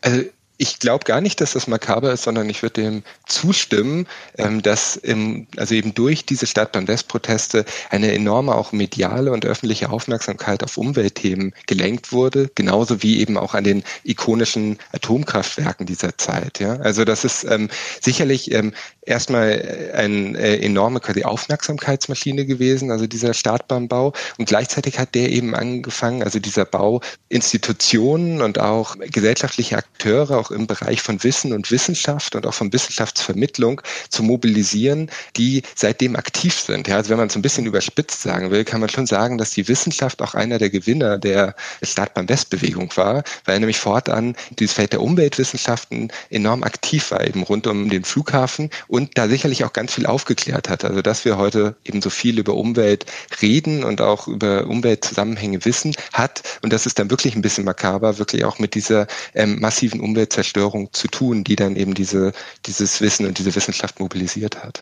Also 0.00 0.22
ich 0.62 0.78
glaube 0.78 1.04
gar 1.04 1.20
nicht, 1.20 1.40
dass 1.40 1.54
das 1.54 1.66
makaber 1.66 2.12
ist, 2.12 2.22
sondern 2.22 2.48
ich 2.48 2.62
würde 2.62 2.82
dem 2.82 3.02
zustimmen, 3.26 4.06
ähm, 4.38 4.62
dass 4.62 4.94
im, 4.94 5.48
also 5.56 5.74
eben 5.74 5.92
durch 5.92 6.24
diese 6.24 6.46
Stadt-Beim-West-Proteste 6.46 7.64
eine 7.90 8.12
enorme 8.12 8.54
auch 8.54 8.70
mediale 8.70 9.32
und 9.32 9.44
öffentliche 9.44 9.90
Aufmerksamkeit 9.90 10.62
auf 10.62 10.76
Umweltthemen 10.76 11.52
gelenkt 11.66 12.12
wurde, 12.12 12.48
genauso 12.54 13.02
wie 13.02 13.18
eben 13.18 13.38
auch 13.38 13.54
an 13.54 13.64
den 13.64 13.82
ikonischen 14.04 14.78
Atomkraftwerken 14.92 15.84
dieser 15.84 16.16
Zeit. 16.16 16.60
Ja? 16.60 16.76
Also 16.76 17.04
das 17.04 17.24
ist 17.24 17.42
ähm, 17.42 17.68
sicherlich 18.00 18.52
ähm, 18.52 18.72
erstmal 19.04 19.90
eine 19.94 20.38
äh, 20.38 20.64
enorme 20.64 21.00
quasi 21.00 21.24
Aufmerksamkeitsmaschine 21.24 22.46
gewesen, 22.46 22.90
also 22.90 23.06
dieser 23.06 23.34
Startbahnbau. 23.34 24.12
Und 24.38 24.48
gleichzeitig 24.48 24.98
hat 24.98 25.14
der 25.14 25.30
eben 25.30 25.54
angefangen, 25.54 26.22
also 26.22 26.38
dieser 26.38 26.64
Bau, 26.64 27.00
Institutionen 27.28 28.42
und 28.42 28.58
auch 28.60 28.96
gesellschaftliche 28.98 29.76
Akteure 29.76 30.38
auch 30.38 30.50
im 30.50 30.66
Bereich 30.66 31.02
von 31.02 31.22
Wissen 31.24 31.52
und 31.52 31.70
Wissenschaft 31.70 32.36
und 32.36 32.46
auch 32.46 32.54
von 32.54 32.72
Wissenschaftsvermittlung 32.72 33.80
zu 34.08 34.22
mobilisieren, 34.22 35.10
die 35.36 35.62
seitdem 35.74 36.16
aktiv 36.16 36.58
sind. 36.58 36.86
Ja, 36.88 36.96
also 36.96 37.10
wenn 37.10 37.18
man 37.18 37.28
es 37.28 37.36
ein 37.36 37.42
bisschen 37.42 37.66
überspitzt 37.66 38.22
sagen 38.22 38.50
will, 38.50 38.64
kann 38.64 38.80
man 38.80 38.88
schon 38.88 39.06
sagen, 39.06 39.38
dass 39.38 39.50
die 39.50 39.66
Wissenschaft 39.66 40.22
auch 40.22 40.34
einer 40.34 40.58
der 40.58 40.70
Gewinner 40.70 41.18
der 41.18 41.54
Startbahn-West-Bewegung 41.82 42.92
war, 42.96 43.24
weil 43.44 43.58
nämlich 43.58 43.78
fortan 43.78 44.36
dieses 44.58 44.74
Feld 44.74 44.92
der 44.92 45.02
Umweltwissenschaften 45.02 46.12
enorm 46.30 46.62
aktiv 46.62 47.10
war, 47.10 47.26
eben 47.26 47.42
rund 47.42 47.66
um 47.66 47.90
den 47.90 48.04
Flughafen 48.04 48.70
und 48.92 49.16
da 49.16 49.26
sicherlich 49.26 49.64
auch 49.64 49.72
ganz 49.72 49.94
viel 49.94 50.04
aufgeklärt 50.04 50.68
hat. 50.68 50.84
Also 50.84 51.00
dass 51.00 51.24
wir 51.24 51.38
heute 51.38 51.76
eben 51.82 52.02
so 52.02 52.10
viel 52.10 52.38
über 52.38 52.54
Umwelt 52.54 53.06
reden 53.40 53.84
und 53.84 54.02
auch 54.02 54.28
über 54.28 54.66
Umweltzusammenhänge 54.66 55.64
wissen, 55.64 55.94
hat, 56.12 56.42
und 56.60 56.74
das 56.74 56.84
ist 56.84 56.98
dann 56.98 57.08
wirklich 57.08 57.34
ein 57.34 57.40
bisschen 57.40 57.64
makaber, 57.64 58.18
wirklich 58.18 58.44
auch 58.44 58.58
mit 58.58 58.74
dieser 58.74 59.06
ähm, 59.34 59.60
massiven 59.60 60.00
Umweltzerstörung 60.00 60.92
zu 60.92 61.08
tun, 61.08 61.42
die 61.42 61.56
dann 61.56 61.74
eben 61.74 61.94
diese, 61.94 62.32
dieses 62.66 63.00
Wissen 63.00 63.24
und 63.24 63.38
diese 63.38 63.54
Wissenschaft 63.54 63.98
mobilisiert 63.98 64.62
hat. 64.62 64.80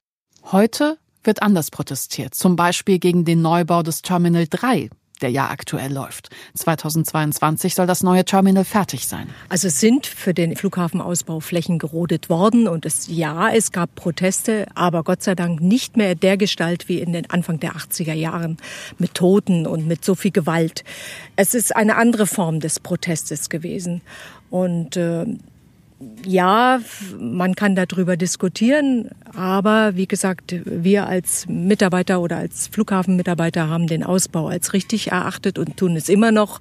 Heute 0.50 0.98
wird 1.22 1.40
anders 1.42 1.70
protestiert, 1.70 2.34
zum 2.34 2.56
Beispiel 2.56 2.98
gegen 2.98 3.24
den 3.24 3.42
Neubau 3.42 3.84
des 3.84 4.02
Terminal 4.02 4.48
3 4.50 4.90
der 5.22 5.30
ja 5.30 5.50
aktuell 5.50 5.92
läuft. 5.92 6.30
2022 6.54 7.74
soll 7.74 7.86
das 7.86 8.02
neue 8.02 8.24
Terminal 8.24 8.64
fertig 8.64 9.06
sein. 9.06 9.28
Also 9.48 9.68
sind 9.68 10.06
für 10.06 10.34
den 10.34 10.56
Flughafenausbau 10.56 11.40
Flächen 11.40 11.78
gerodet 11.78 12.28
worden 12.28 12.68
und 12.68 12.86
es, 12.86 13.06
ja, 13.08 13.50
es 13.50 13.72
gab 13.72 13.94
Proteste, 13.94 14.66
aber 14.74 15.04
Gott 15.04 15.22
sei 15.22 15.34
Dank 15.34 15.60
nicht 15.60 15.96
mehr 15.96 16.14
der 16.14 16.36
Gestalt 16.36 16.88
wie 16.88 17.00
in 17.00 17.12
den 17.12 17.28
Anfang 17.30 17.60
der 17.60 17.72
80er 17.72 18.14
Jahren 18.14 18.56
mit 18.98 19.14
Toten 19.14 19.66
und 19.66 19.86
mit 19.86 20.04
so 20.04 20.14
viel 20.14 20.30
Gewalt. 20.30 20.84
Es 21.36 21.54
ist 21.54 21.74
eine 21.74 21.96
andere 21.96 22.26
Form 22.26 22.60
des 22.60 22.80
Protestes 22.80 23.48
gewesen. 23.48 24.02
Und 24.50 24.96
äh, 24.96 25.26
ja, 26.24 26.80
man 27.18 27.54
kann 27.54 27.74
darüber 27.74 28.16
diskutieren, 28.16 29.10
aber 29.34 29.96
wie 29.96 30.06
gesagt, 30.06 30.54
wir 30.64 31.06
als 31.06 31.46
Mitarbeiter 31.46 32.20
oder 32.20 32.38
als 32.38 32.68
Flughafenmitarbeiter 32.68 33.68
haben 33.68 33.86
den 33.86 34.02
Ausbau 34.02 34.48
als 34.48 34.72
richtig 34.72 35.12
erachtet 35.12 35.58
und 35.58 35.76
tun 35.76 35.96
es 35.96 36.08
immer 36.08 36.32
noch. 36.32 36.60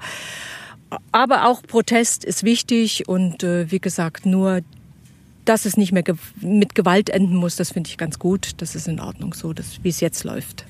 Aber 1.12 1.48
auch 1.48 1.62
Protest 1.62 2.26
ist 2.26 2.44
wichtig 2.44 3.08
und 3.08 3.44
äh, 3.44 3.72
wie 3.72 3.80
gesagt, 3.80 4.26
nur 4.26 4.62
dass 5.46 5.66
es 5.66 5.78
nicht 5.78 5.92
mehr 5.92 6.04
ge 6.04 6.16
mit 6.42 6.76
Gewalt 6.76 7.10
enden 7.10 7.36
muss, 7.36 7.56
das 7.56 7.72
finde 7.72 7.90
ich 7.90 7.98
ganz 7.98 8.20
gut. 8.20 8.52
Das 8.58 8.76
ist 8.76 8.88
in 8.88 9.00
Ordnung 9.00 9.34
so, 9.34 9.54
wie 9.82 9.90
es 9.90 10.00
jetzt 10.00 10.24
läuft. 10.24 10.66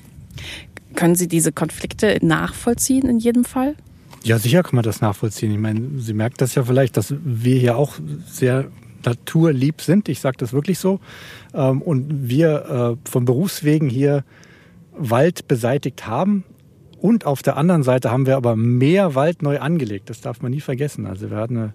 Können 0.94 1.16
Sie 1.16 1.28
diese 1.28 1.52
Konflikte 1.52 2.18
nachvollziehen 2.22 3.08
in 3.08 3.18
jedem 3.18 3.44
Fall? 3.44 3.74
Ja, 4.22 4.38
sicher 4.38 4.62
kann 4.62 4.76
man 4.76 4.84
das 4.84 5.00
nachvollziehen. 5.00 5.50
Ich 5.52 5.58
meine, 5.58 5.98
Sie 5.98 6.12
merken 6.12 6.36
das 6.38 6.54
ja 6.54 6.64
vielleicht, 6.64 6.96
dass 6.96 7.14
wir 7.24 7.58
hier 7.58 7.76
auch 7.76 7.94
sehr 8.26 8.66
naturlieb 9.04 9.80
sind. 9.80 10.08
Ich 10.08 10.20
sage 10.20 10.36
das 10.38 10.52
wirklich 10.52 10.78
so. 10.78 11.00
Ähm, 11.54 11.80
und 11.82 12.28
wir 12.28 12.98
äh, 13.04 13.10
von 13.10 13.24
Berufswegen 13.24 13.88
hier 13.88 14.24
Wald 14.92 15.48
beseitigt 15.48 16.06
haben. 16.06 16.44
Und 17.00 17.24
auf 17.24 17.42
der 17.42 17.56
anderen 17.56 17.82
Seite 17.82 18.10
haben 18.10 18.26
wir 18.26 18.36
aber 18.36 18.56
mehr 18.56 19.14
Wald 19.14 19.42
neu 19.42 19.58
angelegt. 19.58 20.10
Das 20.10 20.20
darf 20.20 20.42
man 20.42 20.52
nie 20.52 20.60
vergessen. 20.60 21.06
Also 21.06 21.30
wir 21.30 21.38
hatten 21.38 21.56
eine 21.56 21.72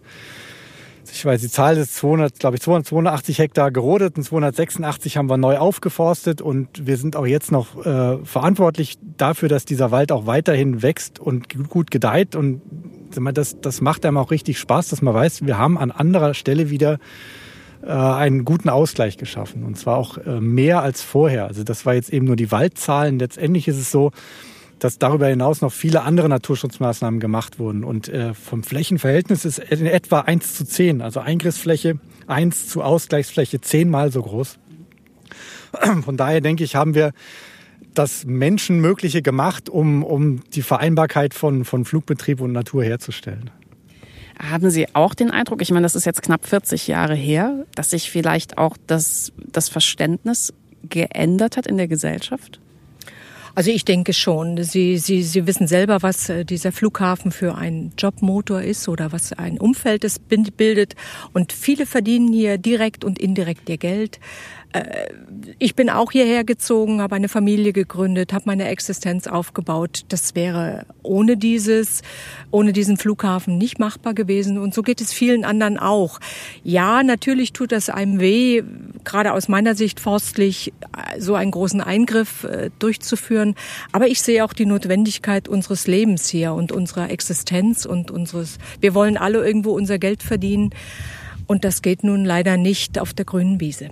ich 1.11 1.25
weiß, 1.25 1.41
die 1.41 1.49
Zahl 1.49 1.77
ist 1.77 1.95
200, 1.95 2.39
glaube 2.39 2.55
ich, 2.55 2.61
282 2.61 3.39
Hektar 3.39 3.71
gerodet 3.71 4.17
und 4.17 4.23
286 4.23 5.17
haben 5.17 5.29
wir 5.29 5.37
neu 5.37 5.57
aufgeforstet 5.57 6.41
und 6.41 6.85
wir 6.85 6.97
sind 6.97 7.15
auch 7.15 7.25
jetzt 7.25 7.51
noch 7.51 7.85
äh, 7.85 8.17
verantwortlich 8.23 8.97
dafür, 9.17 9.49
dass 9.49 9.65
dieser 9.65 9.91
Wald 9.91 10.11
auch 10.11 10.25
weiterhin 10.25 10.81
wächst 10.81 11.19
und 11.19 11.69
gut 11.69 11.91
gedeiht 11.91 12.35
und 12.35 12.61
das, 13.33 13.59
das 13.61 13.81
macht 13.81 14.05
einem 14.05 14.17
auch 14.17 14.31
richtig 14.31 14.59
Spaß, 14.59 14.89
dass 14.89 15.01
man 15.01 15.13
weiß, 15.13 15.45
wir 15.45 15.57
haben 15.57 15.77
an 15.77 15.91
anderer 15.91 16.33
Stelle 16.33 16.69
wieder 16.69 16.99
äh, 17.83 17.91
einen 17.91 18.45
guten 18.45 18.69
Ausgleich 18.69 19.17
geschaffen 19.17 19.63
und 19.63 19.77
zwar 19.77 19.97
auch 19.97 20.17
äh, 20.17 20.39
mehr 20.39 20.81
als 20.81 21.01
vorher. 21.01 21.47
Also 21.47 21.63
das 21.63 21.85
war 21.85 21.93
jetzt 21.93 22.11
eben 22.11 22.25
nur 22.25 22.35
die 22.35 22.51
Waldzahlen. 22.51 23.19
Letztendlich 23.19 23.67
ist 23.67 23.77
es 23.77 23.91
so, 23.91 24.11
dass 24.79 24.99
darüber 24.99 25.27
hinaus 25.27 25.61
noch 25.61 25.71
viele 25.71 26.01
andere 26.01 26.29
Naturschutzmaßnahmen 26.29 27.19
gemacht 27.19 27.59
wurden. 27.59 27.83
Und 27.83 28.09
äh, 28.09 28.33
vom 28.33 28.63
Flächenverhältnis 28.63 29.45
ist 29.45 29.59
in 29.59 29.85
etwa 29.85 30.21
1 30.21 30.55
zu 30.55 30.65
10, 30.65 31.01
also 31.01 31.19
Eingriffsfläche 31.19 31.99
1 32.27 32.67
zu 32.67 32.81
Ausgleichsfläche 32.81 33.61
zehnmal 33.61 34.11
so 34.11 34.21
groß. 34.21 34.57
Von 36.03 36.17
daher 36.17 36.41
denke 36.41 36.63
ich, 36.63 36.75
haben 36.75 36.95
wir 36.95 37.11
das 37.93 38.25
Menschenmögliche 38.25 39.21
gemacht, 39.21 39.69
um, 39.69 40.03
um 40.03 40.41
die 40.51 40.61
Vereinbarkeit 40.61 41.33
von, 41.33 41.65
von 41.65 41.85
Flugbetrieb 41.85 42.41
und 42.41 42.51
Natur 42.51 42.83
herzustellen. 42.83 43.51
Haben 44.37 44.69
Sie 44.69 44.93
auch 44.93 45.13
den 45.13 45.31
Eindruck, 45.31 45.61
ich 45.61 45.71
meine, 45.71 45.83
das 45.83 45.95
ist 45.95 46.05
jetzt 46.05 46.21
knapp 46.21 46.45
40 46.45 46.87
Jahre 46.87 47.15
her, 47.15 47.65
dass 47.73 47.91
sich 47.91 48.11
vielleicht 48.11 48.57
auch 48.57 48.75
das, 48.85 49.31
das 49.37 49.69
Verständnis 49.69 50.53
geändert 50.83 51.55
hat 51.55 51.67
in 51.67 51.77
der 51.77 51.87
Gesellschaft? 51.87 52.59
Also 53.57 53.71
ich 53.71 53.85
denke 53.85 54.11
schon. 54.11 54.61
Sie, 54.63 54.97
Sie, 54.97 55.23
Sie 55.23 55.47
wissen 55.47 55.65
selber, 55.65 56.01
was 56.01 56.27
äh, 56.27 56.43
dieser 56.43 56.73
Flughafen 56.73 57.31
für 57.31 57.55
ein 57.55 57.93
Jobmotor 57.97 58.61
ist 58.61 58.89
oder 58.89 59.13
was 59.13 59.31
ein 59.31 59.57
Umfeld 59.59 60.03
es 60.03 60.19
bildet. 60.19 60.95
Und 61.31 61.53
viele 61.53 61.85
verdienen 61.85 62.33
hier 62.33 62.57
direkt 62.57 63.05
und 63.05 63.17
indirekt 63.17 63.69
ihr 63.69 63.77
Geld. 63.77 64.19
Ich 65.57 65.75
bin 65.75 65.89
auch 65.89 66.11
hierher 66.11 66.43
gezogen, 66.43 67.01
habe 67.01 67.15
eine 67.15 67.29
Familie 67.29 67.71
gegründet, 67.71 68.33
habe 68.33 68.45
meine 68.47 68.67
Existenz 68.67 69.27
aufgebaut. 69.27 70.01
Das 70.09 70.35
wäre 70.35 70.85
ohne 71.01 71.37
dieses, 71.37 72.01
ohne 72.51 72.73
diesen 72.73 72.97
Flughafen 72.97 73.57
nicht 73.57 73.79
machbar 73.79 74.13
gewesen. 74.13 74.57
Und 74.57 74.73
so 74.73 74.81
geht 74.81 75.01
es 75.01 75.13
vielen 75.13 75.45
anderen 75.45 75.77
auch. 75.77 76.19
Ja, 76.63 77.03
natürlich 77.03 77.53
tut 77.53 77.71
das 77.71 77.89
einem 77.89 78.19
weh, 78.19 78.63
gerade 79.03 79.33
aus 79.33 79.47
meiner 79.47 79.75
Sicht 79.75 79.99
forstlich 79.99 80.73
so 81.17 81.35
einen 81.35 81.51
großen 81.51 81.79
Eingriff 81.79 82.43
äh, 82.43 82.69
durchzuführen. 82.79 83.55
Aber 83.91 84.07
ich 84.07 84.21
sehe 84.21 84.43
auch 84.43 84.53
die 84.53 84.65
Notwendigkeit 84.65 85.47
unseres 85.47 85.87
Lebens 85.87 86.27
hier 86.27 86.53
und 86.53 86.71
unserer 86.71 87.09
Existenz 87.11 87.85
und 87.85 88.11
unseres, 88.11 88.57
wir 88.81 88.93
wollen 88.93 89.15
alle 89.17 89.45
irgendwo 89.45 89.71
unser 89.71 89.99
Geld 89.99 90.21
verdienen. 90.21 90.71
Und 91.47 91.63
das 91.63 91.81
geht 91.81 92.03
nun 92.03 92.25
leider 92.25 92.57
nicht 92.57 92.99
auf 92.99 93.13
der 93.13 93.25
grünen 93.25 93.59
Wiese. 93.59 93.89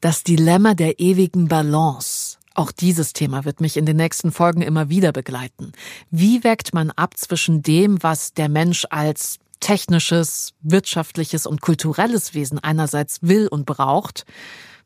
Das 0.00 0.22
Dilemma 0.22 0.72
der 0.72 0.98
ewigen 0.98 1.48
Balance. 1.48 2.38
Auch 2.54 2.72
dieses 2.72 3.12
Thema 3.12 3.44
wird 3.44 3.60
mich 3.60 3.76
in 3.76 3.84
den 3.84 3.98
nächsten 3.98 4.32
Folgen 4.32 4.62
immer 4.62 4.88
wieder 4.88 5.12
begleiten. 5.12 5.72
Wie 6.10 6.42
wägt 6.42 6.72
man 6.72 6.90
ab 6.90 7.18
zwischen 7.18 7.62
dem, 7.62 8.02
was 8.02 8.32
der 8.32 8.48
Mensch 8.48 8.86
als 8.88 9.38
technisches, 9.60 10.54
wirtschaftliches 10.62 11.44
und 11.44 11.60
kulturelles 11.60 12.32
Wesen 12.32 12.58
einerseits 12.58 13.18
will 13.20 13.46
und 13.46 13.66
braucht, 13.66 14.24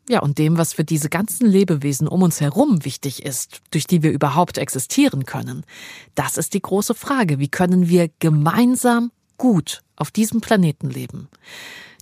ja, 0.08 0.20
und 0.20 0.38
dem, 0.38 0.58
was 0.58 0.72
für 0.72 0.84
diese 0.84 1.10
ganzen 1.10 1.46
Lebewesen 1.46 2.08
um 2.08 2.22
uns 2.22 2.40
herum 2.40 2.84
wichtig 2.84 3.24
ist, 3.24 3.60
durch 3.70 3.86
die 3.86 4.02
wir 4.02 4.10
überhaupt 4.10 4.58
existieren 4.58 5.26
können. 5.26 5.64
Das 6.16 6.38
ist 6.38 6.54
die 6.54 6.60
große 6.60 6.94
Frage. 6.94 7.38
Wie 7.38 7.48
können 7.48 7.88
wir 7.88 8.10
gemeinsam 8.18 9.12
gut 9.38 9.82
auf 9.94 10.10
diesem 10.10 10.40
Planeten 10.40 10.90
leben? 10.90 11.28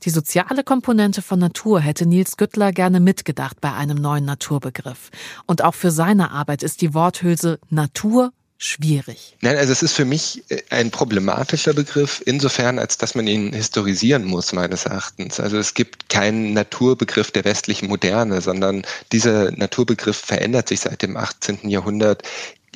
Die 0.05 0.11
soziale 0.11 0.65
Komponente 0.65 1.23
von 1.23 1.39
Natur 1.39 1.81
hätte 1.81 2.07
Nils 2.07 2.37
Güttler 2.37 2.73
gerne 2.73 2.99
mitgedacht 2.99 3.61
bei 3.61 3.73
einem 3.73 3.99
neuen 3.99 4.25
Naturbegriff. 4.25 5.11
Und 5.47 5.63
auch 5.63 5.75
für 5.75 5.91
seine 5.91 6.33
Arbeit 6.33 6.63
ist 6.63 6.81
die 6.81 6.93
Worthülse 6.93 7.61
Natur 7.71 8.33
schwierig. 8.59 9.37
Nein, 9.41 9.57
also 9.57 9.73
es 9.73 9.83
ist 9.83 9.95
für 9.95 10.05
mich 10.05 10.45
äh, 10.49 10.63
ein 10.71 10.91
problematischer 10.91 11.73
Begriff, 11.73 12.23
insofern, 12.25 12.79
als 12.79 12.97
dass 12.97 13.15
man 13.15 13.27
ihn 13.27 13.53
historisieren 13.53 14.25
muss, 14.25 14.53
meines 14.53 14.85
Erachtens. 14.85 15.41
Also 15.41 15.59
es 15.59 15.75
gibt 15.75 16.09
keinen 16.09 16.53
Naturbegriff 16.53 17.33
der 17.33 17.45
westlichen 17.45 17.89
Moderne, 17.89 18.41
sondern 18.41 18.83
dieser 19.11 19.51
Naturbegriff 19.51 20.17
verändert 20.17 20.69
sich 20.69 20.81
seit 20.81 21.03
dem 21.03 21.17
18. 21.17 21.69
Jahrhundert 21.69 22.23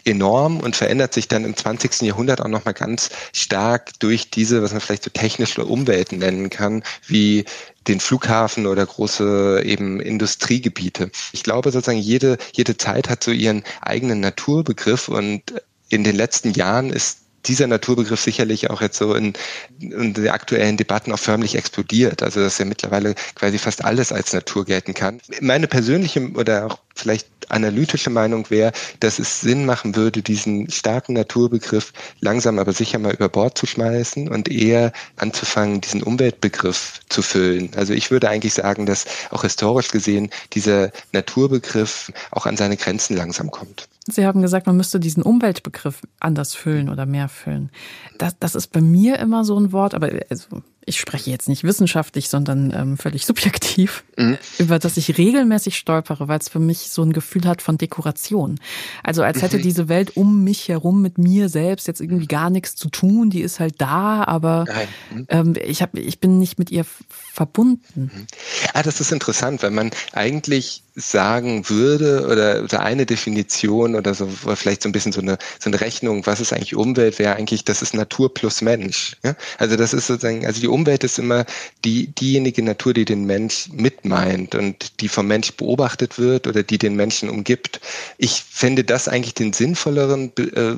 enorm 0.07 0.61
und 0.61 0.77
verändert 0.77 1.13
sich 1.13 1.29
dann 1.29 1.45
im 1.45 1.57
20. 1.57 2.03
Jahrhundert 2.03 2.41
auch 2.41 2.49
nochmal 2.49 2.75
ganz 2.75 3.11
stark 3.33 3.99
durch 3.99 4.31
diese, 4.31 4.63
was 4.63 4.73
man 4.73 4.81
vielleicht 4.81 5.05
so 5.05 5.11
technische 5.11 5.65
Umwelten 5.65 6.19
nennen 6.19 6.49
kann, 6.49 6.83
wie 7.07 7.45
den 7.89 8.01
Flughafen 8.01 8.67
oder 8.67 8.87
große 8.87 9.63
eben 9.65 10.01
Industriegebiete. 10.01 11.11
Ich 11.33 11.43
glaube 11.43 11.71
sozusagen, 11.71 11.99
jede, 11.99 12.39
jede 12.53 12.77
Zeit 12.77 13.09
hat 13.09 13.23
so 13.23 13.31
ihren 13.31 13.65
eigenen 13.81 14.21
Naturbegriff 14.21 15.09
und 15.09 15.43
in 15.89 16.05
den 16.05 16.17
letzten 16.17 16.53
Jahren 16.53 16.91
ist 16.91 17.26
dieser 17.49 17.67
Naturbegriff 17.67 18.21
sicherlich 18.21 18.71
auch 18.71 18.81
jetzt 18.81 18.99
so 18.99 19.15
in, 19.15 19.35
in 19.79 20.15
den 20.15 20.29
aktuellen 20.29 20.77
Debatten 20.77 21.13
auch 21.13 21.19
förmlich 21.19 21.55
explodiert. 21.55 22.23
Also 22.23 22.41
dass 22.41 22.59
ja 22.59 22.65
mittlerweile 22.65 23.15
quasi 23.35 23.59
fast 23.59 23.85
alles 23.85 24.13
als 24.13 24.33
Natur 24.33 24.65
gelten 24.65 24.95
kann. 24.95 25.21
Meine 25.41 25.67
persönliche 25.67 26.31
oder 26.33 26.67
auch 26.67 26.79
vielleicht 26.95 27.29
analytische 27.49 28.11
Meinung 28.11 28.51
wäre, 28.51 28.73
dass 29.01 29.19
es 29.19 29.41
Sinn 29.41 29.67
machen 29.67 29.95
würde, 29.95 30.23
diesen 30.23 30.71
starken 30.71 31.13
Naturbegriff 31.13 31.93
langsam 32.21 32.59
aber 32.59 32.73
sicher 32.73 32.99
mal 32.99 33.15
über 33.15 33.29
Bord 33.29 33.57
zu 33.57 33.67
schmeißen 33.67 34.29
und 34.29 34.49
eher 34.49 34.93
anzufangen, 35.17 35.81
diesen 35.81 36.03
Umweltbegriff 36.03 37.01
zu 37.09 37.23
füllen. 37.23 37.71
Also 37.77 37.93
ich 37.93 38.11
würde 38.11 38.29
eigentlich 38.29 38.55
sagen, 38.55 38.87
dass 38.87 39.05
auch 39.31 39.43
historisch 39.43 39.89
gesehen 39.89 40.31
dieser 40.53 40.91
Naturbegriff 41.13 42.13
auch 42.31 42.47
an 42.47 42.57
seine 42.57 42.77
Grenzen 42.77 43.17
langsam 43.17 43.51
kommt. 43.51 43.89
Sie 44.09 44.25
haben 44.25 44.41
gesagt, 44.41 44.67
man 44.67 44.77
müsste 44.77 45.01
diesen 45.01 45.23
Umweltbegriff 45.23 46.03
anders 46.21 46.55
füllen 46.55 46.89
oder 46.89 47.07
mehr 47.07 47.29
füllen. 47.29 47.71
Das, 48.19 48.39
das 48.39 48.55
ist 48.55 48.69
bei 48.69 48.81
mir 48.81 49.19
immer 49.19 49.45
so 49.45 49.59
ein 49.59 49.73
Wort, 49.73 49.95
aber 49.95 50.11
also 50.31 50.63
ich 50.89 51.01
spreche 51.01 51.31
jetzt 51.31 51.49
nicht 51.49 51.65
wissenschaftlich, 51.65 52.29
sondern 52.29 52.73
ähm, 52.73 52.97
völlig 52.97 53.27
subjektiv, 53.27 54.05
mhm. 54.17 54.39
über 54.59 54.79
das 54.79 54.97
ich 54.97 55.19
regelmäßig 55.19 55.77
stolpere, 55.77 56.29
weil 56.29 56.39
es 56.39 56.49
für 56.49 56.61
mich 56.61 56.91
so 56.91 57.03
ein 57.03 57.13
Gefühl 57.13 57.45
hat 57.47 57.61
von 57.61 57.77
Dekoration. 57.77 58.61
Also 59.03 59.25
als 59.25 59.43
hätte 59.43 59.59
mhm. 59.59 59.63
diese 59.63 59.89
Welt 59.89 60.17
um 60.17 60.45
mich 60.45 60.69
herum 60.69 61.03
mit 61.03 61.19
mir 61.19 61.49
selbst 61.49 61.89
jetzt 61.89 62.01
irgendwie 62.01 62.29
gar 62.29 62.51
nichts 62.51 62.77
zu 62.77 62.89
tun. 62.89 63.31
Die 63.31 63.41
ist 63.41 63.59
halt 63.59 63.81
da, 63.81 64.23
aber 64.25 64.67
mhm. 65.13 65.27
ähm, 65.29 65.55
ich, 65.61 65.83
hab, 65.83 65.97
ich 65.97 66.21
bin 66.21 66.39
nicht 66.39 66.61
mit 66.61 66.71
ihr 66.71 66.87
verbunden. 67.09 68.13
Mhm. 68.15 68.27
Ah, 68.73 68.85
das 68.85 69.01
ist 69.01 69.11
interessant, 69.11 69.65
weil 69.65 69.73
man 69.73 69.91
eigentlich 70.13 70.85
sagen 70.97 71.69
würde 71.69 72.27
oder, 72.27 72.65
oder 72.65 72.81
eine 72.81 73.05
Definition 73.05 73.95
oder 73.95 74.15
so 74.15 74.29
oder 74.45 74.57
vielleicht 74.57 74.83
so 74.83 74.89
ein 74.89 74.93
bisschen 74.93 75.13
so 75.13 75.21
eine 75.21 75.37
so 75.59 75.69
eine 75.69 75.81
Rechnung, 75.81 76.25
was 76.27 76.41
ist 76.41 76.55
eigentlich 76.55 76.75
Umwelt, 76.75 77.19
wäre 77.19 77.37
eigentlich, 77.37 77.65
das 77.65 77.83
ist 77.83 77.95
Natur 77.95 78.33
plus 78.33 78.63
Mensch. 78.63 79.17
Ja? 79.23 79.37
Also 79.59 79.77
das 79.77 79.93
ist 79.93 80.07
sozusagen, 80.07 80.47
also 80.47 80.61
die 80.61 80.69
Umwelt 80.69 81.05
ist 81.05 81.19
immer 81.19 81.45
die 81.85 82.09
diejenige 82.09 82.63
Natur, 82.63 82.95
die 82.95 83.05
den 83.05 83.25
Mensch 83.25 83.69
mitmeint 83.73 84.55
und 84.55 85.01
die 85.01 85.09
vom 85.09 85.27
Mensch 85.27 85.53
beobachtet 85.53 86.19
wird 86.19 86.47
oder 86.47 86.63
die 86.63 86.79
den 86.79 86.97
Menschen 86.97 87.29
umgibt. 87.29 87.81
Ich 88.17 88.43
finde 88.43 88.83
das 88.83 89.07
eigentlich 89.07 89.35
den 89.35 89.53
sinnvolleren 89.53 90.33
Be 90.33 90.45
äh, 90.45 90.77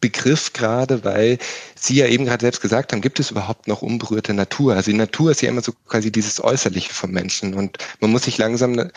Begriff 0.00 0.52
gerade, 0.52 1.04
weil 1.04 1.38
Sie 1.74 1.96
ja 1.96 2.06
eben 2.06 2.24
gerade 2.24 2.42
selbst 2.42 2.60
gesagt 2.60 2.92
haben, 2.92 3.00
gibt 3.00 3.20
es 3.20 3.30
überhaupt 3.30 3.68
noch 3.68 3.82
unberührte 3.82 4.32
Natur? 4.32 4.74
Also 4.74 4.90
die 4.90 4.96
Natur 4.96 5.32
ist 5.32 5.42
ja 5.42 5.48
immer 5.48 5.62
so 5.62 5.72
quasi 5.88 6.10
dieses 6.12 6.42
Äußerliche 6.42 6.92
vom 6.92 7.10
Menschen 7.10 7.54
und 7.54 7.78
man 8.00 8.10
muss 8.10 8.24
sich 8.24 8.38
langsam 8.38 8.90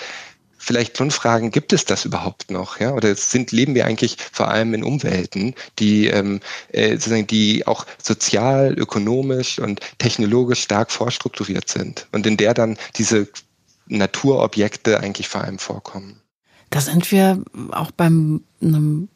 vielleicht 0.60 0.97
schon 0.97 1.10
fragen, 1.10 1.49
gibt 1.49 1.74
es 1.74 1.86
das 1.86 2.05
überhaupt 2.05 2.51
noch? 2.51 2.80
Ja? 2.80 2.93
Oder 2.93 3.16
sind, 3.16 3.51
leben 3.51 3.74
wir 3.74 3.86
eigentlich 3.86 4.18
vor 4.32 4.49
allem 4.49 4.74
in 4.74 4.84
Umwelten, 4.84 5.55
die, 5.80 6.07
ähm, 6.07 6.41
äh, 6.72 6.91
sozusagen, 6.91 7.26
die 7.26 7.66
auch 7.66 7.86
sozial, 8.01 8.74
ökonomisch 8.78 9.57
und 9.57 9.80
technologisch 9.97 10.62
stark 10.62 10.91
vorstrukturiert 10.91 11.70
sind 11.70 12.07
und 12.12 12.28
in 12.28 12.38
der 12.38 12.53
dann 12.53 12.78
diese 12.97 13.28
Naturobjekte 13.88 14.99
eigentlich 14.99 15.30
vor 15.30 15.41
allem 15.41 15.57
vorkommen? 15.57 16.22
Da 16.70 16.82
sind 16.82 17.12
wir 17.12 17.41
auch 17.72 17.91
beim 17.91 18.43
einem 18.62 19.10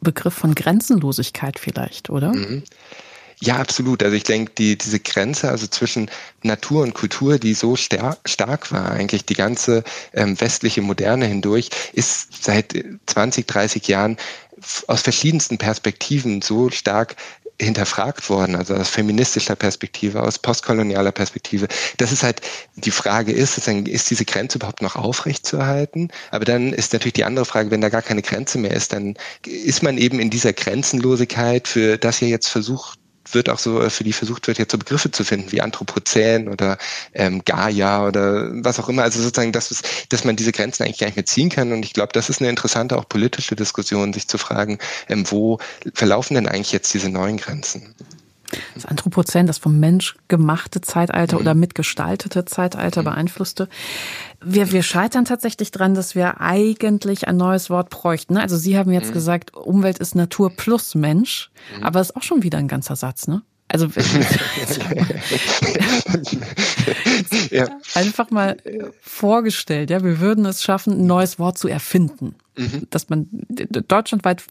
Begriff 0.00 0.34
von 0.34 0.54
Grenzenlosigkeit 0.54 1.58
vielleicht, 1.58 2.10
oder? 2.10 2.32
Mhm. 2.32 2.62
Ja, 3.40 3.56
absolut. 3.56 4.02
Also 4.02 4.16
ich 4.16 4.24
denke, 4.24 4.52
die, 4.56 4.78
diese 4.78 4.98
Grenze 4.98 5.50
also 5.50 5.66
zwischen 5.66 6.10
Natur 6.42 6.82
und 6.82 6.94
Kultur, 6.94 7.38
die 7.38 7.52
so 7.52 7.76
star 7.76 8.16
stark 8.24 8.72
war, 8.72 8.92
eigentlich 8.92 9.26
die 9.26 9.34
ganze 9.34 9.84
ähm, 10.14 10.40
westliche 10.40 10.80
Moderne 10.80 11.26
hindurch, 11.26 11.68
ist 11.92 12.42
seit 12.44 12.74
20, 13.06 13.46
30 13.46 13.88
Jahren 13.88 14.16
aus 14.86 15.02
verschiedensten 15.02 15.58
Perspektiven 15.58 16.40
so 16.40 16.70
stark 16.70 17.16
hinterfragt 17.60 18.28
worden, 18.28 18.54
also 18.54 18.74
aus 18.74 18.88
feministischer 18.88 19.56
Perspektive, 19.56 20.22
aus 20.22 20.38
postkolonialer 20.38 21.12
Perspektive. 21.12 21.68
Das 21.98 22.12
ist 22.12 22.22
halt 22.22 22.40
die 22.76 22.90
Frage 22.90 23.32
ist, 23.32 23.58
ist 23.68 24.10
diese 24.10 24.24
Grenze 24.24 24.58
überhaupt 24.58 24.82
noch 24.82 24.96
aufrechtzuerhalten? 24.96 26.10
Aber 26.30 26.44
dann 26.44 26.72
ist 26.72 26.92
natürlich 26.92 27.14
die 27.14 27.24
andere 27.24 27.44
Frage, 27.46 27.70
wenn 27.70 27.80
da 27.80 27.88
gar 27.88 28.02
keine 28.02 28.22
Grenze 28.22 28.58
mehr 28.58 28.72
ist, 28.72 28.92
dann 28.92 29.14
ist 29.46 29.82
man 29.82 29.96
eben 29.98 30.20
in 30.20 30.30
dieser 30.30 30.52
Grenzenlosigkeit, 30.52 31.68
für 31.68 31.96
das 31.96 32.20
ihr 32.20 32.28
jetzt 32.28 32.48
versucht 32.48 32.98
wird 33.34 33.48
auch 33.48 33.58
so, 33.58 33.80
äh, 33.80 33.90
für 33.90 34.04
die 34.04 34.12
versucht 34.12 34.46
wird, 34.46 34.58
jetzt 34.58 34.72
so 34.72 34.78
Begriffe 34.78 35.10
zu 35.10 35.24
finden 35.24 35.52
wie 35.52 35.60
Anthropozän 35.60 36.48
oder 36.48 36.78
ähm, 37.14 37.42
Gaia 37.44 38.06
oder 38.06 38.50
was 38.64 38.78
auch 38.78 38.88
immer. 38.88 39.02
Also 39.02 39.20
sozusagen, 39.20 39.52
dass, 39.52 39.70
es, 39.70 39.82
dass 40.08 40.24
man 40.24 40.36
diese 40.36 40.52
Grenzen 40.52 40.84
eigentlich 40.84 40.98
gar 40.98 41.06
nicht 41.06 41.16
mehr 41.16 41.26
ziehen 41.26 41.50
kann. 41.50 41.72
Und 41.72 41.84
ich 41.84 41.92
glaube, 41.92 42.12
das 42.12 42.28
ist 42.28 42.40
eine 42.40 42.50
interessante 42.50 42.96
auch 42.96 43.08
politische 43.08 43.56
Diskussion, 43.56 44.12
sich 44.12 44.28
zu 44.28 44.38
fragen, 44.38 44.78
ähm, 45.08 45.24
wo 45.30 45.58
verlaufen 45.94 46.34
denn 46.34 46.48
eigentlich 46.48 46.72
jetzt 46.72 46.92
diese 46.94 47.08
neuen 47.08 47.36
Grenzen? 47.36 47.94
Das 48.74 48.86
Anthropozän, 48.86 49.46
das 49.46 49.58
vom 49.58 49.80
Mensch 49.80 50.16
gemachte 50.28 50.80
Zeitalter 50.80 51.36
mhm. 51.36 51.40
oder 51.42 51.54
mitgestaltete 51.54 52.44
Zeitalter 52.44 53.02
mhm. 53.02 53.06
beeinflusste. 53.06 53.68
Wir, 54.48 54.70
wir 54.70 54.84
scheitern 54.84 55.24
tatsächlich 55.24 55.72
dran, 55.72 55.94
dass 55.94 56.14
wir 56.14 56.40
eigentlich 56.40 57.26
ein 57.26 57.36
neues 57.36 57.68
Wort 57.68 57.90
bräuchten. 57.90 58.34
Ne? 58.34 58.42
Also 58.42 58.56
Sie 58.56 58.78
haben 58.78 58.92
jetzt 58.92 59.08
mhm. 59.08 59.14
gesagt, 59.14 59.56
Umwelt 59.56 59.98
ist 59.98 60.14
Natur 60.14 60.50
plus 60.50 60.94
Mensch, 60.94 61.50
mhm. 61.76 61.84
aber 61.84 62.00
ist 62.00 62.14
auch 62.14 62.22
schon 62.22 62.44
wieder 62.44 62.58
ein 62.58 62.68
ganzer 62.68 62.94
Satz, 62.94 63.26
ne? 63.26 63.42
Also 63.68 63.86
ja. 67.50 67.66
einfach 67.94 68.30
mal 68.30 68.56
vorgestellt, 69.00 69.90
ja, 69.90 70.04
wir 70.04 70.20
würden 70.20 70.46
es 70.46 70.62
schaffen, 70.62 71.00
ein 71.00 71.06
neues 71.06 71.40
Wort 71.40 71.58
zu 71.58 71.66
erfinden, 71.66 72.36
mhm. 72.56 72.86
dass 72.90 73.08
man 73.08 73.26
deutschlandweit 73.48 74.44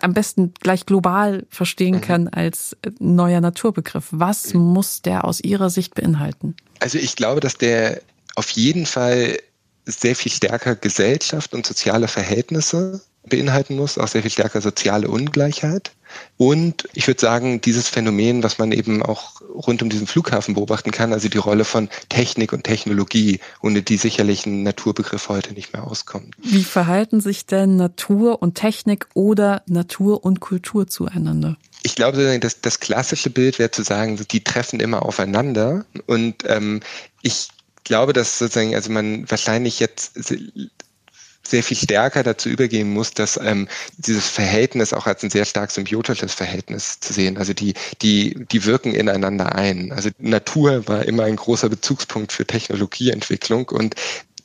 am 0.00 0.14
besten 0.14 0.54
gleich 0.60 0.86
global 0.86 1.46
verstehen 1.48 1.96
mhm. 1.96 2.00
kann 2.00 2.28
als 2.28 2.76
neuer 3.00 3.40
Naturbegriff. 3.40 4.06
Was 4.12 4.54
mhm. 4.54 4.60
muss 4.60 5.02
der 5.02 5.24
aus 5.24 5.40
Ihrer 5.40 5.70
Sicht 5.70 5.96
beinhalten? 5.96 6.54
Also 6.78 6.98
ich 6.98 7.16
glaube, 7.16 7.40
dass 7.40 7.58
der 7.58 8.00
auf 8.36 8.50
jeden 8.50 8.86
Fall 8.86 9.38
sehr 9.86 10.14
viel 10.14 10.32
stärker 10.32 10.76
Gesellschaft 10.76 11.54
und 11.54 11.66
soziale 11.66 12.08
Verhältnisse 12.08 13.00
beinhalten 13.28 13.76
muss, 13.76 13.98
auch 13.98 14.08
sehr 14.08 14.22
viel 14.22 14.30
stärker 14.30 14.60
soziale 14.60 15.08
Ungleichheit. 15.08 15.92
Und 16.36 16.88
ich 16.92 17.06
würde 17.06 17.20
sagen, 17.20 17.60
dieses 17.60 17.88
Phänomen, 17.88 18.42
was 18.42 18.58
man 18.58 18.72
eben 18.72 19.02
auch 19.02 19.40
rund 19.42 19.82
um 19.82 19.90
diesen 19.90 20.06
Flughafen 20.06 20.54
beobachten 20.54 20.90
kann, 20.90 21.12
also 21.12 21.28
die 21.28 21.38
Rolle 21.38 21.64
von 21.64 21.88
Technik 22.08 22.52
und 22.52 22.64
Technologie, 22.64 23.40
ohne 23.62 23.82
die 23.82 23.96
sicherlich 23.96 24.46
ein 24.46 24.62
Naturbegriff 24.62 25.28
heute 25.28 25.52
nicht 25.52 25.72
mehr 25.72 25.86
auskommt. 25.86 26.34
Wie 26.42 26.64
verhalten 26.64 27.20
sich 27.20 27.46
denn 27.46 27.76
Natur 27.76 28.42
und 28.42 28.54
Technik 28.54 29.06
oder 29.14 29.62
Natur 29.66 30.24
und 30.24 30.40
Kultur 30.40 30.88
zueinander? 30.88 31.56
Ich 31.82 31.94
glaube, 31.94 32.38
das, 32.40 32.60
das 32.60 32.80
klassische 32.80 33.30
Bild 33.30 33.58
wäre 33.58 33.70
zu 33.70 33.82
sagen, 33.82 34.18
die 34.30 34.42
treffen 34.42 34.80
immer 34.80 35.04
aufeinander. 35.04 35.84
Und 36.06 36.42
ähm, 36.46 36.80
ich 37.22 37.48
glaube, 37.84 38.12
dass 38.12 38.38
sozusagen, 38.38 38.74
also 38.74 38.90
man 38.90 39.30
wahrscheinlich 39.30 39.80
jetzt 39.80 40.18
sehr 41.42 41.62
viel 41.62 41.76
stärker 41.76 42.22
dazu 42.22 42.48
übergehen 42.48 42.92
muss, 42.92 43.12
dass 43.12 43.38
ähm, 43.42 43.68
dieses 43.98 44.28
Verhältnis 44.28 44.92
auch 44.92 45.06
als 45.06 45.22
ein 45.22 45.30
sehr 45.30 45.44
stark 45.44 45.70
symbiotisches 45.70 46.32
Verhältnis 46.32 47.00
zu 47.00 47.12
sehen. 47.12 47.38
Also 47.38 47.52
die, 47.52 47.74
die, 48.02 48.46
die 48.50 48.64
wirken 48.64 48.94
ineinander 48.94 49.54
ein. 49.54 49.92
Also 49.92 50.10
Natur 50.18 50.86
war 50.86 51.04
immer 51.06 51.24
ein 51.24 51.36
großer 51.36 51.68
Bezugspunkt 51.68 52.32
für 52.32 52.46
Technologieentwicklung 52.46 53.68
und 53.68 53.94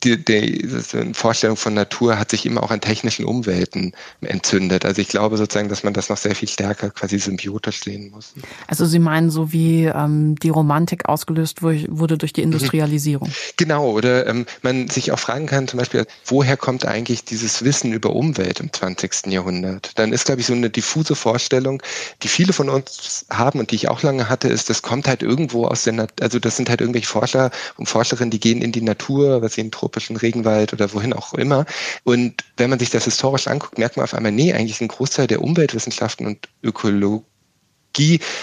die, 0.06 0.24
die 0.24 1.14
Vorstellung 1.14 1.56
von 1.56 1.74
Natur 1.74 2.18
hat 2.18 2.30
sich 2.30 2.46
immer 2.46 2.62
auch 2.62 2.70
an 2.70 2.80
technischen 2.80 3.24
Umwelten 3.24 3.92
entzündet. 4.20 4.84
Also 4.84 5.00
ich 5.00 5.08
glaube 5.08 5.36
sozusagen, 5.36 5.68
dass 5.68 5.82
man 5.82 5.94
das 5.94 6.08
noch 6.08 6.16
sehr 6.16 6.34
viel 6.34 6.48
stärker 6.48 6.90
quasi 6.90 7.18
symbiotisch 7.18 7.82
sehen 7.82 8.10
muss. 8.10 8.34
Also 8.68 8.86
Sie 8.86 8.98
meinen 8.98 9.30
so 9.30 9.52
wie 9.52 9.84
ähm, 9.84 10.36
die 10.36 10.48
Romantik 10.48 11.08
ausgelöst 11.08 11.62
wurde 11.62 12.18
durch 12.18 12.32
die 12.32 12.42
mhm. 12.42 12.52
Industrialisierung? 12.52 13.30
Genau, 13.56 13.90
oder 13.90 14.26
ähm, 14.26 14.46
man 14.62 14.88
sich 14.88 15.12
auch 15.12 15.18
fragen 15.18 15.46
kann 15.46 15.68
zum 15.68 15.78
Beispiel, 15.78 16.06
woher 16.24 16.56
kommt 16.56 16.86
eigentlich 16.86 17.24
dieses 17.24 17.64
Wissen 17.64 17.92
über 17.92 18.14
Umwelt 18.14 18.60
im 18.60 18.72
20. 18.72 19.26
Jahrhundert? 19.26 19.92
Dann 19.96 20.12
ist, 20.12 20.26
glaube 20.26 20.40
ich, 20.40 20.46
so 20.46 20.52
eine 20.52 20.70
diffuse 20.70 21.14
Vorstellung, 21.14 21.82
die 22.22 22.28
viele 22.28 22.52
von 22.52 22.68
uns 22.68 23.26
haben 23.30 23.58
und 23.58 23.70
die 23.70 23.76
ich 23.76 23.88
auch 23.88 24.02
lange 24.02 24.28
hatte, 24.28 24.48
ist, 24.48 24.70
das 24.70 24.82
kommt 24.82 25.08
halt 25.08 25.22
irgendwo 25.22 25.66
aus 25.66 25.84
der, 25.84 25.94
Nat 25.94 26.22
also 26.22 26.38
das 26.38 26.56
sind 26.56 26.68
halt 26.68 26.80
irgendwelche 26.80 27.08
Forscher 27.08 27.50
und 27.76 27.88
Forscherinnen, 27.88 28.30
die 28.30 28.40
gehen 28.40 28.62
in 28.62 28.72
die 28.72 28.82
Natur, 28.82 29.42
was 29.42 29.54
sie 29.54 29.62
in 29.62 29.70
tropischen 29.96 30.16
Regenwald 30.16 30.72
oder 30.72 30.92
wohin 30.92 31.12
auch 31.12 31.32
immer. 31.34 31.64
Und 32.04 32.44
wenn 32.56 32.70
man 32.70 32.78
sich 32.78 32.90
das 32.90 33.04
historisch 33.04 33.48
anguckt, 33.48 33.78
merkt 33.78 33.96
man 33.96 34.04
auf 34.04 34.14
einmal, 34.14 34.32
nee, 34.32 34.52
eigentlich 34.52 34.80
ein 34.80 34.88
Großteil 34.88 35.26
der 35.26 35.42
Umweltwissenschaften 35.42 36.26
und 36.26 36.48
Ökologie 36.62 37.22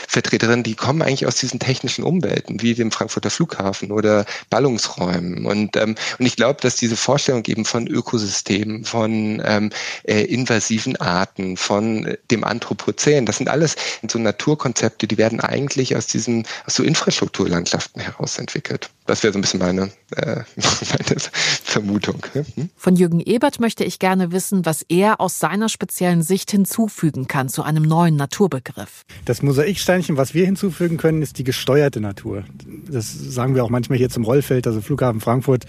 Vertreterinnen, 0.08 0.64
die 0.64 0.74
kommen 0.74 1.04
eigentlich 1.04 1.28
aus 1.28 1.36
diesen 1.36 1.60
technischen 1.60 2.04
Umwelten, 2.04 2.64
wie 2.64 2.74
dem 2.74 2.90
Frankfurter 2.90 3.30
Flughafen 3.30 3.92
oder 3.92 4.26
Ballungsräumen. 4.50 5.46
Und, 5.46 5.78
ähm, 5.78 5.94
und 6.18 6.26
ich 6.26 6.36
glaube, 6.36 6.60
dass 6.62 6.76
diese 6.76 6.96
Vorstellung 6.96 7.44
eben 7.46 7.64
von 7.64 7.86
Ökosystemen, 7.86 8.84
von 8.84 9.44
ähm, 9.46 9.70
äh, 10.06 10.24
invasiven 10.24 10.96
Arten, 10.96 11.56
von 11.56 12.08
äh, 12.08 12.18
dem 12.32 12.44
Anthropozän, 12.44 13.28
das 13.28 13.38
sind 13.38 13.48
alles 13.48 13.76
so 14.08 14.18
Naturkonzepte, 14.18 15.06
die 15.06 15.20
werden 15.20 15.40
eigentlich 15.40 15.96
aus 15.96 16.08
diesem, 16.08 16.46
aus 16.66 16.74
so 16.74 16.82
Infrastrukturlandschaften 16.82 18.02
heraus 18.02 18.40
entwickelt. 18.40 18.90
Das 19.06 19.22
wäre 19.24 19.34
so 19.34 19.40
ein 19.40 19.42
bisschen 19.42 19.60
meine, 19.60 19.92
äh, 20.16 20.36
meine 20.56 21.20
Vermutung. 21.64 22.26
Ne? 22.34 22.46
Hm? 22.56 22.70
Von 22.76 22.96
Jürgen 22.96 23.20
Ebert 23.20 23.60
möchte 23.60 23.84
ich 23.84 24.00
gerne 24.00 24.32
wissen, 24.32 24.66
was 24.66 24.86
er 24.88 25.20
aus 25.20 25.40
seiner 25.40 25.70
speziellen 25.70 26.24
Sicht 26.24 26.52
hinzufügen 26.52 27.28
kann 27.28 27.50
zu 27.50 27.64
einem 27.64 27.84
neuen 27.84 28.16
Naturbegriff. 28.16 29.04
Das 29.26 29.42
Mosaiksteinchen, 29.42 30.18
was 30.18 30.34
wir 30.34 30.46
hinzufügen 30.46 30.98
können, 30.98 31.22
ist 31.22 31.38
die 31.38 31.44
gesteuerte 31.44 32.00
Natur. 32.00 32.46
Das 32.90 33.12
sagen 33.12 33.56
wir 33.56 33.64
auch 33.64 33.70
manchmal 33.70 33.98
hier 33.98 34.10
zum 34.10 34.24
Rollfeld, 34.24 34.68
also 34.68 34.82
Flughafen 34.82 35.20
Frankfurt, 35.20 35.66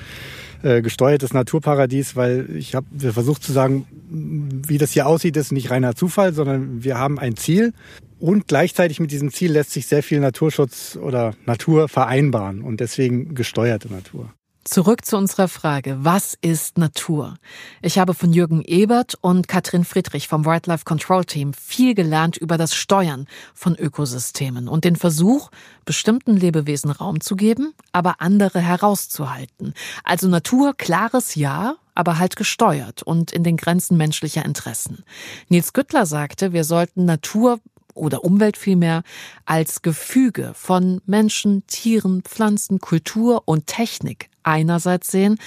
äh, 0.65 0.81
gesteuertes 0.81 1.35
Naturparadies, 1.35 2.17
weil 2.17 2.49
ich 2.57 2.75
habe 2.75 2.87
versucht 2.99 3.43
zu 3.43 3.53
sagen, 3.53 3.87
wie 4.09 4.79
das 4.79 4.93
hier 4.93 5.07
aussieht, 5.07 5.37
ist 5.37 5.53
nicht 5.53 5.71
reiner 5.71 5.95
Zufall, 5.95 6.33
sondern 6.33 6.83
wir 6.83 6.99
haben 6.99 7.19
ein 7.19 7.37
Ziel 7.37 7.75
und 8.19 8.49
gleichzeitig 8.49 8.99
mit 8.99 9.11
diesem 9.11 9.31
Ziel 9.31 9.53
lässt 9.53 9.73
sich 9.73 9.87
sehr 9.87 10.03
viel 10.03 10.21
Naturschutz 10.21 10.97
oder 10.97 11.35
Natur 11.45 11.89
vereinbaren 11.89 12.63
und 12.63 12.81
deswegen 12.81 13.35
gesteuerte 13.35 13.93
Natur. 13.93 14.33
Zurück 14.65 15.05
zu 15.05 15.19
unserer 15.19 15.49
Frage, 15.49 15.99
was 16.01 16.39
ist 16.41 16.79
Natur? 16.79 17.37
Ich 17.83 17.99
habe 17.99 18.15
von 18.15 18.33
Jürgen 18.33 18.63
Ebert 18.63 19.15
und 19.21 19.47
Katrin 19.47 19.85
Friedrich 19.85 20.27
vom 20.27 20.47
Wildlife 20.47 20.87
Control 20.87 21.27
Team 21.27 21.53
viel 21.53 21.95
gelernt 21.95 22.39
über 22.39 22.57
das 22.57 22.75
Steuern 22.75 23.27
von 23.53 23.77
Ökosystemen 23.77 24.67
und 24.67 24.87
den 24.87 24.97
Versuch, 24.97 25.51
bestimmten 25.85 26.35
Lebewesen 26.35 26.91
Raum 26.91 27.21
zu 27.21 27.37
geben, 27.37 27.75
aber 27.93 28.23
andere 28.23 28.59
herauszuhalten. 28.59 29.75
Also 30.03 30.29
Natur, 30.29 30.73
klares 30.75 31.35
Ja, 31.35 31.77
aber 31.95 32.19
halt 32.19 32.37
gesteuert 32.37 33.03
und 33.03 33.33
in 33.33 33.45
den 33.45 33.59
Grenzen 33.59 33.99
menschlicher 33.99 34.47
Interessen. 34.47 35.05
Nils 35.51 35.75
Güttler 35.75 36.07
sagte, 36.07 36.55
wir 36.55 36.65
sollten 36.65 37.05
Natur 37.05 37.61
oder 37.95 38.25
Umwelt 38.25 38.57
vielmehr 38.57 39.03
als 39.47 39.83
Gefüge 39.83 40.53
von 40.55 41.01
Menschen, 41.07 41.67
Tieren, 41.67 42.23
Pflanzen, 42.23 42.81
Kultur 42.81 43.43
und 43.47 43.67
Technik 43.67 44.29
einerseits 44.43 45.11
sehen, 45.11 45.39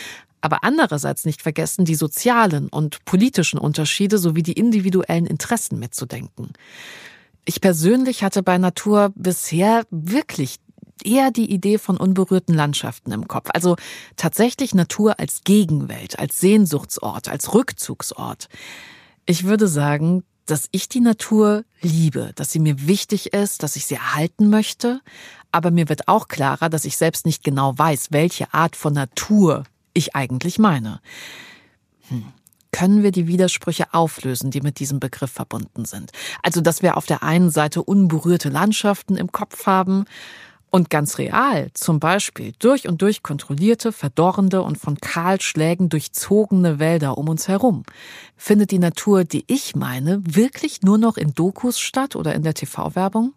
aber 0.41 0.63
andererseits 0.63 1.25
nicht 1.25 1.41
vergessen, 1.41 1.85
die 1.85 1.95
sozialen 1.95 2.69
und 2.69 3.03
politischen 3.05 3.59
Unterschiede 3.59 4.17
sowie 4.17 4.43
die 4.43 4.53
individuellen 4.53 5.25
Interessen 5.25 5.79
mitzudenken. 5.79 6.53
Ich 7.45 7.61
persönlich 7.61 8.23
hatte 8.23 8.43
bei 8.43 8.57
Natur 8.57 9.11
bisher 9.15 9.83
wirklich 9.89 10.57
eher 11.03 11.31
die 11.31 11.51
Idee 11.51 11.77
von 11.77 11.97
unberührten 11.97 12.55
Landschaften 12.55 13.11
im 13.11 13.27
Kopf. 13.27 13.49
Also 13.53 13.75
tatsächlich 14.15 14.73
Natur 14.73 15.19
als 15.19 15.43
Gegenwelt, 15.43 16.19
als 16.19 16.39
Sehnsuchtsort, 16.39 17.29
als 17.29 17.53
Rückzugsort. 17.53 18.49
Ich 19.25 19.45
würde 19.45 19.67
sagen, 19.67 20.23
dass 20.49 20.67
ich 20.71 20.89
die 20.89 20.99
Natur 20.99 21.63
liebe, 21.81 22.31
dass 22.35 22.51
sie 22.51 22.59
mir 22.59 22.87
wichtig 22.87 23.33
ist, 23.33 23.63
dass 23.63 23.75
ich 23.75 23.85
sie 23.85 23.95
erhalten 23.95 24.49
möchte, 24.49 25.01
aber 25.51 25.71
mir 25.71 25.89
wird 25.89 26.07
auch 26.07 26.27
klarer, 26.27 26.69
dass 26.69 26.85
ich 26.85 26.97
selbst 26.97 27.25
nicht 27.25 27.43
genau 27.43 27.77
weiß, 27.77 28.07
welche 28.11 28.53
Art 28.53 28.75
von 28.75 28.93
Natur 28.93 29.63
ich 29.93 30.15
eigentlich 30.15 30.59
meine. 30.59 31.01
Hm. 32.09 32.25
Können 32.71 33.01
wir 33.01 33.11
die 33.11 33.27
Widersprüche 33.27 33.93
auflösen, 33.93 34.51
die 34.51 34.61
mit 34.61 34.79
diesem 34.79 34.99
Begriff 34.99 35.31
verbunden 35.31 35.85
sind? 35.85 36.11
Also, 36.43 36.61
dass 36.61 36.83
wir 36.83 36.97
auf 36.97 37.05
der 37.05 37.23
einen 37.23 37.49
Seite 37.49 37.81
unberührte 37.81 38.49
Landschaften 38.49 39.15
im 39.15 39.31
Kopf 39.31 39.65
haben 39.65 40.05
und 40.69 40.89
ganz 40.89 41.17
real, 41.17 41.69
zum 41.73 41.99
Beispiel 41.99 42.53
durch 42.59 42.87
und 42.87 43.01
durch 43.01 43.23
kontrollierte, 43.23 43.91
verdorrende 43.91 44.61
und 44.61 44.77
von 44.77 44.97
Kahlschlägen 44.99 45.89
durchzogene 45.89 46.79
Wälder 46.79 47.17
um 47.17 47.29
uns 47.29 47.47
herum. 47.47 47.83
Findet 48.35 48.71
die 48.71 48.79
Natur, 48.79 49.23
die 49.23 49.45
ich 49.47 49.75
meine, 49.75 50.21
wirklich 50.25 50.81
nur 50.81 50.97
noch 50.97 51.17
in 51.17 51.33
Dokus 51.33 51.79
statt 51.79 52.15
oder 52.15 52.35
in 52.35 52.43
der 52.43 52.53
TV-Werbung? 52.53 53.33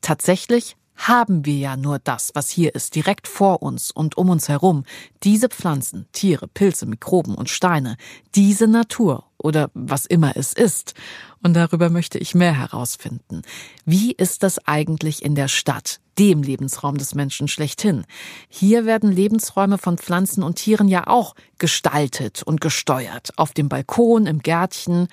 Tatsächlich 0.00 0.76
haben 0.96 1.44
wir 1.46 1.56
ja 1.56 1.76
nur 1.76 1.98
das, 1.98 2.30
was 2.34 2.50
hier 2.50 2.74
ist, 2.74 2.94
direkt 2.94 3.26
vor 3.26 3.62
uns 3.62 3.90
und 3.90 4.16
um 4.16 4.30
uns 4.30 4.48
herum. 4.48 4.84
Diese 5.22 5.48
Pflanzen, 5.48 6.06
Tiere, 6.12 6.46
Pilze, 6.48 6.86
Mikroben 6.86 7.34
und 7.34 7.48
Steine, 7.48 7.96
diese 8.34 8.68
Natur 8.68 9.24
oder 9.42 9.70
was 9.74 10.06
immer 10.06 10.36
es 10.36 10.52
ist. 10.52 10.94
Und 11.42 11.54
darüber 11.54 11.90
möchte 11.90 12.18
ich 12.18 12.34
mehr 12.34 12.56
herausfinden. 12.56 13.42
Wie 13.84 14.12
ist 14.12 14.42
das 14.42 14.66
eigentlich 14.66 15.24
in 15.24 15.34
der 15.34 15.48
Stadt, 15.48 16.00
dem 16.18 16.42
Lebensraum 16.42 16.98
des 16.98 17.14
Menschen 17.14 17.48
schlechthin? 17.48 18.04
Hier 18.48 18.86
werden 18.86 19.10
Lebensräume 19.10 19.78
von 19.78 19.98
Pflanzen 19.98 20.42
und 20.42 20.56
Tieren 20.56 20.88
ja 20.88 21.08
auch 21.08 21.34
gestaltet 21.58 22.42
und 22.42 22.60
gesteuert. 22.60 23.32
Auf 23.36 23.52
dem 23.52 23.68
Balkon, 23.68 24.26
im 24.26 24.38
Gärtchen, 24.38 25.08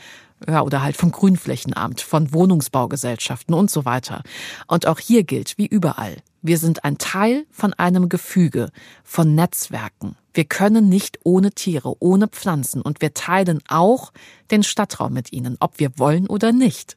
ja, 0.47 0.61
oder 0.61 0.81
halt 0.81 0.95
vom 0.95 1.11
Grünflächenamt, 1.11 2.01
von 2.01 2.33
Wohnungsbaugesellschaften 2.33 3.53
und 3.53 3.69
so 3.69 3.85
weiter. 3.85 4.23
Und 4.67 4.85
auch 4.85 4.99
hier 4.99 5.23
gilt, 5.23 5.57
wie 5.57 5.67
überall, 5.67 6.17
wir 6.41 6.57
sind 6.57 6.85
ein 6.85 6.97
Teil 6.97 7.45
von 7.51 7.73
einem 7.73 8.07
Gefüge, 8.07 8.69
von 9.03 9.35
Netzwerken. 9.35 10.15
Wir 10.39 10.45
können 10.45 10.87
nicht 10.87 11.19
ohne 11.25 11.51
Tiere, 11.51 11.95
ohne 11.99 12.29
Pflanzen 12.29 12.81
und 12.81 13.01
wir 13.01 13.13
teilen 13.13 13.59
auch 13.67 14.13
den 14.51 14.63
Stadtraum 14.63 15.11
mit 15.11 15.33
ihnen, 15.33 15.57
ob 15.59 15.81
wir 15.81 15.99
wollen 15.99 16.27
oder 16.27 16.53
nicht. 16.53 16.95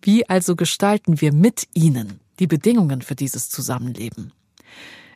Wie 0.00 0.26
also 0.26 0.56
gestalten 0.56 1.20
wir 1.20 1.34
mit 1.34 1.68
ihnen 1.74 2.18
die 2.38 2.46
Bedingungen 2.46 3.02
für 3.02 3.14
dieses 3.14 3.50
Zusammenleben? 3.50 4.32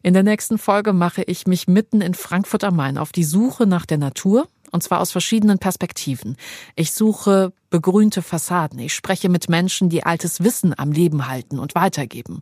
In 0.02 0.12
der 0.12 0.22
nächsten 0.22 0.58
Folge 0.58 0.92
mache 0.92 1.22
ich 1.22 1.46
mich 1.46 1.66
mitten 1.66 2.02
in 2.02 2.12
Frankfurt 2.12 2.62
am 2.62 2.76
Main 2.76 2.98
auf 2.98 3.10
die 3.10 3.24
Suche 3.24 3.66
nach 3.66 3.86
der 3.86 3.96
Natur, 3.96 4.48
und 4.70 4.82
zwar 4.82 5.00
aus 5.00 5.10
verschiedenen 5.10 5.58
Perspektiven. 5.58 6.36
Ich 6.76 6.92
suche 6.92 7.54
begrünte 7.70 8.20
Fassaden, 8.20 8.80
ich 8.80 8.92
spreche 8.92 9.30
mit 9.30 9.48
Menschen, 9.48 9.88
die 9.88 10.04
altes 10.04 10.44
Wissen 10.44 10.78
am 10.78 10.92
Leben 10.92 11.26
halten 11.26 11.58
und 11.58 11.74
weitergeben. 11.74 12.40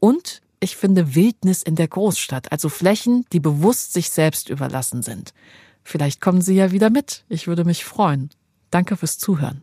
Und 0.00 0.41
ich 0.62 0.76
finde 0.76 1.16
Wildnis 1.16 1.62
in 1.62 1.74
der 1.74 1.88
Großstadt, 1.88 2.52
also 2.52 2.68
Flächen, 2.68 3.26
die 3.32 3.40
bewusst 3.40 3.92
sich 3.92 4.10
selbst 4.10 4.48
überlassen 4.48 5.02
sind. 5.02 5.34
Vielleicht 5.82 6.20
kommen 6.20 6.40
Sie 6.40 6.54
ja 6.54 6.70
wieder 6.70 6.88
mit. 6.88 7.24
Ich 7.28 7.48
würde 7.48 7.64
mich 7.64 7.84
freuen. 7.84 8.30
Danke 8.70 8.96
fürs 8.96 9.18
Zuhören. 9.18 9.62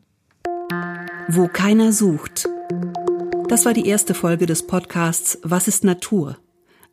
Wo 1.29 1.47
keiner 1.47 1.93
sucht. 1.93 2.47
Das 3.47 3.65
war 3.65 3.73
die 3.73 3.87
erste 3.87 4.13
Folge 4.13 4.45
des 4.45 4.67
Podcasts 4.67 5.39
Was 5.41 5.69
ist 5.69 5.85
Natur? 5.85 6.37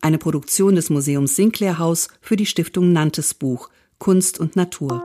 Eine 0.01 0.19
Produktion 0.19 0.77
des 0.77 0.89
Museums 0.89 1.35
Sinclair 1.35 1.79
Haus 1.79 2.09
für 2.21 2.37
die 2.37 2.47
Stiftung 2.47 2.93
Nantes 2.93 3.35
Buch 3.35 3.71
Kunst 3.99 4.39
und 4.39 4.55
Natur. 4.55 5.05